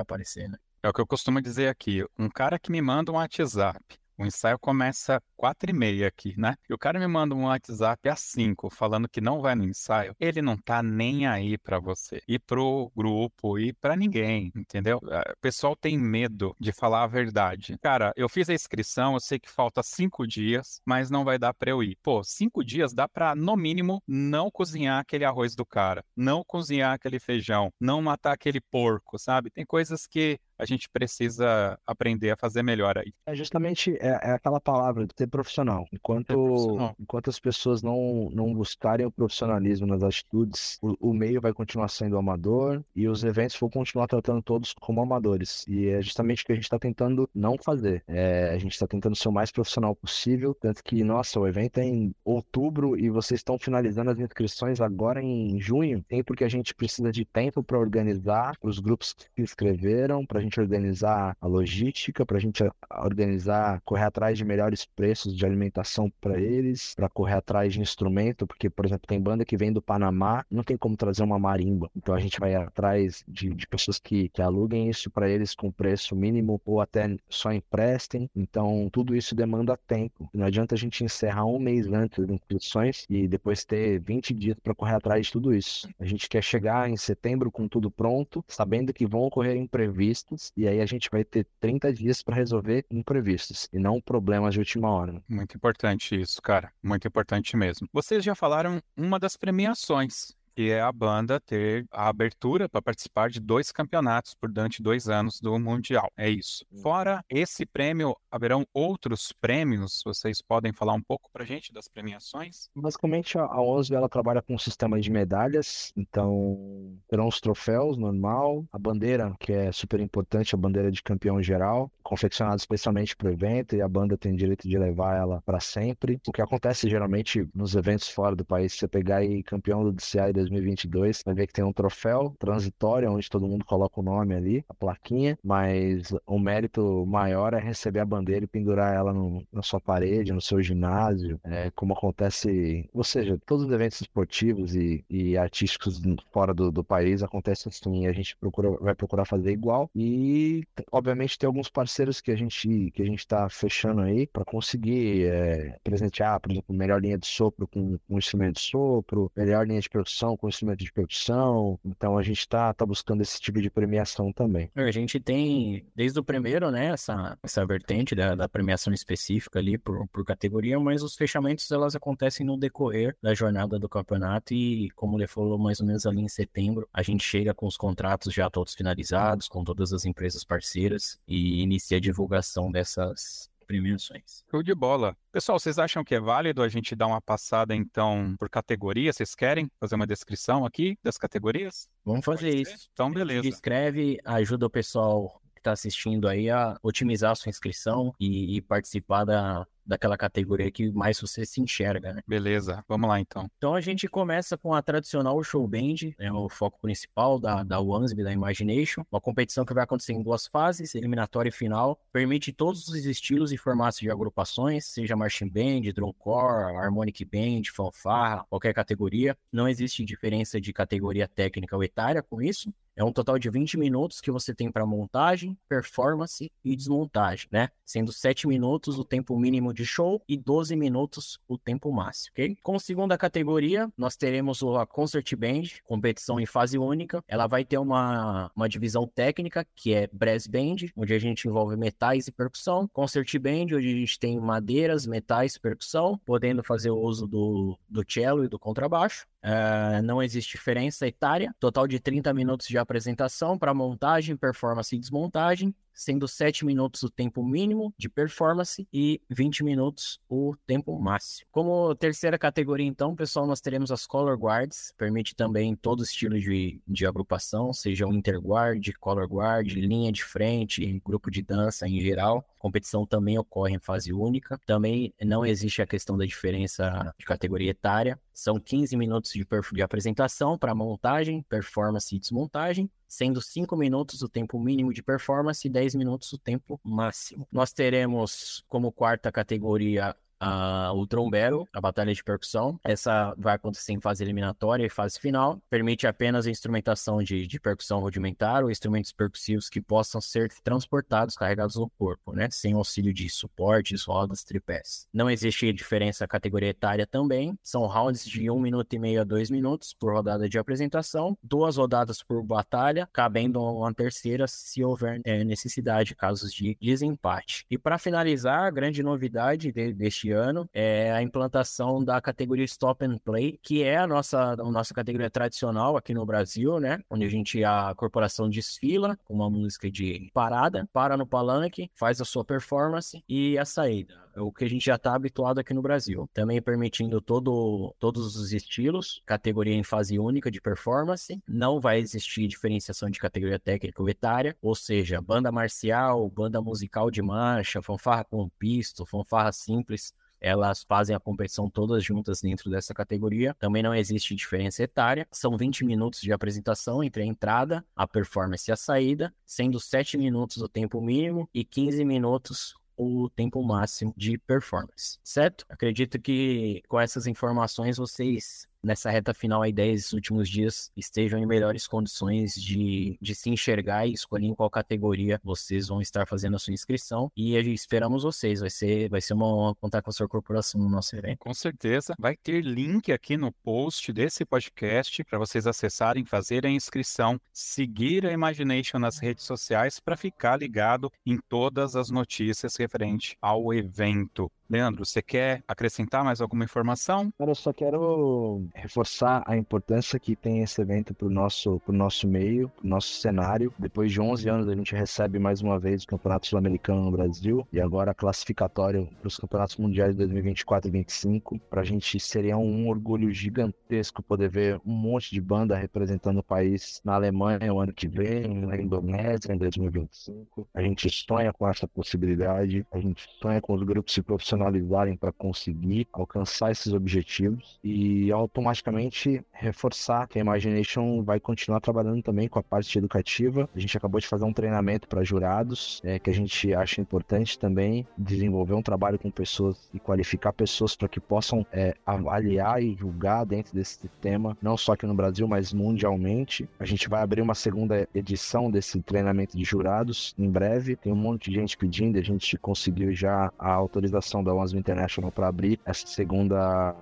aparecer, 0.00 0.48
né? 0.48 0.58
É 0.82 0.88
o 0.88 0.92
que 0.92 1.00
eu 1.00 1.06
costumo 1.06 1.40
dizer 1.40 1.68
aqui. 1.68 2.04
Um 2.18 2.28
cara 2.28 2.58
que 2.58 2.72
me 2.72 2.80
manda 2.80 3.12
um 3.12 3.16
WhatsApp 3.16 3.80
o 4.20 4.26
ensaio 4.26 4.58
começa 4.58 5.22
quatro 5.34 5.70
e 5.70 5.72
meia 5.72 6.08
aqui, 6.08 6.34
né? 6.36 6.54
E 6.68 6.74
o 6.74 6.78
cara 6.78 7.00
me 7.00 7.06
manda 7.06 7.34
um 7.34 7.44
WhatsApp 7.44 8.06
às 8.06 8.20
cinco 8.20 8.68
falando 8.68 9.08
que 9.08 9.20
não 9.20 9.40
vai 9.40 9.54
no 9.54 9.64
ensaio. 9.64 10.14
Ele 10.20 10.42
não 10.42 10.58
tá 10.58 10.82
nem 10.82 11.26
aí 11.26 11.56
para 11.56 11.78
você 11.78 12.22
e 12.28 12.38
pro 12.38 12.92
grupo 12.94 13.58
e 13.58 13.72
para 13.72 13.96
ninguém, 13.96 14.52
entendeu? 14.54 14.98
O 14.98 15.40
pessoal 15.40 15.74
tem 15.74 15.96
medo 15.96 16.54
de 16.60 16.70
falar 16.70 17.04
a 17.04 17.06
verdade. 17.06 17.78
Cara, 17.80 18.12
eu 18.14 18.28
fiz 18.28 18.50
a 18.50 18.54
inscrição, 18.54 19.14
eu 19.14 19.20
sei 19.20 19.38
que 19.38 19.48
falta 19.48 19.82
cinco 19.82 20.26
dias, 20.26 20.82
mas 20.84 21.08
não 21.08 21.24
vai 21.24 21.38
dar 21.38 21.54
para 21.54 21.70
eu 21.70 21.82
ir. 21.82 21.96
Pô, 22.02 22.22
cinco 22.22 22.62
dias 22.62 22.92
dá 22.92 23.08
para 23.08 23.34
no 23.34 23.56
mínimo 23.56 24.02
não 24.06 24.50
cozinhar 24.50 25.00
aquele 25.00 25.24
arroz 25.24 25.54
do 25.54 25.64
cara, 25.64 26.04
não 26.14 26.44
cozinhar 26.44 26.92
aquele 26.92 27.18
feijão, 27.18 27.72
não 27.80 28.02
matar 28.02 28.34
aquele 28.34 28.60
porco, 28.60 29.18
sabe? 29.18 29.50
Tem 29.50 29.64
coisas 29.64 30.06
que 30.06 30.38
a 30.60 30.66
gente 30.66 30.88
precisa 30.88 31.78
aprender 31.86 32.30
a 32.30 32.36
fazer 32.36 32.62
melhor 32.62 32.98
aí. 32.98 33.12
É 33.26 33.34
justamente 33.34 33.96
é, 34.00 34.08
é 34.22 34.32
aquela 34.32 34.60
palavra 34.60 35.06
de 35.06 35.14
ser 35.16 35.26
profissional. 35.26 35.86
Enquanto, 35.92 36.34
profissional. 36.34 36.94
enquanto 36.98 37.30
as 37.30 37.40
pessoas 37.40 37.82
não, 37.82 38.28
não 38.32 38.52
buscarem 38.52 39.06
o 39.06 39.10
profissionalismo 39.10 39.86
nas 39.86 40.02
atitudes, 40.02 40.78
o, 40.82 41.10
o, 41.10 41.14
meio 41.14 41.40
vai 41.40 41.52
continuar 41.52 41.88
sendo 41.88 42.16
amador 42.16 42.82
e 42.94 43.08
os 43.08 43.24
eventos 43.24 43.56
vão 43.58 43.70
continuar 43.70 44.06
tratando 44.06 44.42
todos 44.42 44.74
como 44.74 45.00
amadores. 45.00 45.64
E 45.68 45.88
é 45.88 46.02
justamente 46.02 46.42
o 46.42 46.46
que 46.46 46.52
a 46.52 46.54
gente 46.54 46.64
está 46.64 46.78
tentando 46.78 47.28
não 47.34 47.56
fazer. 47.56 48.02
É, 48.06 48.50
a 48.54 48.58
gente 48.58 48.72
está 48.72 48.86
tentando 48.86 49.16
ser 49.16 49.28
o 49.28 49.32
mais 49.32 49.50
profissional 49.50 49.94
possível, 49.94 50.54
tanto 50.60 50.82
que, 50.82 51.02
nossa, 51.04 51.38
o 51.38 51.46
evento 51.46 51.78
é 51.78 51.84
em 51.84 52.14
outubro 52.24 52.98
e 52.98 53.08
vocês 53.10 53.40
estão 53.40 53.58
finalizando 53.58 54.10
as 54.10 54.18
inscrições 54.18 54.80
agora 54.80 55.22
em 55.22 55.60
junho. 55.60 56.04
Tem 56.08 56.22
porque 56.22 56.44
a 56.44 56.48
gente 56.48 56.74
precisa 56.74 57.12
de 57.12 57.24
tempo 57.24 57.62
para 57.62 57.78
organizar 57.78 58.56
os 58.62 58.78
grupos 58.78 59.12
que 59.12 59.24
se 59.24 59.42
inscreveram, 59.42 60.24
para 60.26 60.38
a 60.38 60.42
gente 60.42 60.49
gente 60.50 60.60
organizar 60.60 61.36
a 61.40 61.46
logística, 61.46 62.26
para 62.26 62.36
a 62.36 62.40
gente 62.40 62.64
organizar, 62.90 63.80
correr 63.84 64.04
atrás 64.04 64.36
de 64.36 64.44
melhores 64.44 64.84
preços 64.84 65.34
de 65.34 65.46
alimentação 65.46 66.12
para 66.20 66.38
eles, 66.40 66.94
para 66.96 67.08
correr 67.08 67.34
atrás 67.34 67.72
de 67.72 67.80
instrumento, 67.80 68.46
porque, 68.46 68.68
por 68.68 68.84
exemplo, 68.84 69.06
tem 69.06 69.20
banda 69.20 69.44
que 69.44 69.56
vem 69.56 69.72
do 69.72 69.80
Panamá, 69.80 70.44
não 70.50 70.64
tem 70.64 70.76
como 70.76 70.96
trazer 70.96 71.22
uma 71.22 71.38
marimba. 71.38 71.88
Então 71.96 72.14
a 72.14 72.20
gente 72.20 72.40
vai 72.40 72.54
atrás 72.54 73.22
de, 73.28 73.54
de 73.54 73.66
pessoas 73.68 73.98
que, 73.98 74.28
que 74.30 74.42
aluguem 74.42 74.90
isso 74.90 75.08
para 75.10 75.30
eles 75.30 75.54
com 75.54 75.70
preço 75.70 76.16
mínimo 76.16 76.60
ou 76.64 76.80
até 76.80 77.16
só 77.28 77.52
emprestem. 77.52 78.28
Então 78.34 78.88
tudo 78.92 79.14
isso 79.14 79.34
demanda 79.34 79.76
tempo. 79.76 80.28
Não 80.34 80.46
adianta 80.46 80.74
a 80.74 80.78
gente 80.78 81.04
encerrar 81.04 81.44
um 81.44 81.58
mês 81.58 81.86
antes 81.86 82.18
das 82.18 82.34
inscrições 82.34 83.06
e 83.08 83.28
depois 83.28 83.64
ter 83.64 84.00
20 84.00 84.34
dias 84.34 84.56
para 84.60 84.74
correr 84.74 84.94
atrás 84.94 85.26
de 85.26 85.32
tudo 85.32 85.54
isso. 85.54 85.88
A 85.98 86.04
gente 86.04 86.28
quer 86.28 86.42
chegar 86.42 86.90
em 86.90 86.96
setembro 86.96 87.50
com 87.52 87.68
tudo 87.68 87.90
pronto, 87.90 88.44
sabendo 88.48 88.92
que 88.92 89.06
vão 89.06 89.22
ocorrer 89.22 89.56
imprevistos 89.56 90.39
e 90.56 90.66
aí 90.66 90.80
a 90.80 90.86
gente 90.86 91.10
vai 91.10 91.24
ter 91.24 91.46
30 91.60 91.92
dias 91.92 92.22
para 92.22 92.34
resolver 92.34 92.84
imprevistos 92.90 93.68
e 93.72 93.78
não 93.78 94.00
problemas 94.00 94.54
de 94.54 94.60
última 94.60 94.90
hora. 94.90 95.22
Muito 95.28 95.56
importante 95.56 96.18
isso, 96.18 96.40
cara. 96.40 96.72
Muito 96.82 97.06
importante 97.06 97.56
mesmo. 97.56 97.88
Vocês 97.92 98.24
já 98.24 98.34
falaram 98.34 98.82
uma 98.96 99.18
das 99.18 99.36
premiações 99.36 100.34
que 100.54 100.70
é 100.70 100.80
a 100.80 100.92
banda 100.92 101.40
ter 101.40 101.86
a 101.90 102.08
abertura 102.08 102.68
para 102.68 102.82
participar 102.82 103.30
de 103.30 103.40
dois 103.40 103.72
campeonatos 103.72 104.34
por 104.34 104.50
durante 104.50 104.82
dois 104.82 105.08
anos 105.08 105.40
do 105.40 105.58
Mundial. 105.58 106.10
É 106.16 106.28
isso. 106.28 106.64
Hum. 106.72 106.78
Fora 106.82 107.24
esse 107.28 107.64
prêmio, 107.64 108.16
haverão 108.30 108.66
outros 108.72 109.32
prêmios? 109.32 110.02
Vocês 110.04 110.42
podem 110.42 110.72
falar 110.72 110.94
um 110.94 111.02
pouco 111.02 111.30
para 111.32 111.44
gente 111.44 111.72
das 111.72 111.88
premiações? 111.88 112.68
Basicamente, 112.74 113.38
a 113.38 113.60
OSV 113.60 113.94
ela 113.94 114.08
trabalha 114.08 114.42
com 114.42 114.54
um 114.54 114.58
sistema 114.58 115.00
de 115.00 115.10
medalhas, 115.10 115.92
então 115.96 116.98
terão 117.08 117.28
os 117.28 117.40
troféus 117.40 117.96
normal, 117.96 118.64
a 118.72 118.78
bandeira, 118.78 119.34
que 119.38 119.52
é 119.52 119.72
super 119.72 120.00
importante, 120.00 120.54
a 120.54 120.58
bandeira 120.58 120.90
de 120.90 121.02
campeão 121.02 121.42
geral, 121.42 121.90
confeccionada 122.02 122.56
especialmente 122.56 123.16
para 123.16 123.28
o 123.28 123.32
evento, 123.32 123.76
e 123.76 123.82
a 123.82 123.88
banda 123.88 124.16
tem 124.16 124.34
direito 124.34 124.68
de 124.68 124.78
levar 124.78 125.16
ela 125.16 125.42
para 125.42 125.60
sempre. 125.60 126.20
O 126.26 126.32
que 126.32 126.42
acontece 126.42 126.88
geralmente 126.88 127.48
nos 127.54 127.74
eventos 127.74 128.08
fora 128.08 128.34
do 128.34 128.44
país, 128.44 128.74
você 128.74 128.88
pegar 128.88 129.18
aí 129.18 129.42
campeão 129.42 129.82
do 129.82 129.92
DCI 129.92 130.32
2022. 130.40 131.22
Vai 131.24 131.34
ver 131.34 131.46
que 131.46 131.52
tem 131.52 131.64
um 131.64 131.72
troféu 131.72 132.34
transitório, 132.38 133.10
onde 133.10 133.28
todo 133.28 133.46
mundo 133.46 133.64
coloca 133.64 134.00
o 134.00 134.02
nome 134.02 134.34
ali, 134.34 134.64
a 134.68 134.74
plaquinha, 134.74 135.38
mas 135.42 136.12
o 136.26 136.38
mérito 136.38 137.04
maior 137.06 137.54
é 137.54 137.60
receber 137.60 138.00
a 138.00 138.04
bandeira 138.04 138.44
e 138.44 138.48
pendurar 138.48 138.94
ela 138.94 139.12
no, 139.12 139.42
na 139.52 139.62
sua 139.62 139.80
parede, 139.80 140.32
no 140.32 140.40
seu 140.40 140.62
ginásio, 140.62 141.40
é, 141.44 141.70
como 141.72 141.92
acontece, 141.92 142.88
ou 142.92 143.04
seja, 143.04 143.38
todos 143.46 143.64
os 143.66 143.72
eventos 143.72 144.00
esportivos 144.00 144.74
e, 144.74 145.04
e 145.08 145.36
artísticos 145.36 146.00
fora 146.32 146.52
do, 146.54 146.70
do 146.70 146.84
país 146.84 147.22
acontecem 147.22 147.70
assim, 147.70 148.06
a 148.06 148.12
gente 148.12 148.36
procura, 148.36 148.70
vai 148.80 148.94
procurar 148.94 149.24
fazer 149.24 149.52
igual 149.52 149.90
e, 149.94 150.64
obviamente, 150.90 151.38
tem 151.38 151.46
alguns 151.46 151.68
parceiros 151.68 152.20
que 152.20 152.30
a 152.30 152.36
gente 152.36 152.90
que 152.92 153.02
a 153.02 153.06
gente 153.06 153.20
está 153.20 153.48
fechando 153.48 154.00
aí 154.02 154.26
para 154.26 154.44
conseguir 154.44 155.26
é, 155.26 155.78
presentear, 155.82 156.40
por 156.40 156.50
exemplo, 156.50 156.74
melhor 156.74 157.00
linha 157.00 157.18
de 157.18 157.26
sopro 157.26 157.66
com, 157.68 157.98
instrumento 158.10 158.56
de 158.56 158.62
sopro, 158.62 159.30
melhor 159.36 159.66
linha 159.66 159.80
de 159.80 159.88
percussão 159.88 160.29
com 160.36 160.48
instrumento 160.48 160.84
de 160.84 160.92
percussão. 160.92 161.78
Então 161.84 162.16
a 162.16 162.22
gente 162.22 162.40
está 162.40 162.72
tá 162.72 162.86
buscando 162.86 163.22
esse 163.22 163.40
tipo 163.40 163.60
de 163.60 163.70
premiação 163.70 164.32
também. 164.32 164.70
A 164.74 164.90
gente 164.90 165.20
tem, 165.20 165.84
desde 165.94 166.18
o 166.18 166.24
primeiro, 166.24 166.70
né, 166.70 166.86
essa, 166.86 167.38
essa 167.42 167.64
vertente 167.66 168.14
da, 168.14 168.34
da 168.34 168.48
premiação 168.48 168.92
específica 168.92 169.58
ali 169.58 169.76
por, 169.78 170.06
por 170.08 170.24
categoria, 170.24 170.78
mas 170.78 171.02
os 171.02 171.16
fechamentos 171.16 171.70
elas 171.70 171.94
acontecem 171.94 172.44
no 172.46 172.56
decorrer 172.56 173.16
da 173.22 173.34
jornada 173.34 173.78
do 173.78 173.88
campeonato 173.88 174.54
e, 174.54 174.90
como 174.90 175.18
ele 175.18 175.26
falou, 175.26 175.58
mais 175.58 175.80
ou 175.80 175.86
menos 175.86 176.06
ali 176.06 176.20
em 176.20 176.28
setembro, 176.28 176.88
a 176.92 177.02
gente 177.02 177.24
chega 177.24 177.54
com 177.54 177.66
os 177.66 177.76
contratos 177.76 178.32
já 178.32 178.48
todos 178.48 178.74
finalizados, 178.74 179.48
com 179.48 179.64
todas 179.64 179.92
as 179.92 180.04
empresas 180.04 180.44
parceiras 180.44 181.20
e 181.26 181.62
inicia 181.62 181.96
a 181.96 182.00
divulgação 182.00 182.70
dessas 182.70 183.49
premiações. 183.70 184.44
Show 184.50 184.64
de 184.64 184.74
bola. 184.74 185.16
Pessoal, 185.30 185.58
vocês 185.60 185.78
acham 185.78 186.02
que 186.02 186.16
é 186.16 186.20
válido 186.20 186.60
a 186.60 186.68
gente 186.68 186.96
dar 186.96 187.06
uma 187.06 187.20
passada 187.20 187.72
então 187.72 188.34
por 188.36 188.50
categoria? 188.50 189.12
Vocês 189.12 189.32
querem 189.32 189.70
fazer 189.78 189.94
uma 189.94 190.06
descrição 190.08 190.66
aqui 190.66 190.98
das 191.04 191.16
categorias? 191.16 191.88
Vamos 192.04 192.24
fazer 192.24 192.52
isso. 192.52 192.88
Então, 192.92 193.12
beleza. 193.12 193.46
Escreve, 193.46 194.18
ajuda 194.24 194.66
o 194.66 194.70
pessoal 194.70 195.40
que 195.54 195.60
está 195.60 195.70
assistindo 195.70 196.26
aí 196.26 196.50
a 196.50 196.76
otimizar 196.82 197.30
a 197.30 197.34
sua 197.36 197.50
inscrição 197.50 198.12
e, 198.18 198.56
e 198.56 198.60
participar 198.60 199.24
da, 199.24 199.64
daquela 199.90 200.16
categoria 200.16 200.70
que 200.70 200.88
mais 200.92 201.20
você 201.20 201.44
se 201.44 201.60
enxerga, 201.60 202.12
né? 202.12 202.22
Beleza, 202.26 202.84
vamos 202.88 203.08
lá 203.08 203.18
então. 203.18 203.50
Então 203.58 203.74
a 203.74 203.80
gente 203.80 204.06
começa 204.06 204.56
com 204.56 204.72
a 204.72 204.80
tradicional 204.80 205.42
show 205.42 205.66
band, 205.66 206.14
é 206.18 206.32
o 206.32 206.48
foco 206.48 206.78
principal 206.80 207.40
da, 207.40 207.64
da 207.64 207.80
Wansby, 207.80 208.22
da 208.22 208.32
Imagination, 208.32 209.04
uma 209.10 209.20
competição 209.20 209.64
que 209.64 209.74
vai 209.74 209.82
acontecer 209.82 210.12
em 210.12 210.22
duas 210.22 210.46
fases, 210.46 210.94
eliminatória 210.94 211.48
e 211.48 211.52
final, 211.52 212.00
permite 212.12 212.52
todos 212.52 212.86
os 212.86 213.04
estilos 213.04 213.52
e 213.52 213.56
formatos 213.56 213.98
de 213.98 214.08
agrupações, 214.10 214.86
seja 214.86 215.16
marching 215.16 215.48
band, 215.48 215.92
drumcore, 215.92 216.76
harmonic 216.76 217.24
band, 217.24 217.62
fanfarra, 217.74 218.44
qualquer 218.48 218.72
categoria, 218.72 219.36
não 219.52 219.68
existe 219.68 220.04
diferença 220.04 220.60
de 220.60 220.72
categoria 220.72 221.26
técnica 221.26 221.74
ou 221.74 221.82
etária 221.82 222.22
com 222.22 222.40
isso, 222.40 222.72
é 223.00 223.04
um 223.04 223.10
total 223.10 223.38
de 223.38 223.48
20 223.48 223.78
minutos 223.78 224.20
que 224.20 224.30
você 224.30 224.54
tem 224.54 224.70
para 224.70 224.84
montagem, 224.84 225.56
performance 225.66 226.52
e 226.62 226.76
desmontagem, 226.76 227.48
né? 227.50 227.70
Sendo 227.86 228.12
7 228.12 228.46
minutos 228.46 228.98
o 228.98 229.04
tempo 229.04 229.38
mínimo 229.38 229.72
de 229.72 229.86
show 229.86 230.22
e 230.28 230.36
12 230.36 230.76
minutos 230.76 231.38
o 231.48 231.56
tempo 231.56 231.90
máximo, 231.90 232.32
ok? 232.32 232.58
Com 232.62 232.78
segunda 232.78 233.16
categoria, 233.16 233.90
nós 233.96 234.16
teremos 234.16 234.62
a 234.62 234.84
Concert 234.84 235.34
Band, 235.34 235.80
competição 235.82 236.38
em 236.38 236.44
fase 236.44 236.76
única. 236.76 237.24
Ela 237.26 237.46
vai 237.46 237.64
ter 237.64 237.78
uma, 237.78 238.50
uma 238.54 238.68
divisão 238.68 239.06
técnica, 239.06 239.66
que 239.74 239.94
é 239.94 240.06
Brass 240.12 240.46
Band, 240.46 240.90
onde 240.94 241.14
a 241.14 241.18
gente 241.18 241.48
envolve 241.48 241.78
metais 241.78 242.28
e 242.28 242.32
percussão. 242.32 242.86
Concert 242.92 243.34
Band, 243.38 243.74
onde 243.74 243.76
a 243.76 243.80
gente 243.80 244.18
tem 244.18 244.38
madeiras, 244.38 245.06
metais 245.06 245.56
percussão, 245.56 246.20
podendo 246.26 246.62
fazer 246.62 246.90
o 246.90 246.98
uso 246.98 247.26
do, 247.26 247.78
do 247.88 248.04
cello 248.06 248.44
e 248.44 248.48
do 248.48 248.58
contrabaixo. 248.58 249.26
Uh, 249.42 250.02
não 250.02 250.22
existe 250.22 250.52
diferença 250.52 251.06
etária. 251.06 251.54
Total 251.58 251.88
de 251.88 251.98
30 251.98 252.32
minutos 252.34 252.66
de 252.66 252.76
apresentação 252.90 253.56
para 253.56 253.72
montagem, 253.72 254.36
performance 254.36 254.94
e 254.96 254.98
desmontagem 254.98 255.72
sendo 256.00 256.26
7 256.26 256.64
minutos 256.64 257.02
o 257.02 257.10
tempo 257.10 257.44
mínimo 257.44 257.92
de 257.98 258.08
performance 258.08 258.88
e 258.90 259.20
20 259.28 259.62
minutos 259.62 260.18
o 260.30 260.54
tempo 260.66 260.98
máximo. 260.98 261.46
Como 261.52 261.94
terceira 261.94 262.38
categoria, 262.38 262.86
então, 262.86 263.14
pessoal, 263.14 263.46
nós 263.46 263.60
teremos 263.60 263.92
as 263.92 264.06
Color 264.06 264.38
Guards, 264.38 264.94
permite 264.96 265.36
também 265.36 265.76
todo 265.76 266.02
estilo 266.02 266.40
de, 266.40 266.80
de 266.88 267.06
agrupação, 267.06 267.74
seja 267.74 268.06
o 268.06 268.14
Interguard, 268.14 268.80
Color 268.98 269.26
Guard, 269.26 269.68
linha 269.72 270.10
de 270.10 270.24
frente, 270.24 271.02
grupo 271.04 271.30
de 271.30 271.42
dança 271.42 271.86
em 271.86 272.00
geral. 272.00 272.46
A 272.56 272.60
competição 272.60 273.04
também 273.04 273.38
ocorre 273.38 273.74
em 273.74 273.78
fase 273.78 274.10
única. 274.10 274.58
Também 274.64 275.12
não 275.22 275.44
existe 275.44 275.82
a 275.82 275.86
questão 275.86 276.16
da 276.16 276.24
diferença 276.24 277.14
de 277.18 277.26
categoria 277.26 277.72
etária. 277.72 278.18
São 278.32 278.58
15 278.58 278.96
minutos 278.96 279.32
de, 279.32 279.46
de 279.72 279.82
apresentação 279.82 280.56
para 280.56 280.74
montagem, 280.74 281.42
performance 281.42 282.14
e 282.16 282.18
desmontagem 282.18 282.90
sendo 283.10 283.42
5 283.42 283.76
minutos 283.76 284.22
o 284.22 284.28
tempo 284.28 284.56
mínimo 284.58 284.92
de 284.92 285.02
performance 285.02 285.66
e 285.66 285.70
10 285.70 285.96
minutos 285.96 286.32
o 286.32 286.38
tempo 286.38 286.80
máximo. 286.84 287.46
Nós 287.50 287.72
teremos 287.72 288.64
como 288.68 288.92
quarta 288.92 289.32
categoria 289.32 290.16
uh, 290.42 290.92
o 290.94 291.06
trombero, 291.06 291.68
a 291.72 291.80
batalha 291.80 292.14
de 292.14 292.22
percussão. 292.22 292.78
Essa 292.84 293.34
vai 293.36 293.54
acontecer 293.54 293.92
em 293.92 294.00
fase 294.00 294.24
eliminatória 294.24 294.84
e 294.84 294.90
fase 294.90 295.18
final. 295.18 295.60
Permite 295.68 296.06
apenas 296.06 296.46
a 296.46 296.50
instrumentação 296.50 297.22
de, 297.22 297.46
de 297.46 297.60
percussão 297.60 298.00
rudimentar 298.00 298.62
ou 298.64 298.70
instrumentos 298.70 299.12
percussivos 299.12 299.68
que 299.68 299.80
possam 299.80 300.20
ser 300.20 300.50
transportados, 300.62 301.34
carregados 301.34 301.76
no 301.76 301.88
corpo, 301.90 302.32
né? 302.32 302.48
Sem 302.50 302.74
auxílio 302.74 303.12
de 303.12 303.28
suportes, 303.28 304.04
rodas, 304.04 304.44
tripés. 304.44 305.06
Não 305.12 305.30
existe 305.30 305.72
diferença 305.72 306.26
categoria 306.26 306.70
etária 306.70 307.06
também. 307.06 307.58
São 307.62 307.86
rounds 307.86 308.24
de 308.24 308.50
1 308.50 308.54
um 308.54 308.60
minuto 308.60 308.92
e 308.92 308.98
meio 308.98 309.20
a 309.20 309.24
2 309.24 309.50
minutos 309.50 309.92
por 309.92 310.12
rodada 310.12 310.48
de 310.48 310.58
apresentação. 310.58 311.36
Duas 311.42 311.76
rodadas 311.76 312.22
por 312.22 312.42
batalha, 312.42 313.08
cabendo 313.12 313.62
uma 313.62 313.92
terceira 313.92 314.46
se 314.46 314.82
houver 314.84 315.20
é, 315.24 315.44
necessidade, 315.44 316.14
casos 316.14 316.52
de 316.52 316.76
desempate. 316.80 317.64
E 317.70 317.78
para 317.78 317.98
finalizar, 317.98 318.64
a 318.64 318.70
grande 318.70 319.02
novidade 319.02 319.72
de, 319.72 319.92
deste 319.92 320.29
ano 320.32 320.68
é 320.72 321.12
a 321.12 321.22
implantação 321.22 322.02
da 322.02 322.20
categoria 322.20 322.64
Stop 322.64 323.04
and 323.04 323.18
Play, 323.18 323.58
que 323.62 323.82
é 323.82 323.98
a 323.98 324.06
nossa, 324.06 324.52
a 324.52 324.56
nossa 324.56 324.94
categoria 324.94 325.30
tradicional 325.30 325.96
aqui 325.96 326.14
no 326.14 326.26
Brasil, 326.26 326.78
né? 326.78 327.00
Onde 327.08 327.24
a 327.24 327.28
gente, 327.28 327.64
a 327.64 327.94
corporação 327.94 328.48
desfila 328.48 329.18
com 329.24 329.34
uma 329.34 329.50
música 329.50 329.90
de 329.90 330.30
parada, 330.32 330.88
para 330.92 331.16
no 331.16 331.26
palanque, 331.26 331.90
faz 331.94 332.20
a 332.20 332.24
sua 332.24 332.44
performance 332.44 333.22
e 333.28 333.58
a 333.58 333.64
saída 333.64 334.30
o 334.36 334.52
que 334.52 334.64
a 334.64 334.68
gente 334.68 334.84
já 334.84 334.94
está 334.94 335.14
habituado 335.14 335.58
aqui 335.58 335.74
no 335.74 335.82
Brasil. 335.82 336.28
Também 336.32 336.60
permitindo 336.60 337.20
todo, 337.20 337.94
todos 337.98 338.36
os 338.36 338.52
estilos, 338.52 339.22
categoria 339.26 339.74
em 339.74 339.82
fase 339.82 340.18
única 340.18 340.50
de 340.50 340.60
performance, 340.60 341.42
não 341.48 341.80
vai 341.80 341.98
existir 341.98 342.46
diferenciação 342.46 343.10
de 343.10 343.18
categoria 343.18 343.58
técnica 343.58 344.02
ou 344.02 344.08
etária, 344.08 344.56
ou 344.62 344.74
seja, 344.74 345.20
banda 345.20 345.50
marcial, 345.50 346.28
banda 346.30 346.60
musical 346.60 347.10
de 347.10 347.22
marcha, 347.22 347.82
fanfarra 347.82 348.24
com 348.24 348.48
pisto, 348.58 349.04
fanfarra 349.04 349.52
simples, 349.52 350.14
elas 350.40 350.82
fazem 350.82 351.14
a 351.14 351.20
competição 351.20 351.68
todas 351.68 352.02
juntas 352.02 352.40
dentro 352.40 352.70
dessa 352.70 352.94
categoria. 352.94 353.54
Também 353.58 353.82
não 353.82 353.94
existe 353.94 354.34
diferença 354.34 354.82
etária. 354.82 355.26
São 355.30 355.56
20 355.56 355.84
minutos 355.84 356.20
de 356.20 356.32
apresentação 356.32 357.04
entre 357.04 357.22
a 357.22 357.26
entrada, 357.26 357.84
a 357.94 358.06
performance 358.06 358.70
e 358.70 358.72
a 358.72 358.76
saída, 358.76 359.34
sendo 359.44 359.78
7 359.78 360.16
minutos 360.16 360.58
o 360.58 360.68
tempo 360.68 361.00
mínimo 361.00 361.48
e 361.52 361.64
15 361.64 362.04
minutos 362.04 362.74
o 362.96 363.30
tempo 363.30 363.62
máximo 363.62 364.12
de 364.14 364.36
performance, 364.36 365.18
certo? 365.24 365.64
Acredito 365.70 366.20
que 366.20 366.82
com 366.86 367.00
essas 367.00 367.26
informações 367.26 367.96
vocês 367.96 368.69
nessa 368.82 369.10
reta 369.10 369.32
final 369.34 369.62
aí 369.62 369.72
desses 369.72 370.12
últimos 370.12 370.48
dias 370.48 370.90
estejam 370.96 371.38
em 371.38 371.46
melhores 371.46 371.86
condições 371.86 372.54
de, 372.54 373.18
de 373.20 373.34
se 373.34 373.50
enxergar 373.50 374.06
e 374.06 374.12
escolher 374.12 374.46
em 374.46 374.54
qual 374.54 374.70
categoria 374.70 375.40
vocês 375.42 375.88
vão 375.88 376.00
estar 376.00 376.26
fazendo 376.26 376.56
a 376.56 376.58
sua 376.58 376.72
inscrição 376.72 377.30
e 377.36 377.56
esperamos 377.72 378.22
vocês, 378.22 378.60
vai 378.60 378.70
ser, 378.70 379.08
vai 379.08 379.20
ser 379.20 379.34
uma 379.34 379.46
honra 379.46 379.74
contar 379.74 380.02
com 380.02 380.10
a 380.10 380.12
sua 380.12 380.28
corporação 380.28 380.80
no 380.80 380.88
nosso 380.88 381.16
evento. 381.16 381.38
Com 381.38 381.54
certeza, 381.54 382.14
vai 382.18 382.36
ter 382.36 382.62
link 382.62 383.12
aqui 383.12 383.36
no 383.36 383.52
post 383.52 384.12
desse 384.12 384.44
podcast 384.44 385.22
para 385.24 385.38
vocês 385.38 385.66
acessarem, 385.66 386.24
fazer 386.24 386.66
a 386.66 386.70
inscrição, 386.70 387.40
seguir 387.52 388.26
a 388.26 388.32
Imagination 388.32 388.98
nas 388.98 389.18
redes 389.18 389.44
sociais 389.44 390.00
para 390.00 390.16
ficar 390.16 390.56
ligado 390.56 391.10
em 391.24 391.38
todas 391.48 391.96
as 391.96 392.10
notícias 392.10 392.76
referente 392.76 393.36
ao 393.40 393.72
evento. 393.72 394.50
Leandro, 394.70 395.04
você 395.04 395.20
quer 395.20 395.64
acrescentar 395.66 396.22
mais 396.22 396.40
alguma 396.40 396.62
informação? 396.62 397.34
Eu 397.40 397.54
só 397.56 397.72
quero 397.72 398.68
reforçar 398.72 399.42
a 399.44 399.56
importância 399.56 400.16
que 400.16 400.36
tem 400.36 400.62
esse 400.62 400.80
evento 400.80 401.12
para 401.12 401.26
o 401.26 401.30
nosso, 401.30 401.80
pro 401.80 401.92
nosso 401.92 402.28
meio, 402.28 402.68
para 402.68 402.86
o 402.86 402.88
nosso 402.88 403.20
cenário. 403.20 403.74
Depois 403.76 404.12
de 404.12 404.20
11 404.20 404.48
anos, 404.48 404.68
a 404.68 404.74
gente 404.76 404.94
recebe 404.94 405.40
mais 405.40 405.60
uma 405.60 405.76
vez 405.76 406.04
o 406.04 406.06
Campeonato 406.06 406.46
Sul-Americano 406.46 407.02
no 407.02 407.10
Brasil 407.10 407.66
e 407.72 407.80
agora 407.80 408.14
classificatório 408.14 409.08
para 409.18 409.26
os 409.26 409.36
Campeonatos 409.36 409.76
Mundiais 409.76 410.12
de 410.12 410.18
2024 410.18 410.88
e 410.88 410.92
2025. 410.92 411.58
Para 411.68 411.80
a 411.80 411.84
gente 411.84 412.20
seria 412.20 412.56
um 412.56 412.88
orgulho 412.88 413.32
gigantesco 413.32 414.22
poder 414.22 414.50
ver 414.50 414.80
um 414.86 414.92
monte 414.92 415.32
de 415.32 415.40
banda 415.40 415.76
representando 415.76 416.38
o 416.38 416.44
país 416.44 417.00
na 417.04 417.16
Alemanha 417.16 417.74
o 417.74 417.80
ano 417.80 417.92
que 417.92 418.06
vem, 418.06 418.46
na 418.46 418.76
Indonésia 418.76 419.52
em 419.52 419.58
2025. 419.58 420.68
A 420.72 420.80
gente 420.80 421.10
sonha 421.10 421.52
com 421.52 421.66
essa 421.66 421.88
possibilidade, 421.88 422.86
a 422.92 423.00
gente 423.00 423.28
sonha 423.42 423.60
com 423.60 423.74
os 423.74 423.82
grupos 423.82 424.14
se 424.14 424.22
profissionalizando 424.22 424.59
profissionalizarem 424.60 425.16
para 425.16 425.32
conseguir 425.32 426.06
alcançar 426.12 426.70
esses 426.70 426.92
objetivos 426.92 427.78
e 427.82 428.30
automaticamente 428.30 429.42
reforçar 429.50 430.28
que 430.28 430.38
a 430.38 430.42
Imagination 430.42 431.22
vai 431.22 431.40
continuar 431.40 431.80
trabalhando 431.80 432.22
também 432.22 432.48
com 432.48 432.58
a 432.58 432.62
parte 432.62 432.96
educativa. 432.98 433.68
A 433.74 433.78
gente 433.78 433.96
acabou 433.96 434.20
de 434.20 434.26
fazer 434.26 434.44
um 434.44 434.52
treinamento 434.52 435.08
para 435.08 435.24
jurados, 435.24 436.00
é, 436.04 436.18
que 436.18 436.28
a 436.28 436.34
gente 436.34 436.74
acha 436.74 437.00
importante 437.00 437.58
também 437.58 438.06
desenvolver 438.16 438.74
um 438.74 438.82
trabalho 438.82 439.18
com 439.18 439.30
pessoas 439.30 439.90
e 439.94 439.98
qualificar 439.98 440.52
pessoas 440.52 440.94
para 440.94 441.08
que 441.08 441.20
possam 441.20 441.66
é, 441.72 441.94
avaliar 442.04 442.82
e 442.82 442.94
julgar 442.94 443.44
dentro 443.44 443.74
desse 443.74 444.08
tema, 444.20 444.56
não 444.60 444.76
só 444.76 444.92
aqui 444.92 445.06
no 445.06 445.14
Brasil, 445.14 445.48
mas 445.48 445.72
mundialmente. 445.72 446.68
A 446.78 446.84
gente 446.84 447.08
vai 447.08 447.22
abrir 447.22 447.40
uma 447.40 447.54
segunda 447.54 448.08
edição 448.14 448.70
desse 448.70 449.00
treinamento 449.00 449.56
de 449.56 449.64
jurados 449.64 450.34
em 450.38 450.50
breve. 450.50 450.96
Tem 450.96 451.12
um 451.12 451.16
monte 451.16 451.50
de 451.50 451.56
gente 451.56 451.76
pedindo, 451.76 452.18
a 452.18 452.22
gente 452.22 452.58
conseguiu 452.58 453.12
já 453.12 453.52
a 453.58 453.72
autorização 453.72 454.42
da 454.42 454.49
ONU 454.54 454.78
International 454.78 455.30
para 455.32 455.48
abrir 455.48 455.80
essa 455.84 456.06
segunda 456.06 456.94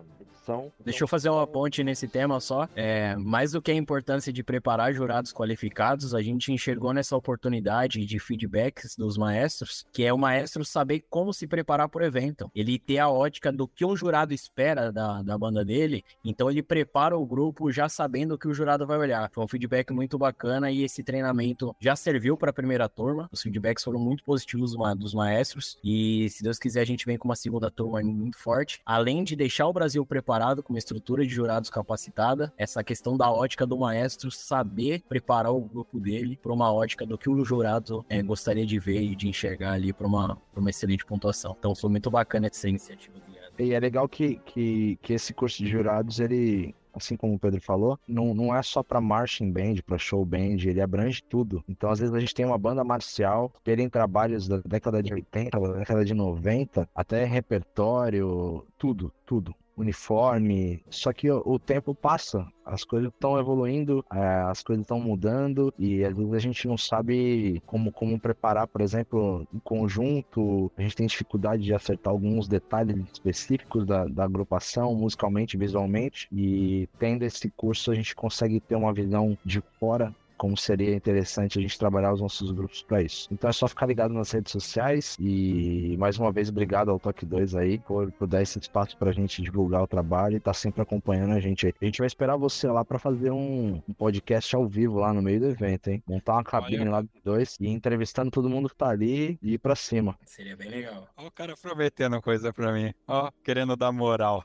Deixa 0.83 1.05
eu 1.05 1.09
fazer 1.09 1.29
uma 1.29 1.47
ponte 1.47 1.85
nesse 1.85 2.09
tema 2.09 2.41
só. 2.41 2.67
É, 2.75 3.15
mais 3.17 3.53
do 3.53 3.61
que 3.61 3.71
a 3.71 3.75
importância 3.75 4.33
de 4.33 4.43
preparar 4.43 4.95
jurados 4.95 5.31
qualificados, 5.31 6.15
a 6.15 6.23
gente 6.23 6.51
enxergou 6.51 6.95
nessa 6.95 7.15
oportunidade 7.15 8.07
de 8.07 8.19
feedbacks 8.19 8.97
dos 8.97 9.19
maestros, 9.19 9.85
que 9.93 10.05
é 10.05 10.13
o 10.13 10.17
maestro 10.17 10.65
saber 10.65 11.05
como 11.11 11.35
se 11.35 11.47
preparar 11.47 11.89
para 11.91 12.03
o 12.03 12.07
evento. 12.07 12.51
Ele 12.55 12.79
ter 12.79 12.99
a 12.99 13.11
ótica 13.11 13.53
do 13.53 13.69
que 13.69 13.85
um 13.85 13.95
jurado 13.95 14.33
espera 14.33 14.91
da, 14.91 15.23
da 15.23 15.37
banda 15.37 15.63
dele, 15.63 16.03
então 16.25 16.51
ele 16.51 16.63
prepara 16.63 17.17
o 17.17 17.27
grupo 17.27 17.71
já 17.71 17.87
sabendo 17.89 18.35
o 18.35 18.39
que 18.39 18.49
o 18.49 18.55
jurado 18.55 18.87
vai 18.87 18.97
olhar. 18.97 19.31
Foi 19.33 19.45
um 19.45 19.49
feedback 19.49 19.93
muito 19.93 20.17
bacana 20.17 20.71
e 20.71 20.83
esse 20.83 21.05
treinamento 21.05 21.77
já 21.79 21.95
serviu 21.95 22.39
para 22.39 22.51
a 22.51 22.55
primeira 22.55 22.89
turma. 22.89 23.29
Os 23.31 23.43
feedbacks 23.43 23.85
foram 23.85 24.01
muito 24.01 24.25
positivos 24.25 24.75
dos 24.97 25.13
maestros 25.13 25.79
e 25.85 26.29
se 26.31 26.43
Deus 26.43 26.59
quiser 26.59 26.81
a 26.81 26.87
gente 26.87 27.05
vem 27.05 27.19
com 27.19 27.29
uma 27.29 27.37
segunda 27.37 27.71
turma 27.71 28.01
muito 28.01 28.39
forte. 28.39 28.81
Além 28.87 29.23
de 29.23 29.37
deixar 29.37 29.67
o 29.67 29.73
Brasil 29.73 30.07
preparado 30.07 30.38
preparado, 30.39 30.63
com 30.63 30.73
uma 30.73 30.79
estrutura 30.79 31.27
de 31.27 31.35
jurados 31.35 31.69
capacitada. 31.69 32.53
Essa 32.57 32.85
questão 32.85 33.17
da 33.17 33.31
ótica 33.31 33.67
do 33.67 33.77
maestro 33.77 34.31
saber 34.31 35.03
preparar 35.09 35.53
o 35.53 35.61
grupo 35.61 35.99
dele 35.99 36.39
para 36.41 36.53
uma 36.53 36.73
ótica 36.73 37.05
do 37.05 37.19
que 37.19 37.29
o 37.29 37.45
jurado 37.45 38.05
é, 38.09 38.23
gostaria 38.23 38.65
de 38.65 38.79
ver 38.79 39.03
e 39.03 39.17
de 39.17 39.29
enxergar 39.29 39.73
ali 39.73 39.93
para 39.93 40.07
uma, 40.07 40.39
uma 40.55 40.71
excelente 40.71 41.05
pontuação. 41.05 41.57
Então 41.59 41.75
foi 41.75 41.91
muito 41.91 42.11
bacana 42.11 42.47
essa 42.47 42.69
iniciativa. 42.69 43.15
E 43.59 43.73
é 43.73 43.81
legal 43.81 44.09
que, 44.09 44.37
que, 44.47 44.97
que 45.03 45.13
esse 45.13 45.35
curso 45.35 45.65
de 45.65 45.69
jurados, 45.69 46.21
ele, 46.21 46.73
assim 46.95 47.17
como 47.17 47.35
o 47.35 47.39
Pedro 47.41 47.61
falou, 47.61 47.99
não, 48.07 48.33
não 48.33 48.55
é 48.55 48.63
só 48.63 48.85
para 48.85 49.01
marching 49.01 49.51
band, 49.51 49.83
para 49.85 49.99
show 49.99 50.25
band, 50.25 50.59
ele 50.63 50.81
abrange 50.81 51.21
tudo. 51.21 51.65
Então, 51.69 51.91
às 51.91 51.99
vezes, 51.99 52.15
a 52.15 52.21
gente 52.21 52.33
tem 52.33 52.47
uma 52.47 52.57
banda 52.57 52.85
marcial, 52.85 53.53
terem 53.65 53.89
trabalhos 53.89 54.47
da 54.47 54.59
década 54.59 55.03
de 55.03 55.13
80, 55.13 55.59
da 55.59 55.73
década 55.73 56.05
de 56.05 56.15
90, 56.15 56.89
até 56.95 57.25
repertório, 57.25 58.65
tudo, 58.79 59.13
tudo 59.27 59.53
uniforme. 59.79 60.83
Só 60.91 61.13
que 61.13 61.31
o, 61.31 61.59
tempo 61.59 61.95
passa, 61.95 62.47
as 62.65 62.85
coisas 62.85 63.11
estão 63.13 63.39
evoluindo, 63.39 64.05
é, 64.13 64.43
as 64.43 64.63
coisas 64.63 64.83
estão 64.83 65.01
mudando 65.01 65.73
e 65.79 66.05
às 66.05 66.15
vezes 66.15 66.35
a 66.35 66.39
gente 66.39 66.69
não 66.69 66.77
sabe 66.77 67.63
como, 67.67 67.93
como 67.93 68.19
preparar, 68.19 68.67
por 68.67 68.81
exemplo, 68.81 69.47
em 69.53 69.59
conjunto. 69.59 70.71
A 70.77 70.83
gente 70.83 70.97
tem 70.97 71.07
dificuldade 71.07 71.63
de 71.63 71.75
acertar 71.75 72.13
alguns 72.13 72.49
detalhes 72.49 72.97
específicos 73.13 73.87
da, 73.87 74.05
da 74.07 74.25
agrupação, 74.25 74.95
musicalmente, 74.95 75.57
visualmente. 75.57 76.29
E 76.33 76.89
tendo 76.99 77.25
esse 77.25 77.51
curso, 77.51 77.91
a 77.91 77.95
gente 77.95 78.15
consegue 78.15 78.61
ter 78.61 78.77
uma 78.77 78.93
visão 78.93 79.37
de 79.45 79.63
fora 79.79 80.15
como 80.39 80.57
seria 80.57 80.95
interessante 80.95 81.59
a 81.59 81.63
gente 81.63 81.79
trabalhar 81.79 82.13
os 82.13 82.21
nossos 82.21 82.51
grupos 82.51 82.83
para 82.83 83.03
isso. 83.03 83.29
Então 83.31 83.51
é 83.51 83.53
só 83.53 83.69
ficar 83.69 83.87
ligado 83.87 84.15
nas 84.15 84.31
redes 84.31 84.53
sociais 84.53 85.17
e 85.21 85.97
mais 85.99 86.19
uma 86.19 86.33
vez 86.33 86.49
obrigado 86.49 86.91
ao 86.91 86.99
Toque 86.99 87.27
2 87.27 87.55
aí 87.57 87.79
por, 87.79 88.11
por 88.13 88.27
dar 88.27 88.43
esse 88.43 88.59
espaço 88.59 88.97
para 88.97 89.11
a 89.11 89.13
gente 89.13 89.43
divulgar 89.43 89.83
o 89.83 89.87
trabalho 89.87 90.37
e 90.37 90.41
tá 90.41 90.55
sempre 90.55 90.83
acompanhando 90.83 91.33
a 91.33 91.41
gente 91.41 91.67
aí. 91.67 91.75
A 91.81 91.85
gente 91.85 91.99
vai 91.99 92.07
esperar 92.07 92.37
você 92.37 92.69
lá 92.69 92.85
para 92.85 92.99
fazer 92.99 93.31
um, 93.31 93.83
um, 93.89 93.93
podcast 93.93 94.55
ao 94.55 94.67
vivo 94.67 95.01
lá 95.01 95.13
no 95.13 95.21
meio 95.21 95.41
do 95.41 95.47
evento, 95.47 95.89
hein? 95.89 96.03
Montar 96.07 96.35
uma 96.35 96.45
cabine 96.45 96.83
Olha. 96.83 96.91
lá 96.91 97.03
do 97.03 97.11
2 97.25 97.59
e 97.61 97.69
entrevistando 97.69 98.31
todo 98.31 98.49
mundo 98.49 98.69
que 98.69 98.77
tá 98.77 98.89
ali 98.89 99.39
e 99.43 99.55
ir 99.55 99.59
para 99.59 99.75
cima. 99.75 100.17
Seria 100.25 100.57
bem 100.57 100.71
legal. 100.71 101.09
Ó 101.17 101.27
o 101.27 101.31
cara 101.31 101.55
prometendo 101.57 102.21
coisa 102.23 102.53
para 102.53 102.73
mim. 102.73 102.93
Ó, 103.07 103.31
querendo 103.45 103.77
dar 103.77 103.93
moral. 103.93 104.45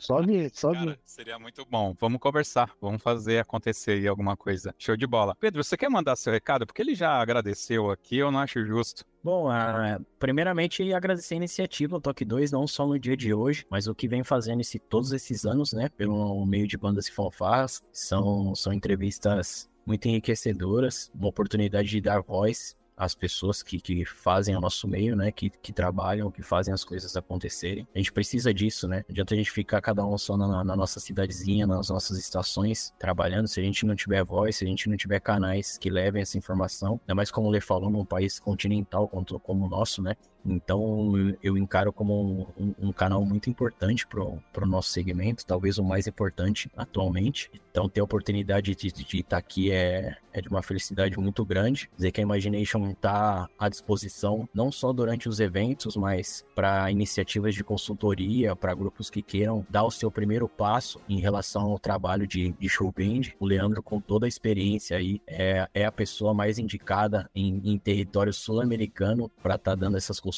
Sobe, 0.00 0.50
sobe. 0.54 0.78
Cara, 0.78 0.98
seria 1.04 1.38
muito 1.38 1.66
bom. 1.68 1.94
Vamos 2.00 2.20
conversar, 2.20 2.74
vamos 2.80 3.02
fazer 3.02 3.38
acontecer 3.38 3.92
aí 3.92 4.08
alguma 4.08 4.36
coisa. 4.36 4.74
Show 4.78 4.96
de 4.96 5.06
bola. 5.06 5.34
Pedro, 5.38 5.62
você 5.62 5.76
quer 5.76 5.90
mandar 5.90 6.16
seu 6.16 6.32
recado? 6.32 6.66
Porque 6.66 6.80
ele 6.80 6.94
já 6.94 7.20
agradeceu 7.20 7.90
aqui, 7.90 8.16
eu 8.16 8.30
não 8.30 8.38
acho 8.38 8.64
justo. 8.64 9.04
Bom, 9.22 9.50
uh, 9.50 10.04
primeiramente 10.18 10.92
agradecer 10.94 11.34
a 11.34 11.36
iniciativa 11.36 11.96
o 11.96 12.00
Toque 12.00 12.24
2, 12.24 12.50
não 12.52 12.66
só 12.66 12.86
no 12.86 12.98
dia 12.98 13.16
de 13.16 13.34
hoje, 13.34 13.66
mas 13.68 13.86
o 13.86 13.94
que 13.94 14.08
vem 14.08 14.24
fazendo 14.24 14.60
esse, 14.60 14.78
todos 14.78 15.12
esses 15.12 15.44
anos, 15.44 15.72
né, 15.72 15.90
pelo 15.90 16.46
meio 16.46 16.66
de 16.66 16.78
bandas 16.78 17.08
e 17.08 17.12
fanfarras. 17.12 17.86
São, 17.92 18.54
são 18.54 18.72
entrevistas 18.72 19.70
muito 19.84 20.06
enriquecedoras, 20.06 21.10
uma 21.14 21.28
oportunidade 21.28 21.88
de 21.88 22.00
dar 22.00 22.20
voz 22.22 22.79
as 23.00 23.14
pessoas 23.14 23.62
que, 23.62 23.80
que 23.80 24.04
fazem 24.04 24.54
o 24.54 24.60
nosso 24.60 24.86
meio, 24.86 25.16
né? 25.16 25.32
Que, 25.32 25.48
que 25.48 25.72
trabalham, 25.72 26.30
que 26.30 26.42
fazem 26.42 26.74
as 26.74 26.84
coisas 26.84 27.16
acontecerem. 27.16 27.88
A 27.94 27.98
gente 27.98 28.12
precisa 28.12 28.52
disso, 28.52 28.86
né? 28.86 28.98
Não 29.08 29.12
adianta 29.14 29.32
a 29.32 29.38
gente 29.38 29.50
ficar 29.50 29.80
cada 29.80 30.04
um 30.04 30.18
só 30.18 30.36
na, 30.36 30.62
na, 30.62 30.76
nossa 30.76 31.00
cidadezinha, 31.00 31.66
nas 31.66 31.88
nossas 31.88 32.18
estações, 32.18 32.92
trabalhando. 32.98 33.48
Se 33.48 33.58
a 33.58 33.62
gente 33.62 33.86
não 33.86 33.96
tiver 33.96 34.22
voz, 34.22 34.56
se 34.56 34.64
a 34.66 34.68
gente 34.68 34.86
não 34.86 34.98
tiver 34.98 35.18
canais 35.18 35.78
que 35.78 35.88
levem 35.88 36.20
essa 36.20 36.36
informação, 36.36 37.00
ainda 37.02 37.14
mais 37.14 37.30
como 37.30 37.48
o 37.48 37.50
Lê 37.50 37.60
falou, 37.60 37.88
num 37.88 38.04
país 38.04 38.38
continental 38.38 39.08
como, 39.08 39.24
como 39.40 39.64
o 39.64 39.68
nosso, 39.68 40.02
né? 40.02 40.14
Então 40.44 41.12
eu 41.42 41.56
encaro 41.56 41.92
como 41.92 42.48
um, 42.58 42.74
um 42.78 42.92
canal 42.92 43.24
muito 43.24 43.50
importante 43.50 44.06
para 44.06 44.22
o 44.22 44.66
nosso 44.66 44.90
segmento, 44.90 45.44
talvez 45.44 45.78
o 45.78 45.84
mais 45.84 46.06
importante 46.06 46.70
atualmente. 46.76 47.50
Então 47.70 47.88
ter 47.88 48.00
a 48.00 48.04
oportunidade 48.04 48.74
de 48.74 48.88
estar 48.88 49.22
tá 49.28 49.36
aqui 49.36 49.70
é, 49.70 50.16
é 50.32 50.40
de 50.40 50.48
uma 50.48 50.62
felicidade 50.62 51.18
muito 51.18 51.44
grande. 51.44 51.90
Dizer 51.96 52.10
que 52.10 52.20
a 52.20 52.22
Imagination 52.22 52.90
está 52.90 53.48
à 53.58 53.68
disposição 53.68 54.48
não 54.54 54.72
só 54.72 54.92
durante 54.92 55.28
os 55.28 55.40
eventos, 55.40 55.96
mas 55.96 56.44
para 56.54 56.90
iniciativas 56.90 57.54
de 57.54 57.62
consultoria, 57.62 58.56
para 58.56 58.74
grupos 58.74 59.10
que 59.10 59.22
queiram 59.22 59.66
dar 59.68 59.84
o 59.84 59.90
seu 59.90 60.10
primeiro 60.10 60.48
passo 60.48 61.00
em 61.08 61.20
relação 61.20 61.62
ao 61.62 61.78
trabalho 61.78 62.26
de, 62.26 62.52
de 62.52 62.68
show 62.68 62.92
band. 62.92 63.32
O 63.38 63.46
Leandro, 63.46 63.82
com 63.82 64.00
toda 64.00 64.26
a 64.26 64.28
experiência 64.28 64.96
aí, 64.96 65.20
é, 65.26 65.68
é 65.74 65.84
a 65.84 65.92
pessoa 65.92 66.34
mais 66.34 66.58
indicada 66.58 67.30
em, 67.34 67.60
em 67.64 67.78
território 67.78 68.32
sul-americano 68.32 69.30
para 69.42 69.54
estar 69.54 69.72
tá 69.72 69.74
dando 69.74 69.96
essas 69.96 70.18
consultorias 70.18 70.29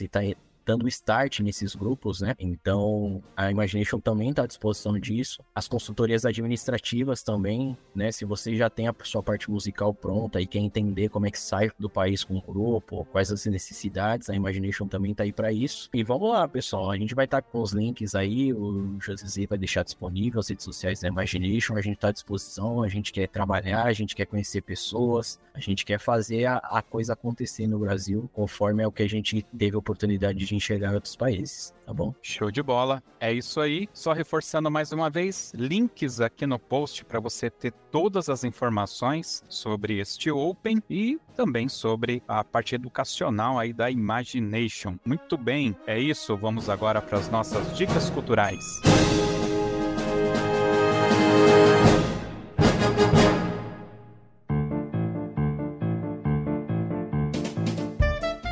e 0.00 0.04
está 0.04 0.20
dando 0.64 0.88
start 0.88 1.40
nesses 1.40 1.74
grupos, 1.74 2.20
né? 2.20 2.34
Então, 2.38 3.22
a 3.36 3.50
Imagination 3.50 3.98
também 3.98 4.30
está 4.30 4.44
à 4.44 4.46
disposição 4.46 4.98
disso. 4.98 5.42
As 5.54 5.68
consultorias 5.68 6.24
administrativas 6.24 7.22
também, 7.22 7.76
né? 7.94 8.12
Se 8.12 8.24
você 8.24 8.56
já 8.56 8.70
tem 8.70 8.88
a 8.88 8.94
sua 9.02 9.22
parte 9.22 9.50
musical 9.50 9.92
pronta 9.92 10.40
e 10.40 10.46
quer 10.46 10.58
entender 10.58 11.08
como 11.08 11.26
é 11.26 11.30
que 11.30 11.38
sai 11.38 11.70
do 11.78 11.88
país 11.88 12.24
com 12.24 12.36
o 12.36 12.42
grupo, 12.42 13.06
quais 13.12 13.30
as 13.32 13.46
necessidades, 13.46 14.30
a 14.30 14.34
Imagination 14.34 14.86
também 14.86 15.12
está 15.12 15.24
aí 15.24 15.32
para 15.32 15.52
isso. 15.52 15.88
E 15.92 16.02
vamos 16.02 16.30
lá, 16.30 16.46
pessoal. 16.46 16.90
A 16.90 16.96
gente 16.96 17.14
vai 17.14 17.24
estar 17.24 17.42
tá 17.42 17.48
com 17.48 17.60
os 17.60 17.72
links 17.72 18.14
aí, 18.14 18.52
o 18.52 18.96
José 19.00 19.46
vai 19.46 19.58
deixar 19.58 19.82
disponível 19.82 20.40
as 20.40 20.48
redes 20.48 20.64
sociais 20.64 21.00
da 21.00 21.08
Imagination. 21.08 21.76
A 21.76 21.80
gente 21.82 21.96
está 21.96 22.08
à 22.08 22.12
disposição, 22.12 22.82
a 22.82 22.88
gente 22.88 23.12
quer 23.12 23.28
trabalhar, 23.28 23.84
a 23.84 23.92
gente 23.92 24.14
quer 24.14 24.26
conhecer 24.26 24.62
pessoas, 24.62 25.40
a 25.54 25.60
gente 25.60 25.84
quer 25.84 25.98
fazer 25.98 26.46
a, 26.46 26.56
a 26.56 26.82
coisa 26.82 27.12
acontecer 27.12 27.66
no 27.66 27.78
Brasil, 27.78 28.28
conforme 28.32 28.82
é 28.82 28.86
o 28.86 28.92
que 28.92 29.02
a 29.02 29.08
gente 29.08 29.42
teve 29.56 29.76
a 29.76 29.78
oportunidade 29.78 30.44
de 30.44 30.49
enxergar 30.54 30.92
em 30.92 30.94
outros 30.94 31.16
países, 31.16 31.74
tá 31.84 31.92
bom? 31.92 32.14
Show 32.22 32.50
de 32.50 32.62
bola. 32.62 33.02
É 33.18 33.32
isso 33.32 33.60
aí. 33.60 33.88
Só 33.92 34.12
reforçando 34.12 34.70
mais 34.70 34.92
uma 34.92 35.10
vez, 35.10 35.52
links 35.54 36.20
aqui 36.20 36.46
no 36.46 36.58
post 36.58 37.04
para 37.04 37.20
você 37.20 37.50
ter 37.50 37.72
todas 37.90 38.28
as 38.28 38.44
informações 38.44 39.42
sobre 39.48 39.98
este 39.98 40.30
Open 40.30 40.82
e 40.88 41.18
também 41.34 41.68
sobre 41.68 42.22
a 42.26 42.42
parte 42.44 42.74
educacional 42.74 43.58
aí 43.58 43.72
da 43.72 43.90
Imagination. 43.90 44.96
Muito 45.04 45.36
bem, 45.36 45.76
é 45.86 45.98
isso. 45.98 46.36
Vamos 46.36 46.68
agora 46.68 47.00
para 47.00 47.18
as 47.18 47.28
nossas 47.28 47.76
dicas 47.76 48.10
culturais. 48.10 48.80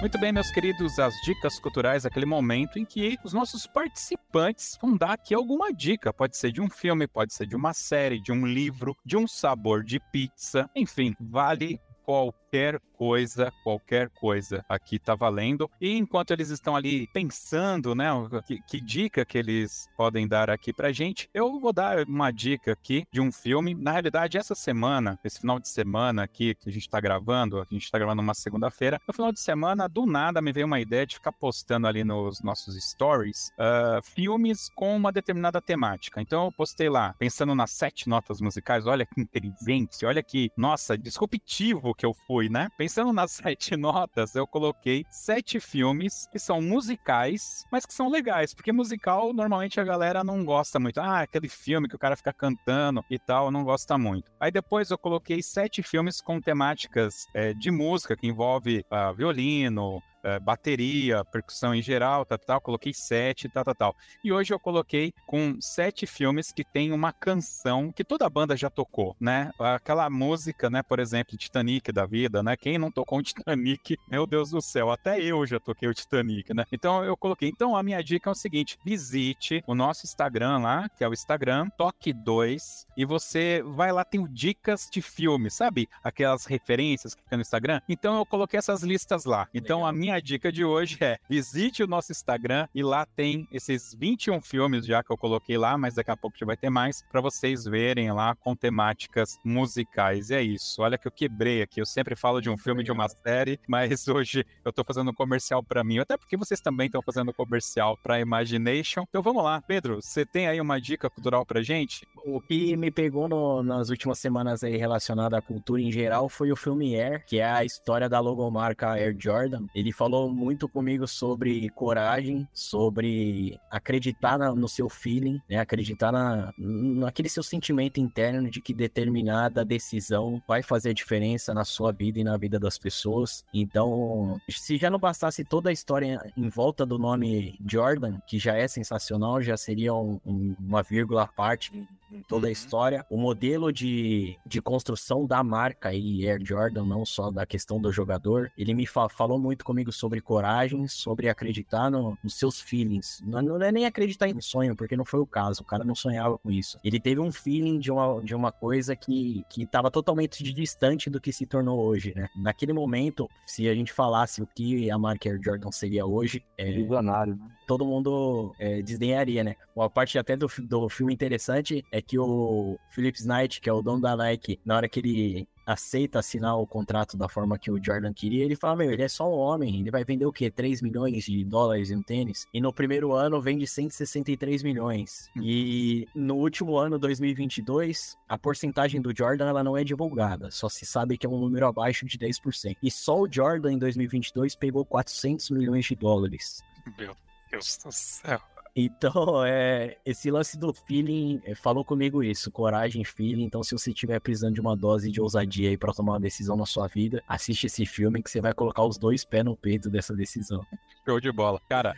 Muito 0.09 0.19
bem, 0.19 0.33
meus 0.33 0.51
queridos, 0.51 0.99
as 0.99 1.13
dicas 1.21 1.61
culturais, 1.61 2.07
aquele 2.07 2.25
momento 2.25 2.79
em 2.79 2.85
que 2.87 3.19
os 3.23 3.35
nossos 3.35 3.67
participantes 3.67 4.79
vão 4.81 4.97
dar 4.97 5.13
aqui 5.13 5.35
alguma 5.35 5.71
dica. 5.71 6.15
Pode 6.15 6.35
ser 6.35 6.51
de 6.51 6.63
um 6.63 6.71
filme, 6.71 7.07
pode 7.07 7.35
ser 7.35 7.47
de 7.47 7.55
uma 7.55 7.75
série, 7.75 8.19
de 8.19 8.33
um 8.33 8.47
livro, 8.47 8.97
de 9.05 9.19
um 9.19 9.29
sabor 9.29 9.85
de 9.85 10.01
pizza, 10.11 10.71
enfim, 10.75 11.15
vale 11.21 11.79
qualquer 12.07 12.48
qualquer 12.49 12.81
coisa, 12.97 13.53
qualquer 13.63 14.09
coisa 14.11 14.65
aqui 14.69 14.99
tá 14.99 15.15
valendo. 15.15 15.71
E 15.81 15.97
enquanto 15.97 16.33
eles 16.33 16.49
estão 16.49 16.75
ali 16.75 17.07
pensando, 17.13 17.95
né, 17.95 18.09
que, 18.47 18.61
que 18.63 18.81
dica 18.81 19.25
que 19.25 19.39
eles 19.39 19.87
podem 19.97 20.27
dar 20.27 20.51
aqui 20.51 20.73
pra 20.73 20.91
gente, 20.91 21.29
eu 21.33 21.61
vou 21.61 21.73
dar 21.73 22.07
uma 22.07 22.31
dica 22.31 22.73
aqui 22.73 23.05
de 23.13 23.21
um 23.21 23.31
filme. 23.31 23.75
Na 23.75 23.93
realidade, 23.93 24.39
essa 24.39 24.55
semana, 24.55 25.19
esse 25.23 25.41
final 25.41 25.61
de 25.61 25.69
semana 25.69 26.25
aqui 26.25 26.55
que 26.55 26.71
a 26.71 26.73
gente 26.73 26.89
tá 26.89 27.01
gravando, 27.01 27.61
a 27.61 27.67
gente 27.71 27.91
tá 27.91 27.99
gravando 27.99 28.23
uma 28.23 28.35
segunda-feira, 28.35 29.01
no 29.07 29.15
final 29.15 29.31
de 29.31 29.41
semana, 29.41 29.89
do 29.89 30.07
nada 30.07 30.41
me 30.41 30.53
veio 30.53 30.67
uma 30.67 30.81
ideia 30.81 31.07
de 31.07 31.17
ficar 31.17 31.33
postando 31.33 31.87
ali 31.87 32.03
nos 32.03 32.43
nossos 32.43 32.75
stories 32.91 33.51
uh, 33.59 34.03
filmes 34.03 34.71
com 34.75 34.97
uma 34.97 35.13
determinada 35.13 35.61
temática. 35.61 36.21
Então 36.21 36.47
eu 36.47 36.53
postei 36.53 36.89
lá, 36.89 37.15
pensando 37.19 37.55
nas 37.55 37.73
sete 37.73 38.09
notas 38.09 38.41
musicais, 38.41 38.87
olha 38.87 39.05
que 39.07 39.21
inteligente, 39.21 40.05
olha 40.05 40.23
que, 40.23 40.51
nossa, 40.57 40.97
disruptivo 40.97 41.95
que 41.95 42.07
eu 42.07 42.15
fui, 42.15 42.38
né? 42.47 42.69
Pensando 42.77 43.13
nas 43.13 43.33
sete 43.49 43.75
notas, 43.77 44.35
eu 44.35 44.47
coloquei 44.47 45.07
sete 45.11 45.59
filmes 45.59 46.29
que 46.31 46.39
são 46.39 46.61
musicais, 46.61 47.65
mas 47.73 47.87
que 47.87 47.95
são 47.95 48.11
legais, 48.11 48.53
porque 48.53 48.71
musical 48.71 49.33
normalmente 49.33 49.81
a 49.81 49.85
galera 49.85 50.23
não 50.23 50.45
gosta 50.45 50.79
muito. 50.79 51.01
Ah, 51.01 51.21
aquele 51.21 51.49
filme 51.49 51.89
que 51.89 51.97
o 51.97 51.99
cara 51.99 52.17
fica 52.17 52.33
cantando 52.33 53.03
e 53.11 53.19
tal, 53.19 53.51
não 53.51 53.65
gosta 53.65 53.97
muito. 53.97 54.31
Aí 54.39 54.51
depois 54.51 54.91
eu 54.91 54.99
coloquei 54.99 55.43
sete 55.43 55.83
filmes 55.83 56.21
com 56.21 56.41
temáticas 56.41 57.25
é, 57.35 57.55
de 57.55 57.71
música 57.71 58.17
que 58.17 58.27
envolve 58.27 58.85
uh, 58.93 59.15
violino, 59.15 60.03
é, 60.29 60.39
bateria, 60.39 61.25
percussão 61.25 61.75
em 61.75 61.83
geral, 61.83 62.25
tal, 62.25 62.39
tal, 62.39 62.61
coloquei 62.61 62.93
sete, 62.93 63.49
tal, 63.49 63.65
tal, 63.65 63.75
tal. 63.75 63.97
E 64.23 64.33
hoje 64.33 64.53
eu 64.53 64.59
coloquei 64.59 65.13
com 65.27 65.57
sete 65.61 66.07
filmes 66.07 66.53
que 66.53 66.65
tem 66.65 66.93
uma 66.93 67.13
canção 67.13 67.91
que 67.93 68.05
toda 68.05 68.27
a 68.27 68.31
banda 68.31 68.57
já 68.57 68.69
tocou, 68.69 69.17
né? 69.21 69.51
Aquela 69.59 70.09
música, 70.11 70.69
né, 70.69 70.83
por 70.83 70.99
exemplo, 70.99 71.37
Titanic 71.37 71.91
da 71.93 72.07
vida, 72.07 72.43
né? 72.43 72.57
Quem 72.57 72.79
não 72.79 72.91
tocou 72.91 73.19
um 73.19 73.23
Titanic, 73.23 73.97
meu 74.11 74.27
Deus 74.27 74.51
do 74.51 74.61
céu, 74.61 74.91
até 74.91 75.21
eu 75.21 75.47
já 75.47 75.59
toquei 75.59 75.89
o 75.89 75.95
Titanic, 75.95 76.53
né? 76.55 76.65
Então 76.73 77.05
eu 77.05 77.17
coloquei. 77.17 77.49
Então 77.49 77.77
a 77.77 77.83
minha 77.83 78.03
dica 78.03 78.29
é 78.29 78.33
o 78.33 78.35
seguinte: 78.35 78.79
visite 78.85 79.63
o 79.67 79.75
nosso 79.75 80.05
Instagram 80.05 80.59
lá, 80.59 80.89
que 80.89 81.05
é 81.05 81.09
o 81.09 81.13
Instagram 81.13 81.69
Toque 81.77 82.13
2, 82.13 82.87
e 82.97 83.05
você 83.05 83.63
vai 83.65 83.93
lá, 83.93 84.05
tem 84.05 84.25
dicas 84.31 84.89
de 84.91 85.01
filmes, 85.01 85.55
sabe? 85.55 85.89
Aquelas 86.03 86.45
referências 86.45 87.15
que 87.15 87.23
ficam 87.23 87.39
no 87.39 87.43
Instagram. 87.43 87.81
Então 87.89 88.17
eu 88.17 88.27
coloquei 88.27 88.59
essas 88.59 88.83
listas 88.83 89.25
lá. 89.25 89.49
Então 89.55 89.79
Legal. 89.79 89.91
a 89.91 89.93
minha 89.93 90.18
dica 90.21 90.51
de 90.51 90.65
hoje 90.65 90.99
é 91.01 91.19
visite 91.29 91.83
o 91.83 91.87
nosso 91.87 92.13
Instagram 92.13 92.67
e 92.75 92.83
lá 92.83 93.07
tem 93.07 93.47
esses 93.53 93.95
21 93.95 94.41
filmes 94.41 94.87
já 94.87 95.03
que 95.03 95.13
eu 95.13 95.17
coloquei 95.17 95.59
lá, 95.59 95.77
mas 95.77 95.95
daqui 95.95 96.11
a 96.11 96.17
pouco 96.17 96.39
já 96.39 96.47
vai 96.47 96.57
ter 96.57 96.71
mais 96.71 97.03
para 97.11 97.21
vocês 97.21 97.65
verem 97.65 98.13
lá 98.13 98.35
com 98.35 98.55
temáticas 98.55 99.39
musicais. 99.45 100.31
E 100.31 100.35
é 100.35 100.43
isso. 100.43 100.83
Olha 100.83 100.99
que 100.99 101.07
eu 101.07 101.13
quebrei 101.13 101.63
aqui. 101.63 101.81
Eu 101.81 101.87
sempre 101.87 102.17
falo 102.17 102.41
de 102.41 102.51
um 102.51 102.57
filme, 102.57 102.83
de 102.83 102.93
uma 102.93 103.09
série, 103.09 103.59
mas 103.69 104.07
hoje 104.09 104.45
eu 104.65 104.73
tô 104.73 104.85
fazendo 104.85 105.11
um 105.11 105.15
comercial 105.15 105.63
para 105.63 105.85
mim, 105.85 105.99
até 105.99 106.17
porque 106.17 106.37
vocês 106.37 106.61
também 106.61 106.87
estão 106.87 107.03
fazendo 107.03 107.33
comercial 107.33 107.99
para 108.03 108.21
Imagination. 108.21 109.05
Então 109.09 109.23
vamos 109.23 109.43
lá, 109.43 109.61
Pedro, 109.61 110.01
você 110.03 110.25
tem 110.25 110.47
aí 110.47 110.61
uma 110.61 110.81
dica 110.81 111.11
cultural 111.11 111.45
pra 111.45 111.63
gente? 111.63 112.07
O 112.25 112.41
que 112.41 112.77
me 112.77 112.91
pegou 112.91 113.29
no, 113.29 113.63
nas 113.63 113.91
últimas 113.91 114.19
semanas 114.19 114.63
aí 114.63 114.77
relacionado 114.77 115.35
à 115.35 115.43
cultura 115.43 115.81
em 115.81 115.91
geral 115.91 116.29
foi 116.29 116.53
o 116.53 116.57
filme 116.57 116.99
Air, 116.99 117.25
que 117.27 117.39
é 117.39 117.45
a 117.45 117.65
história 117.65 118.09
da 118.09 118.21
logomarca 118.21 118.91
Air 118.93 119.17
Jordan. 119.19 119.67
Ele 119.75 119.93
falou 119.99 120.31
muito 120.31 120.69
comigo 120.69 121.09
sobre 121.09 121.69
coragem, 121.71 122.49
sobre 122.55 123.59
acreditar 123.69 124.39
na, 124.39 124.55
no 124.55 124.69
seu 124.69 124.89
feeling, 124.89 125.43
né? 125.51 125.59
Acreditar 125.59 126.13
na, 126.13 126.55
naquele 126.57 127.29
seu 127.29 127.43
sentimento 127.43 127.99
interno 127.99 128.49
de 128.49 128.61
que 128.61 128.73
determinada 128.73 129.65
decisão 129.65 130.41
vai 130.47 130.63
fazer 130.63 130.95
diferença 130.95 131.53
na 131.53 131.65
sua 131.65 131.91
vida 131.91 132.21
e 132.21 132.25
na 132.25 132.37
vida 132.37 132.61
das 132.61 132.79
pessoas. 132.79 133.45
Então, 133.53 134.41
se 134.49 134.77
já 134.77 134.89
não 134.89 135.01
bastasse 135.01 135.45
toda 135.45 135.71
a 135.71 135.73
história 135.73 136.21
em 136.37 136.49
volta 136.49 136.87
do 136.87 136.97
nome 136.97 137.59
Jordan, 137.69 138.21
que 138.25 138.39
já 138.39 138.55
é 138.55 138.69
sensacional, 138.69 139.43
já 139.43 139.57
seria 139.57 139.93
um, 139.95 140.21
um, 140.25 140.55
uma 140.61 140.83
vírgula 140.83 141.25
à 141.25 141.27
parte 141.27 141.89
toda 142.27 142.47
a 142.47 142.49
uhum. 142.49 142.53
história. 142.53 143.07
O 143.11 143.17
modelo 143.17 143.73
de, 143.73 144.37
de 144.47 144.61
construção 144.61 145.27
da 145.27 145.43
marca 145.43 145.93
e 145.93 146.29
Air 146.29 146.41
Jordan, 146.45 146.85
não 146.85 147.05
só 147.05 147.31
da 147.31 147.47
questão 147.47 147.81
do 147.81 147.93
jogador, 147.93 148.51
ele 148.57 148.75
me 148.75 148.87
fa 148.87 149.09
falou 149.09 149.39
muito 149.39 149.65
comigo 149.65 149.93
sobre 149.93 150.21
coragem, 150.21 150.87
sobre 150.87 151.29
acreditar 151.29 151.91
no, 151.91 152.17
nos 152.23 152.35
seus 152.35 152.61
feelings. 152.61 153.23
Não, 153.25 153.43
não, 153.43 153.63
é 153.63 153.73
nem 153.73 153.87
acreditar 153.87 154.29
em 154.29 154.41
sonho, 154.41 154.77
porque 154.77 154.97
não 154.97 155.05
foi 155.05 155.21
o 155.21 155.27
caso. 155.27 155.63
O 155.63 155.65
cara 155.65 155.85
não 155.85 155.95
sonhava 155.95 156.39
com 156.39 156.51
isso. 156.51 156.79
Ele 156.85 157.01
teve 157.01 157.21
um 157.21 157.33
feeling 157.33 157.79
de 157.79 157.91
uma, 157.91 158.23
de 158.23 158.35
uma 158.35 158.53
coisa 158.53 158.95
que 158.95 159.45
estava 159.57 159.91
totalmente 159.91 160.43
distante 160.43 161.11
do 161.11 161.21
que 161.21 161.33
se 161.33 161.47
tornou 161.47 161.81
hoje, 161.81 162.13
né? 162.15 162.29
Naquele 162.37 162.73
momento, 162.73 163.29
se 163.47 163.69
a 163.69 163.75
gente 163.75 163.93
falasse 163.93 164.43
o 164.43 164.47
que 164.47 164.91
a 164.91 164.99
marca 164.99 165.29
Air 165.29 165.41
Jordan 165.43 165.71
seria 165.71 166.07
hoje, 166.07 166.45
é, 166.57 166.71
Visionário, 166.71 167.37
né? 167.37 167.51
todo 167.67 167.85
mundo 167.85 168.55
é, 168.59 168.83
desdenharia, 168.83 169.45
né? 169.45 169.55
Uma 169.77 169.91
parte 169.91 170.19
até 170.19 170.37
do, 170.37 170.49
do 170.61 170.89
filme 170.89 171.13
interessante 171.13 171.85
é 171.93 171.98
que 172.01 172.19
o 172.19 172.79
Philip 172.91 173.19
Knight, 173.25 173.61
que 173.61 173.69
é 173.69 173.73
o 173.73 173.83
dono 173.83 174.01
da 174.01 174.17
Nike, 174.17 174.61
na 174.65 174.77
hora 174.77 174.89
que 174.89 175.01
ele 175.01 175.49
aceita 175.69 176.19
assinar 176.19 176.57
o 176.57 176.67
contrato 176.67 177.15
da 177.15 177.29
forma 177.29 177.59
que 177.59 177.71
o 177.71 177.83
Jordan 177.83 178.13
queria, 178.15 178.43
ele 178.43 178.57
fala, 178.57 178.77
meu, 178.77 178.91
ele 178.91 179.03
é 179.03 179.09
só 179.09 179.29
um 179.31 179.37
homem, 179.37 179.81
ele 179.81 179.91
vai 179.91 180.03
vender 180.03 180.25
o 180.25 180.33
quê? 180.33 180.51
3 180.51 180.81
milhões 180.81 181.25
de 181.25 181.45
dólares 181.45 181.91
em 181.91 181.97
um 181.97 182.03
tênis? 182.03 182.47
E 182.55 182.61
no 182.61 182.73
primeiro 182.73 183.13
ano 183.13 183.39
vende 183.41 183.67
163 183.67 184.63
milhões. 184.63 185.31
Hum. 185.37 185.43
E 185.43 186.09
no 186.15 186.37
último 186.37 186.79
ano, 186.79 186.99
2022, 186.99 188.17
a 188.27 188.39
porcentagem 188.39 189.03
do 189.03 189.15
Jordan 189.15 189.47
ela 189.47 189.63
não 189.63 189.77
é 189.77 189.85
divulgada, 189.85 190.51
só 190.51 190.71
se 190.71 190.87
sabe 190.87 191.19
que 191.19 191.27
é 191.27 191.29
um 191.29 191.39
número 191.39 191.67
abaixo 191.67 192.07
de 192.07 192.17
10%. 192.17 192.77
E 192.83 192.91
só 192.91 193.21
o 193.21 193.29
Jordan 193.31 193.73
em 193.73 193.79
2022 193.79 194.55
pegou 194.55 194.87
400 194.87 195.51
milhões 195.51 195.85
de 195.85 195.95
dólares. 195.95 196.63
Meu 196.99 197.15
Deus 197.51 197.79
do 197.85 197.93
céu. 197.93 198.41
Então, 198.81 199.11
é, 199.45 199.97
esse 200.07 200.31
lance 200.31 200.57
do 200.57 200.73
feeling 200.73 201.41
é, 201.45 201.53
falou 201.57 201.85
comigo 201.85 202.23
isso, 202.23 202.49
coragem, 202.49 203.03
feeling. 203.03 203.43
Então, 203.43 203.61
se 203.65 203.73
você 203.73 203.91
estiver 203.91 204.21
precisando 204.21 204.55
de 204.55 204.61
uma 204.61 204.77
dose 204.77 205.11
de 205.11 205.21
ousadia 205.21 205.71
aí 205.71 205.77
para 205.77 205.93
tomar 205.93 206.13
uma 206.13 206.21
decisão 206.21 206.57
na 206.57 206.65
sua 206.65 206.87
vida, 206.87 207.21
assiste 207.27 207.67
esse 207.67 207.85
filme 207.85 208.23
que 208.23 208.31
você 208.31 208.41
vai 208.41 208.55
colocar 208.55 208.85
os 208.85 208.97
dois 208.97 209.25
pés 209.25 209.45
no 209.45 209.57
peito 209.57 209.91
dessa 209.91 210.15
decisão. 210.15 210.65
Show 211.05 211.21
de 211.21 211.33
bola. 211.33 211.61
Cara, 211.69 211.97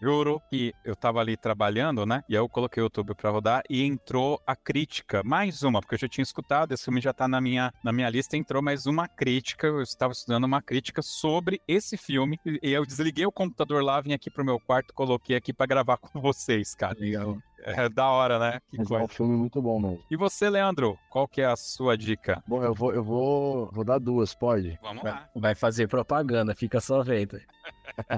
Juro 0.00 0.40
que 0.50 0.72
eu 0.84 0.94
tava 0.94 1.20
ali 1.20 1.36
trabalhando, 1.36 2.06
né? 2.06 2.22
E 2.28 2.36
aí 2.36 2.40
eu 2.40 2.48
coloquei 2.48 2.82
o 2.82 2.86
YouTube 2.86 3.14
pra 3.14 3.30
rodar 3.30 3.62
e 3.68 3.82
entrou 3.82 4.40
a 4.46 4.54
crítica. 4.54 5.22
Mais 5.24 5.62
uma, 5.62 5.80
porque 5.80 5.94
eu 5.94 5.98
já 5.98 6.08
tinha 6.08 6.22
escutado, 6.22 6.72
esse 6.72 6.84
filme 6.84 7.00
já 7.00 7.12
tá 7.12 7.26
na 7.26 7.40
minha, 7.40 7.72
na 7.82 7.92
minha 7.92 8.08
lista, 8.08 8.36
entrou 8.36 8.62
mais 8.62 8.86
uma 8.86 9.08
crítica. 9.08 9.66
Eu 9.66 9.82
estava 9.82 10.12
estudando 10.12 10.44
uma 10.44 10.62
crítica 10.62 11.02
sobre 11.02 11.60
esse 11.66 11.96
filme. 11.96 12.38
E 12.44 12.72
eu 12.72 12.84
desliguei 12.86 13.26
o 13.26 13.32
computador 13.32 13.82
lá, 13.82 14.00
vim 14.00 14.12
aqui 14.12 14.30
pro 14.30 14.44
meu 14.44 14.60
quarto, 14.60 14.94
coloquei 14.94 15.36
aqui 15.36 15.52
para 15.52 15.66
gravar 15.66 15.96
com 15.98 16.20
vocês, 16.20 16.74
cara. 16.74 16.98
Legal. 16.98 17.38
É 17.62 17.88
da 17.88 18.08
hora, 18.08 18.38
né? 18.38 18.60
Que 18.70 18.78
Mas 18.78 18.90
é 18.90 18.98
um 18.98 19.08
filme 19.08 19.36
muito 19.36 19.60
bom 19.60 19.80
mesmo. 19.80 20.02
E 20.10 20.16
você, 20.16 20.48
Leandro, 20.48 20.98
qual 21.10 21.26
que 21.26 21.40
é 21.40 21.46
a 21.46 21.56
sua 21.56 21.96
dica? 21.96 22.42
Bom, 22.46 22.62
eu 22.62 22.74
vou, 22.74 22.94
eu 22.94 23.02
vou, 23.02 23.70
vou 23.72 23.84
dar 23.84 23.98
duas, 23.98 24.34
pode? 24.34 24.78
Vamos 24.82 25.02
lá. 25.02 25.28
Vai 25.34 25.54
fazer 25.54 25.88
propaganda, 25.88 26.54
fica 26.54 26.80
só 26.80 27.02
vendo. 27.02 27.40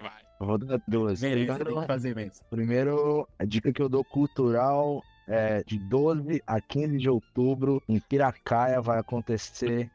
Vai. 0.00 0.22
Eu 0.40 0.46
vou 0.46 0.58
dar 0.58 0.80
duas. 0.86 1.20
Beleza, 1.20 1.64
tem 1.64 1.80
que 1.80 1.86
fazer 1.86 2.14
mesmo. 2.14 2.46
Primeiro, 2.48 3.28
a 3.38 3.44
dica 3.44 3.72
que 3.72 3.82
eu 3.82 3.88
dou 3.88 4.04
cultural 4.04 5.02
é 5.26 5.62
de 5.64 5.78
12 5.78 6.42
a 6.46 6.60
15 6.60 6.96
de 6.96 7.10
outubro, 7.10 7.82
em 7.88 7.98
Piracaia, 8.00 8.80
vai 8.80 8.98
acontecer 8.98 9.90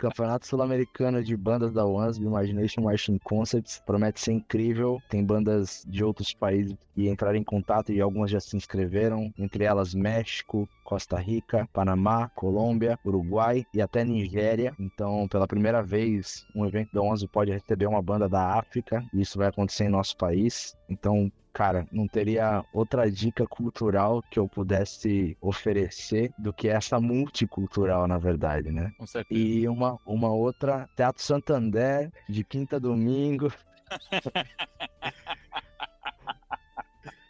Campeonato 0.00 0.46
Sul-Americano 0.46 1.22
de 1.22 1.36
Bandas 1.36 1.74
da 1.74 1.84
Ones, 1.84 2.16
Imagination 2.16 2.80
Marching 2.80 3.18
Concepts. 3.18 3.82
Promete 3.84 4.18
ser 4.18 4.32
incrível. 4.32 4.98
Tem 5.10 5.22
bandas 5.22 5.84
de 5.86 6.02
outros 6.02 6.32
países 6.32 6.74
que 6.94 7.10
entraram 7.10 7.36
em 7.36 7.44
contato 7.44 7.92
e 7.92 8.00
algumas 8.00 8.30
já 8.30 8.40
se 8.40 8.56
inscreveram, 8.56 9.30
entre 9.36 9.64
elas 9.64 9.94
México, 9.94 10.66
Costa 10.84 11.18
Rica, 11.18 11.68
Panamá, 11.70 12.30
Colômbia, 12.34 12.98
Uruguai 13.04 13.66
e 13.74 13.82
até 13.82 14.02
Nigéria. 14.02 14.74
Então, 14.80 15.28
pela 15.28 15.46
primeira 15.46 15.82
vez, 15.82 16.46
um 16.56 16.64
evento 16.64 16.94
da 16.94 17.02
11 17.02 17.28
pode 17.28 17.52
receber 17.52 17.86
uma 17.86 18.00
banda 18.00 18.26
da 18.26 18.58
África. 18.58 19.04
Isso 19.12 19.36
vai 19.36 19.48
acontecer 19.48 19.84
em 19.84 19.90
nosso 19.90 20.16
país. 20.16 20.74
Então, 20.88 21.30
cara, 21.52 21.86
não 21.90 22.06
teria 22.06 22.64
outra 22.72 23.10
dica 23.10 23.46
cultural 23.46 24.22
que 24.30 24.38
eu 24.38 24.48
pudesse 24.48 25.36
oferecer 25.40 26.32
do 26.38 26.52
que 26.52 26.68
essa 26.68 27.00
multicultural, 27.00 28.06
na 28.06 28.18
verdade, 28.18 28.70
né? 28.70 28.92
Com 28.98 29.06
certeza. 29.06 29.40
E 29.40 29.68
uma, 29.68 29.98
uma 30.06 30.30
outra, 30.30 30.88
Teatro 30.96 31.22
Santander, 31.22 32.10
de 32.28 32.44
quinta 32.44 32.76
a 32.76 32.78
domingo. 32.78 33.52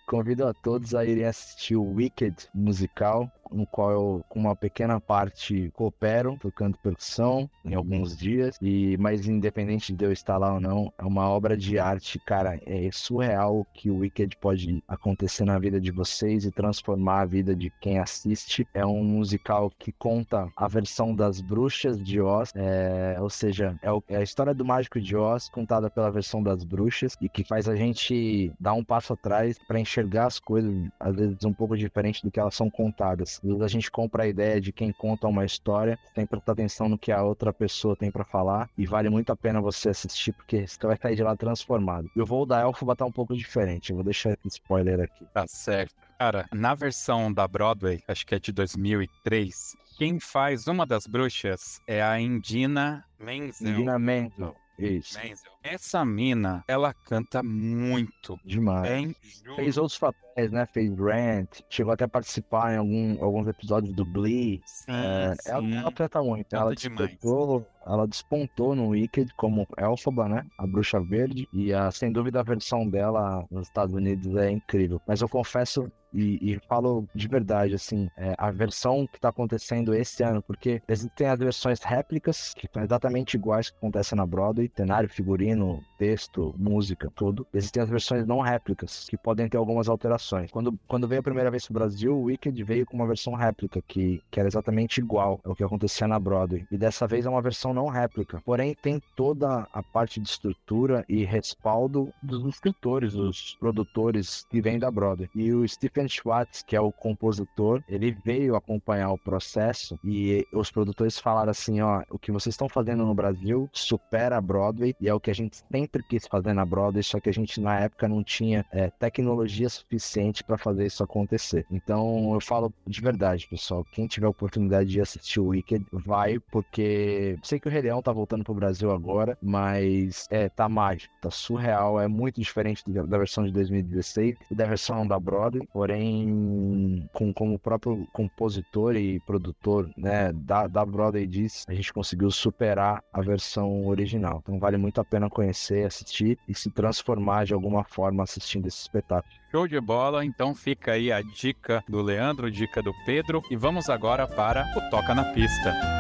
Convido 0.07 0.47
a 0.47 0.53
todos 0.53 0.95
a 0.95 1.05
irem 1.05 1.25
assistir 1.25 1.77
o 1.77 1.85
Wicked 1.95 2.49
musical 2.53 3.31
no 3.53 3.67
qual 3.67 3.91
eu, 3.91 4.25
com 4.29 4.39
uma 4.41 4.57
pequena 4.57 5.01
parte, 5.01 5.71
coopero, 5.75 6.37
tocando 6.41 6.79
percussão 6.79 7.49
em 7.65 7.75
alguns 7.75 8.17
dias. 8.17 8.57
E 8.61 8.97
Mas 8.99 9.27
independente 9.27 9.93
de 9.93 10.05
eu 10.05 10.13
estar 10.13 10.39
lá 10.39 10.55
ou 10.55 10.61
não, 10.61 10.93
é 10.99 11.05
uma 11.05 11.29
obra 11.29 11.57
de 11.57 11.79
arte, 11.79 12.19
cara. 12.19 12.61
É 12.67 12.91
surreal 12.93 13.67
que 13.75 13.91
o 13.91 13.99
Wicked 13.99 14.37
pode 14.37 14.83
acontecer 14.87 15.45
na 15.45 15.59
vida 15.59 15.81
de 15.81 15.91
vocês 15.91 16.45
e 16.45 16.51
transformar 16.51 17.21
a 17.21 17.27
vida 17.27 17.55
de 17.55 17.71
quem 17.81 17.99
assiste. 17.99 18.67
É 18.75 18.85
um 18.85 19.03
musical 19.03 19.71
que 19.79 19.93
conta 19.93 20.49
a 20.57 20.69
versão 20.69 21.15
das 21.15 21.41
bruxas 21.41 22.03
de 22.03 22.21
Oz, 22.21 22.53
é, 22.55 23.17
ou 23.21 23.31
seja, 23.31 23.79
é, 23.83 23.91
o, 23.91 24.03
é, 24.09 24.17
a 24.17 24.23
história 24.23 24.55
do 24.55 24.65
mágico 24.65 25.01
de 25.01 25.17
Oz 25.17 25.49
contada 25.49 25.91
pela 25.91 26.11
versão 26.11 26.43
das 26.43 26.65
bruxas 26.65 27.17
e 27.21 27.29
que 27.29 27.45
faz 27.45 27.69
a 27.69 27.77
gente 27.77 28.53
dar 28.59 28.75
um 28.75 28.85
passo 28.85 29.13
atrás 29.13 29.59
para 29.67 29.81
enxergar 29.81 30.27
as 30.27 30.39
coisas, 30.39 30.73
às 30.99 31.17
vezes 31.17 31.45
um 31.45 31.53
pouco 31.53 31.77
diferente 31.77 32.23
do 32.23 32.31
que 32.31 32.41
elas 32.41 32.55
são 32.55 32.71
contadas. 32.71 33.40
Às 33.43 33.49
vezes 33.49 33.63
a 33.63 33.69
gente 33.69 33.91
compra 33.91 34.25
a 34.25 34.27
ideia 34.27 34.61
de 34.61 34.73
quem 34.73 34.93
conta 34.93 35.27
uma 35.27 35.45
história, 35.45 35.99
tem 36.15 36.25
que 36.25 36.31
prestar 36.31 36.53
atenção 36.53 36.89
no 36.89 36.99
que 36.99 37.11
a 37.13 37.23
outra 37.23 37.53
pessoa 37.53 37.97
tem 37.97 38.11
para 38.11 38.25
falar 38.25 38.69
e 38.77 38.87
vale 38.87 39.09
muito 39.09 39.31
a 39.31 39.37
pena 39.37 39.61
você 39.61 39.89
assistir 39.89 40.33
porque 40.33 40.67
você 40.67 40.87
vai 40.87 40.97
sair 40.97 41.17
de 41.17 41.23
lá 41.23 41.37
transformado. 41.37 42.11
E 42.15 42.21
o 42.21 42.27
voo 42.27 42.47
da 42.47 42.61
Elfo 42.61 42.91
estar 42.91 43.05
um 43.05 43.13
pouco 43.13 43.37
diferente, 43.37 43.91
eu 43.91 43.97
vou 43.97 44.05
deixar 44.05 44.31
esse 44.31 44.49
spoiler 44.49 45.01
aqui. 45.01 45.25
Tá 45.33 45.47
certo. 45.47 45.95
Cara, 46.19 46.47
na 46.53 46.75
versão 46.75 47.33
da 47.33 47.49
Broadway, 47.49 48.03
acho 48.07 48.27
que 48.27 48.35
é 48.35 48.39
de 48.39 48.53
2003, 48.53 49.75
quem 49.97 50.21
faz 50.21 50.67
uma 50.67 50.85
das 50.87 51.07
bruxas 51.07 51.81
é 51.87 52.03
a 52.03 52.21
Indina 52.21 53.05
Menzel. 53.19 53.69
Indina 53.71 53.99
Menzel. 53.99 54.55
Isso. 54.81 55.19
Menzel. 55.19 55.53
Essa 55.63 56.05
mina, 56.05 56.65
ela 56.67 56.95
canta 56.95 57.43
muito. 57.43 58.39
Demais. 58.45 58.89
É 58.89 59.55
Fez 59.55 59.77
outros 59.77 59.99
papéis, 59.99 60.51
né? 60.51 60.67
Fez 60.67 60.91
Rant, 60.97 61.61
chegou 61.69 61.93
até 61.93 62.05
a 62.05 62.09
participar 62.09 62.73
em 62.73 62.77
algum, 62.79 63.23
alguns 63.23 63.47
episódios 63.47 63.95
do 63.95 64.05
Glee. 64.05 64.63
Sim, 64.65 64.93
é, 64.93 65.35
sim. 65.35 65.51
Ela, 65.51 65.75
ela 65.81 65.93
canta 65.93 66.23
muito. 66.23 66.49
Canta 66.49 66.57
ela 66.57 66.75
demais. 66.75 67.11
despontou, 67.11 67.67
ela 67.91 68.07
despontou 68.07 68.75
no 68.75 68.89
Wicked 68.89 69.35
como 69.35 69.67
Elphaba, 69.77 70.29
né? 70.29 70.47
A 70.59 70.67
bruxa 70.67 71.01
verde. 71.01 71.49
E 71.53 71.73
a, 71.73 71.91
sem 71.91 72.13
dúvida 72.13 72.41
a 72.41 72.45
versão 72.45 72.89
dela 72.89 73.45
nos 73.51 73.67
Estados 73.67 73.95
Unidos 73.95 74.37
é 74.37 74.51
incrível. 74.51 75.01
Mas 75.07 75.21
eu 75.21 75.29
confesso 75.29 75.91
e, 76.13 76.53
e 76.53 76.59
falo 76.69 77.07
de 77.15 77.29
verdade, 77.29 77.75
assim, 77.75 78.09
é, 78.17 78.35
a 78.37 78.51
versão 78.51 79.07
que 79.07 79.21
tá 79.21 79.29
acontecendo 79.29 79.95
esse 79.95 80.23
ano, 80.23 80.43
porque 80.43 80.83
existem 80.89 81.29
as 81.29 81.39
versões 81.39 81.83
réplicas, 81.83 82.53
que 82.55 82.69
são 82.73 82.83
exatamente 82.83 83.35
iguais 83.35 83.71
que 83.71 83.77
acontecem 83.77 84.17
na 84.17 84.27
Broadway, 84.27 84.71
cenário, 84.75 85.09
figurino, 85.09 85.83
texto, 85.99 86.55
música, 86.59 87.11
tudo. 87.15 87.47
Existem 87.55 87.83
as 87.83 87.89
versões 87.89 88.27
não 88.27 88.41
réplicas, 88.41 89.07
que 89.09 89.17
podem 89.17 89.49
ter 89.49 89.57
algumas 89.57 89.89
alterações. 89.89 90.51
Quando, 90.51 90.79
quando 90.89 91.09
veio 91.09 91.21
a 91.21 91.25
primeira 91.25 91.51
vez 91.51 91.65
pro 91.67 91.75
Brasil, 91.75 92.17
o 92.17 92.25
Wicked 92.25 92.63
veio 92.65 92.87
com 92.87 92.97
uma 92.97 93.07
versão 93.07 93.35
réplica, 93.35 93.83
que, 93.87 94.23
que 94.31 94.41
era 94.41 94.49
exatamente 94.49 95.01
igual 95.01 95.41
ao 95.45 95.55
que 95.55 95.65
acontecia 95.65 96.09
na 96.09 96.19
Broadway. 96.19 96.67
E 96.71 96.77
dessa 96.77 97.07
vez 97.07 97.27
é 97.27 97.31
uma 97.31 97.43
versão 97.43 97.73
não 97.73 97.80
réplica. 97.89 98.43
Porém, 98.45 98.75
tem 98.75 99.03
toda 99.17 99.67
a 99.73 99.83
parte 99.83 100.21
de 100.21 100.29
estrutura 100.29 101.05
e 101.09 101.25
respaldo 101.25 102.13
dos 102.23 102.45
escritores, 102.47 103.13
dos 103.13 103.57
produtores 103.59 104.47
que 104.51 104.61
vêm 104.61 104.79
da 104.79 104.91
Broadway. 104.91 105.29
E 105.35 105.53
o 105.53 105.67
Stephen 105.67 106.09
Schwartz, 106.09 106.63
que 106.63 106.77
é 106.77 106.81
o 106.81 106.93
compositor, 106.93 107.83
ele 107.89 108.17
veio 108.25 108.57
acompanhar 108.57 109.11
o 109.11 109.19
processo 109.19 109.99
e 110.05 110.47
os 110.53 110.71
produtores 110.71 111.19
falaram 111.19 111.51
assim, 111.51 111.81
ó, 111.81 112.03
o 112.11 112.19
que 112.19 112.33
vocês 112.33 112.55
estão 112.55 112.69
fazendo 112.69 113.05
no 113.05 113.15
Brasil 113.15 113.69
supera 113.73 114.37
a 114.37 114.41
Broadway 114.41 114.95
e 115.01 115.09
é 115.09 115.15
o 115.15 115.21
que 115.21 115.31
a 115.31 115.35
gente 115.35 115.59
sempre 115.71 116.03
quis 116.03 116.27
fazer 116.27 116.53
na 116.53 116.65
Broadway, 116.65 117.03
só 117.03 117.21
que 117.21 117.29
a 117.29 117.33
gente 117.33 117.61
na 117.61 117.79
época 117.79 118.09
não 118.09 118.23
tinha 118.23 118.65
é, 118.73 118.91
tecnologia 118.91 119.69
suficiente 119.69 120.43
para 120.43 120.59
fazer 120.59 120.87
isso 120.87 121.03
acontecer. 121.03 121.67
Então 121.71 122.33
eu 122.35 122.41
falo 122.41 122.73
de 122.87 123.01
verdade, 123.01 123.47
pessoal, 123.49 123.85
quem 123.93 124.07
tiver 124.07 124.27
oportunidade 124.27 124.91
de 124.91 125.01
assistir 125.01 125.41
o 125.41 125.49
Wicked, 125.49 125.87
vai, 125.93 126.39
porque 126.39 127.39
sei 127.43 127.60
que 127.61 127.69
o 127.69 127.71
Rei 127.71 127.83
Leão 127.83 128.01
tá 128.01 128.13
voltando 128.13 128.45
pro 128.45 128.55
Brasil 128.55 128.91
agora, 128.91 129.37
mas 129.43 130.27
é, 130.31 130.49
tá 130.49 130.69
mágico, 130.69 131.15
tá 131.21 131.31
surreal, 131.31 132.01
é 132.01 132.09
muito 132.09 132.41
diferente 132.41 132.83
da 132.89 133.11
da 133.11 133.19
versão 133.19 133.45
de 133.45 133.53
2016 133.53 134.37
e 134.51 134.55
da 134.55 134.65
versão 134.65 135.07
da 135.07 135.19
Broadway, 135.19 135.67
porém, 135.73 137.09
com, 137.13 137.33
como 137.33 137.55
o 137.55 137.59
próprio 137.59 138.07
compositor 138.13 138.97
e 138.97 139.21
produtor 139.21 139.91
né, 139.97 140.33
da, 140.33 140.67
da 140.67 140.85
Broadway 140.85 141.27
disse, 141.27 141.65
a 141.69 141.75
gente 141.75 141.93
conseguiu 141.93 142.31
superar 142.31 143.03
a 143.13 143.21
versão 143.21 143.87
original. 143.87 144.41
Então 144.43 144.59
vale 144.59 144.77
muito 144.77 145.01
a 145.01 145.05
pena 145.05 145.29
conhecer, 145.29 145.85
assistir 145.85 146.39
e 146.49 146.55
se 146.55 146.71
transformar 146.71 147.45
de 147.45 147.53
alguma 147.53 147.83
forma 147.83 148.23
assistindo 148.23 148.67
esse 148.67 148.81
espetáculo. 148.81 149.35
Show 149.51 149.67
de 149.67 149.81
bola, 149.81 150.25
então 150.25 150.55
fica 150.55 150.93
aí 150.93 151.11
a 151.11 151.21
dica 151.21 151.83
do 151.89 152.01
Leandro, 152.01 152.51
dica 152.51 152.81
do 152.81 152.95
Pedro, 153.05 153.43
e 153.51 153.57
vamos 153.57 153.91
agora 153.91 154.27
para 154.29 154.65
o 154.77 154.91
Toca 154.91 155.13
na 155.13 155.25
Pista. 155.25 156.00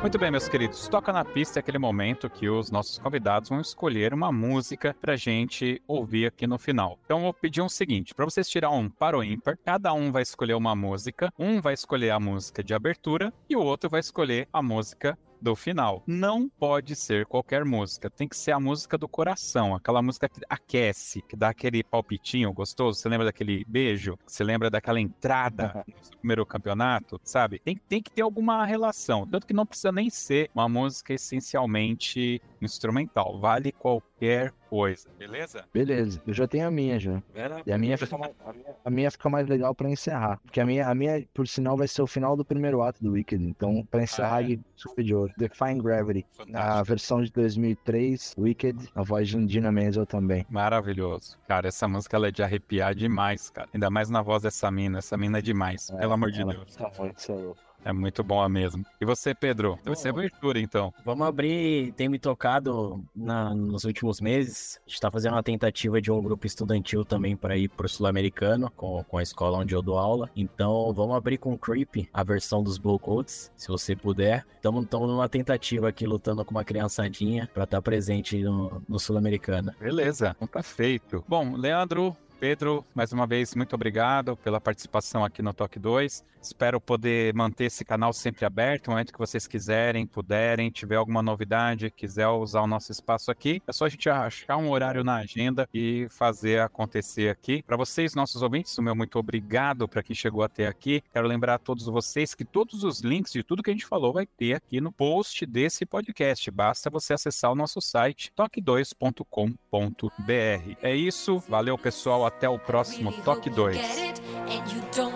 Muito 0.00 0.18
bem, 0.18 0.30
meus 0.30 0.48
queridos. 0.48 0.88
Toca 0.88 1.12
na 1.12 1.22
pista 1.22 1.58
é 1.58 1.60
aquele 1.60 1.78
momento 1.78 2.30
que 2.30 2.48
os 2.48 2.70
nossos 2.70 2.98
convidados 2.98 3.50
vão 3.50 3.60
escolher 3.60 4.14
uma 4.14 4.32
música 4.32 4.96
pra 4.98 5.14
gente 5.14 5.82
ouvir 5.86 6.24
aqui 6.24 6.46
no 6.46 6.58
final. 6.58 6.98
Então, 7.04 7.18
eu 7.18 7.24
vou 7.24 7.34
pedir 7.34 7.60
o 7.60 7.68
seguinte: 7.68 8.14
para 8.14 8.24
vocês 8.24 8.48
tirar 8.48 8.70
um 8.70 8.88
para 8.88 9.18
o 9.18 9.22
ímpar, 9.22 9.58
cada 9.62 9.92
um 9.92 10.10
vai 10.10 10.22
escolher 10.22 10.54
uma 10.54 10.74
música, 10.74 11.30
um 11.38 11.60
vai 11.60 11.74
escolher 11.74 12.10
a 12.12 12.18
música 12.18 12.64
de 12.64 12.72
abertura 12.72 13.30
e 13.46 13.54
o 13.54 13.60
outro 13.60 13.90
vai 13.90 14.00
escolher 14.00 14.48
a 14.50 14.62
música 14.62 15.18
do 15.40 15.56
final. 15.56 16.02
Não 16.06 16.48
pode 16.48 16.94
ser 16.94 17.26
qualquer 17.26 17.64
música, 17.64 18.10
tem 18.10 18.28
que 18.28 18.36
ser 18.36 18.52
a 18.52 18.60
música 18.60 18.96
do 18.98 19.08
coração, 19.08 19.74
aquela 19.74 20.02
música 20.02 20.28
que 20.28 20.40
aquece, 20.48 21.22
que 21.22 21.36
dá 21.36 21.48
aquele 21.48 21.82
palpitinho 21.82 22.52
gostoso. 22.52 22.98
Você 22.98 23.08
lembra 23.08 23.26
daquele 23.26 23.64
beijo? 23.66 24.18
Você 24.26 24.44
lembra 24.44 24.70
daquela 24.70 25.00
entrada 25.00 25.84
no 25.86 26.18
primeiro 26.18 26.46
campeonato, 26.46 27.20
sabe? 27.24 27.58
Tem, 27.58 27.76
tem 27.76 28.02
que 28.02 28.10
ter 28.10 28.22
alguma 28.22 28.64
relação, 28.64 29.26
tanto 29.26 29.46
que 29.46 29.54
não 29.54 29.66
precisa 29.66 29.92
nem 29.92 30.10
ser 30.10 30.50
uma 30.54 30.68
música 30.68 31.14
essencialmente 31.14 32.40
instrumental, 32.60 33.38
vale 33.40 33.72
qualquer 33.72 34.52
coisa, 34.68 35.08
beleza? 35.18 35.64
Beleza, 35.74 36.22
eu 36.26 36.32
já 36.34 36.46
tenho 36.46 36.68
a 36.68 36.70
minha 36.70 36.98
já. 37.00 37.20
E 37.66 37.72
a 37.72 37.78
minha 37.78 37.98
fica 37.98 38.16
mais, 38.16 38.32
a 38.44 38.52
minha, 38.52 38.74
a 38.84 38.90
minha 38.90 39.10
fica 39.10 39.28
mais 39.28 39.48
legal 39.48 39.74
pra 39.74 39.90
encerrar. 39.90 40.38
Porque 40.44 40.60
a 40.60 40.66
minha, 40.66 40.88
a 40.88 40.94
minha, 40.94 41.26
por 41.34 41.48
sinal, 41.48 41.76
vai 41.76 41.88
ser 41.88 42.02
o 42.02 42.06
final 42.06 42.36
do 42.36 42.44
primeiro 42.44 42.80
ato 42.82 43.02
do 43.02 43.12
Wicked. 43.12 43.42
Então, 43.44 43.84
pra 43.90 44.02
encerrar, 44.02 44.36
Ah, 44.36 44.52
é? 44.52 44.58
super 44.76 45.02
de 45.04 45.14
ouro. 45.14 45.32
Define 45.36 45.80
Gravity. 45.82 46.24
A 46.38 46.44
Fantástico. 46.44 46.84
versão 46.84 47.22
de 47.22 47.32
2003, 47.32 48.34
Wicked, 48.38 48.88
a 48.94 49.02
voz 49.02 49.28
de 49.28 49.36
Indina 49.36 49.72
Menzel 49.72 50.06
também. 50.06 50.46
Maravilhoso. 50.48 51.36
Cara, 51.48 51.68
essa 51.68 51.88
música 51.88 52.16
ela 52.16 52.28
é 52.28 52.30
de 52.30 52.42
arrepiar 52.42 52.94
demais, 52.94 53.50
cara. 53.50 53.68
Ainda 53.74 53.90
mais 53.90 54.08
na 54.08 54.22
voz 54.22 54.42
dessa 54.42 54.70
mina. 54.70 54.98
Essa 54.98 55.16
mina 55.16 55.38
é 55.38 55.42
demais. 55.42 55.90
Pelo 55.90 56.12
amor 56.12 56.30
de 56.30 56.42
Ela 56.42 56.52
Deus. 56.54 56.76
Tá 56.76 56.90
muito 56.98 57.20
sério. 57.20 57.56
É 57.84 57.92
muito 57.92 58.22
boa 58.22 58.48
mesmo. 58.48 58.84
E 59.00 59.04
você, 59.04 59.34
Pedro? 59.34 59.78
Vai 59.84 59.96
ser 59.96 60.10
abertura, 60.10 60.60
então. 60.60 60.92
Vamos 61.04 61.26
abrir, 61.26 61.92
tem 61.92 62.08
me 62.08 62.18
tocado 62.18 63.02
na- 63.14 63.54
nos 63.54 63.84
últimos 63.84 64.20
meses. 64.20 64.76
A 64.78 64.80
gente 64.88 64.94
está 64.94 65.10
fazendo 65.10 65.32
uma 65.34 65.42
tentativa 65.42 66.00
de 66.00 66.10
um 66.12 66.22
grupo 66.22 66.46
estudantil 66.46 67.04
também 67.04 67.36
para 67.36 67.56
ir 67.56 67.68
pro 67.68 67.88
Sul-Americano, 67.88 68.70
com, 68.76 69.02
com 69.04 69.18
a 69.18 69.22
escola 69.22 69.58
onde 69.58 69.74
eu 69.74 69.82
dou 69.82 69.98
aula. 69.98 70.28
Então 70.36 70.92
vamos 70.92 71.16
abrir 71.16 71.38
com 71.38 71.56
Creep, 71.56 72.08
a 72.12 72.22
versão 72.22 72.62
dos 72.62 72.76
Blue 72.78 72.98
Coats, 72.98 73.52
se 73.56 73.68
você 73.68 73.96
puder. 73.96 74.46
Estamos 74.56 74.86
numa 74.90 75.28
tentativa 75.28 75.88
aqui 75.88 76.06
lutando 76.06 76.44
com 76.44 76.50
uma 76.50 76.64
criançadinha 76.64 77.48
para 77.52 77.64
estar 77.64 77.80
presente 77.80 78.42
no, 78.42 78.82
no 78.88 78.98
Sul-Americano. 78.98 79.72
Beleza, 79.80 80.34
então 80.36 80.46
tá 80.48 80.62
feito. 80.62 81.24
Bom, 81.26 81.54
Leandro, 81.56 82.14
Pedro, 82.40 82.86
mais 82.94 83.12
uma 83.12 83.26
vez, 83.26 83.54
muito 83.54 83.74
obrigado 83.74 84.34
pela 84.34 84.58
participação 84.58 85.22
aqui 85.22 85.42
no 85.42 85.52
Toque 85.52 85.78
2. 85.78 86.24
Espero 86.40 86.80
poder 86.80 87.34
manter 87.34 87.64
esse 87.64 87.84
canal 87.84 88.14
sempre 88.14 88.46
aberto, 88.46 88.86
no 88.86 88.94
momento 88.94 89.12
que 89.12 89.18
vocês 89.18 89.46
quiserem, 89.46 90.06
puderem, 90.06 90.70
tiver 90.70 90.96
alguma 90.96 91.22
novidade, 91.22 91.90
quiser 91.90 92.26
usar 92.28 92.62
o 92.62 92.66
nosso 92.66 92.90
espaço 92.90 93.30
aqui, 93.30 93.62
é 93.66 93.72
só 93.72 93.84
a 93.84 93.90
gente 93.90 94.08
achar 94.08 94.56
um 94.56 94.70
horário 94.70 95.04
na 95.04 95.16
agenda 95.16 95.68
e 95.74 96.06
fazer 96.08 96.62
acontecer 96.62 97.28
aqui. 97.28 97.62
Para 97.62 97.76
vocês, 97.76 98.14
nossos 98.14 98.40
ouvintes, 98.40 98.78
o 98.78 98.82
meu 98.82 98.96
muito 98.96 99.18
obrigado 99.18 99.86
para 99.86 100.02
quem 100.02 100.16
chegou 100.16 100.42
até 100.42 100.66
aqui. 100.66 101.04
Quero 101.12 101.28
lembrar 101.28 101.56
a 101.56 101.58
todos 101.58 101.84
vocês 101.84 102.34
que 102.34 102.44
todos 102.44 102.84
os 102.84 103.00
links 103.00 103.32
de 103.32 103.42
tudo 103.42 103.62
que 103.62 103.68
a 103.68 103.74
gente 103.74 103.84
falou 103.84 104.14
vai 104.14 104.24
ter 104.24 104.54
aqui 104.54 104.80
no 104.80 104.90
post 104.90 105.44
desse 105.44 105.84
podcast. 105.84 106.50
Basta 106.50 106.88
você 106.88 107.12
acessar 107.12 107.52
o 107.52 107.54
nosso 107.54 107.82
site 107.82 108.32
toque2.com.br. 108.34 110.76
É 110.80 110.96
isso, 110.96 111.38
valeu 111.40 111.76
pessoal, 111.76 112.29
até 112.30 112.48
o 112.48 112.58
próximo 112.58 113.12
Toque 113.24 113.50
2. 113.50 113.76
And 113.76 114.72
you 114.72 114.82
don't 114.94 115.09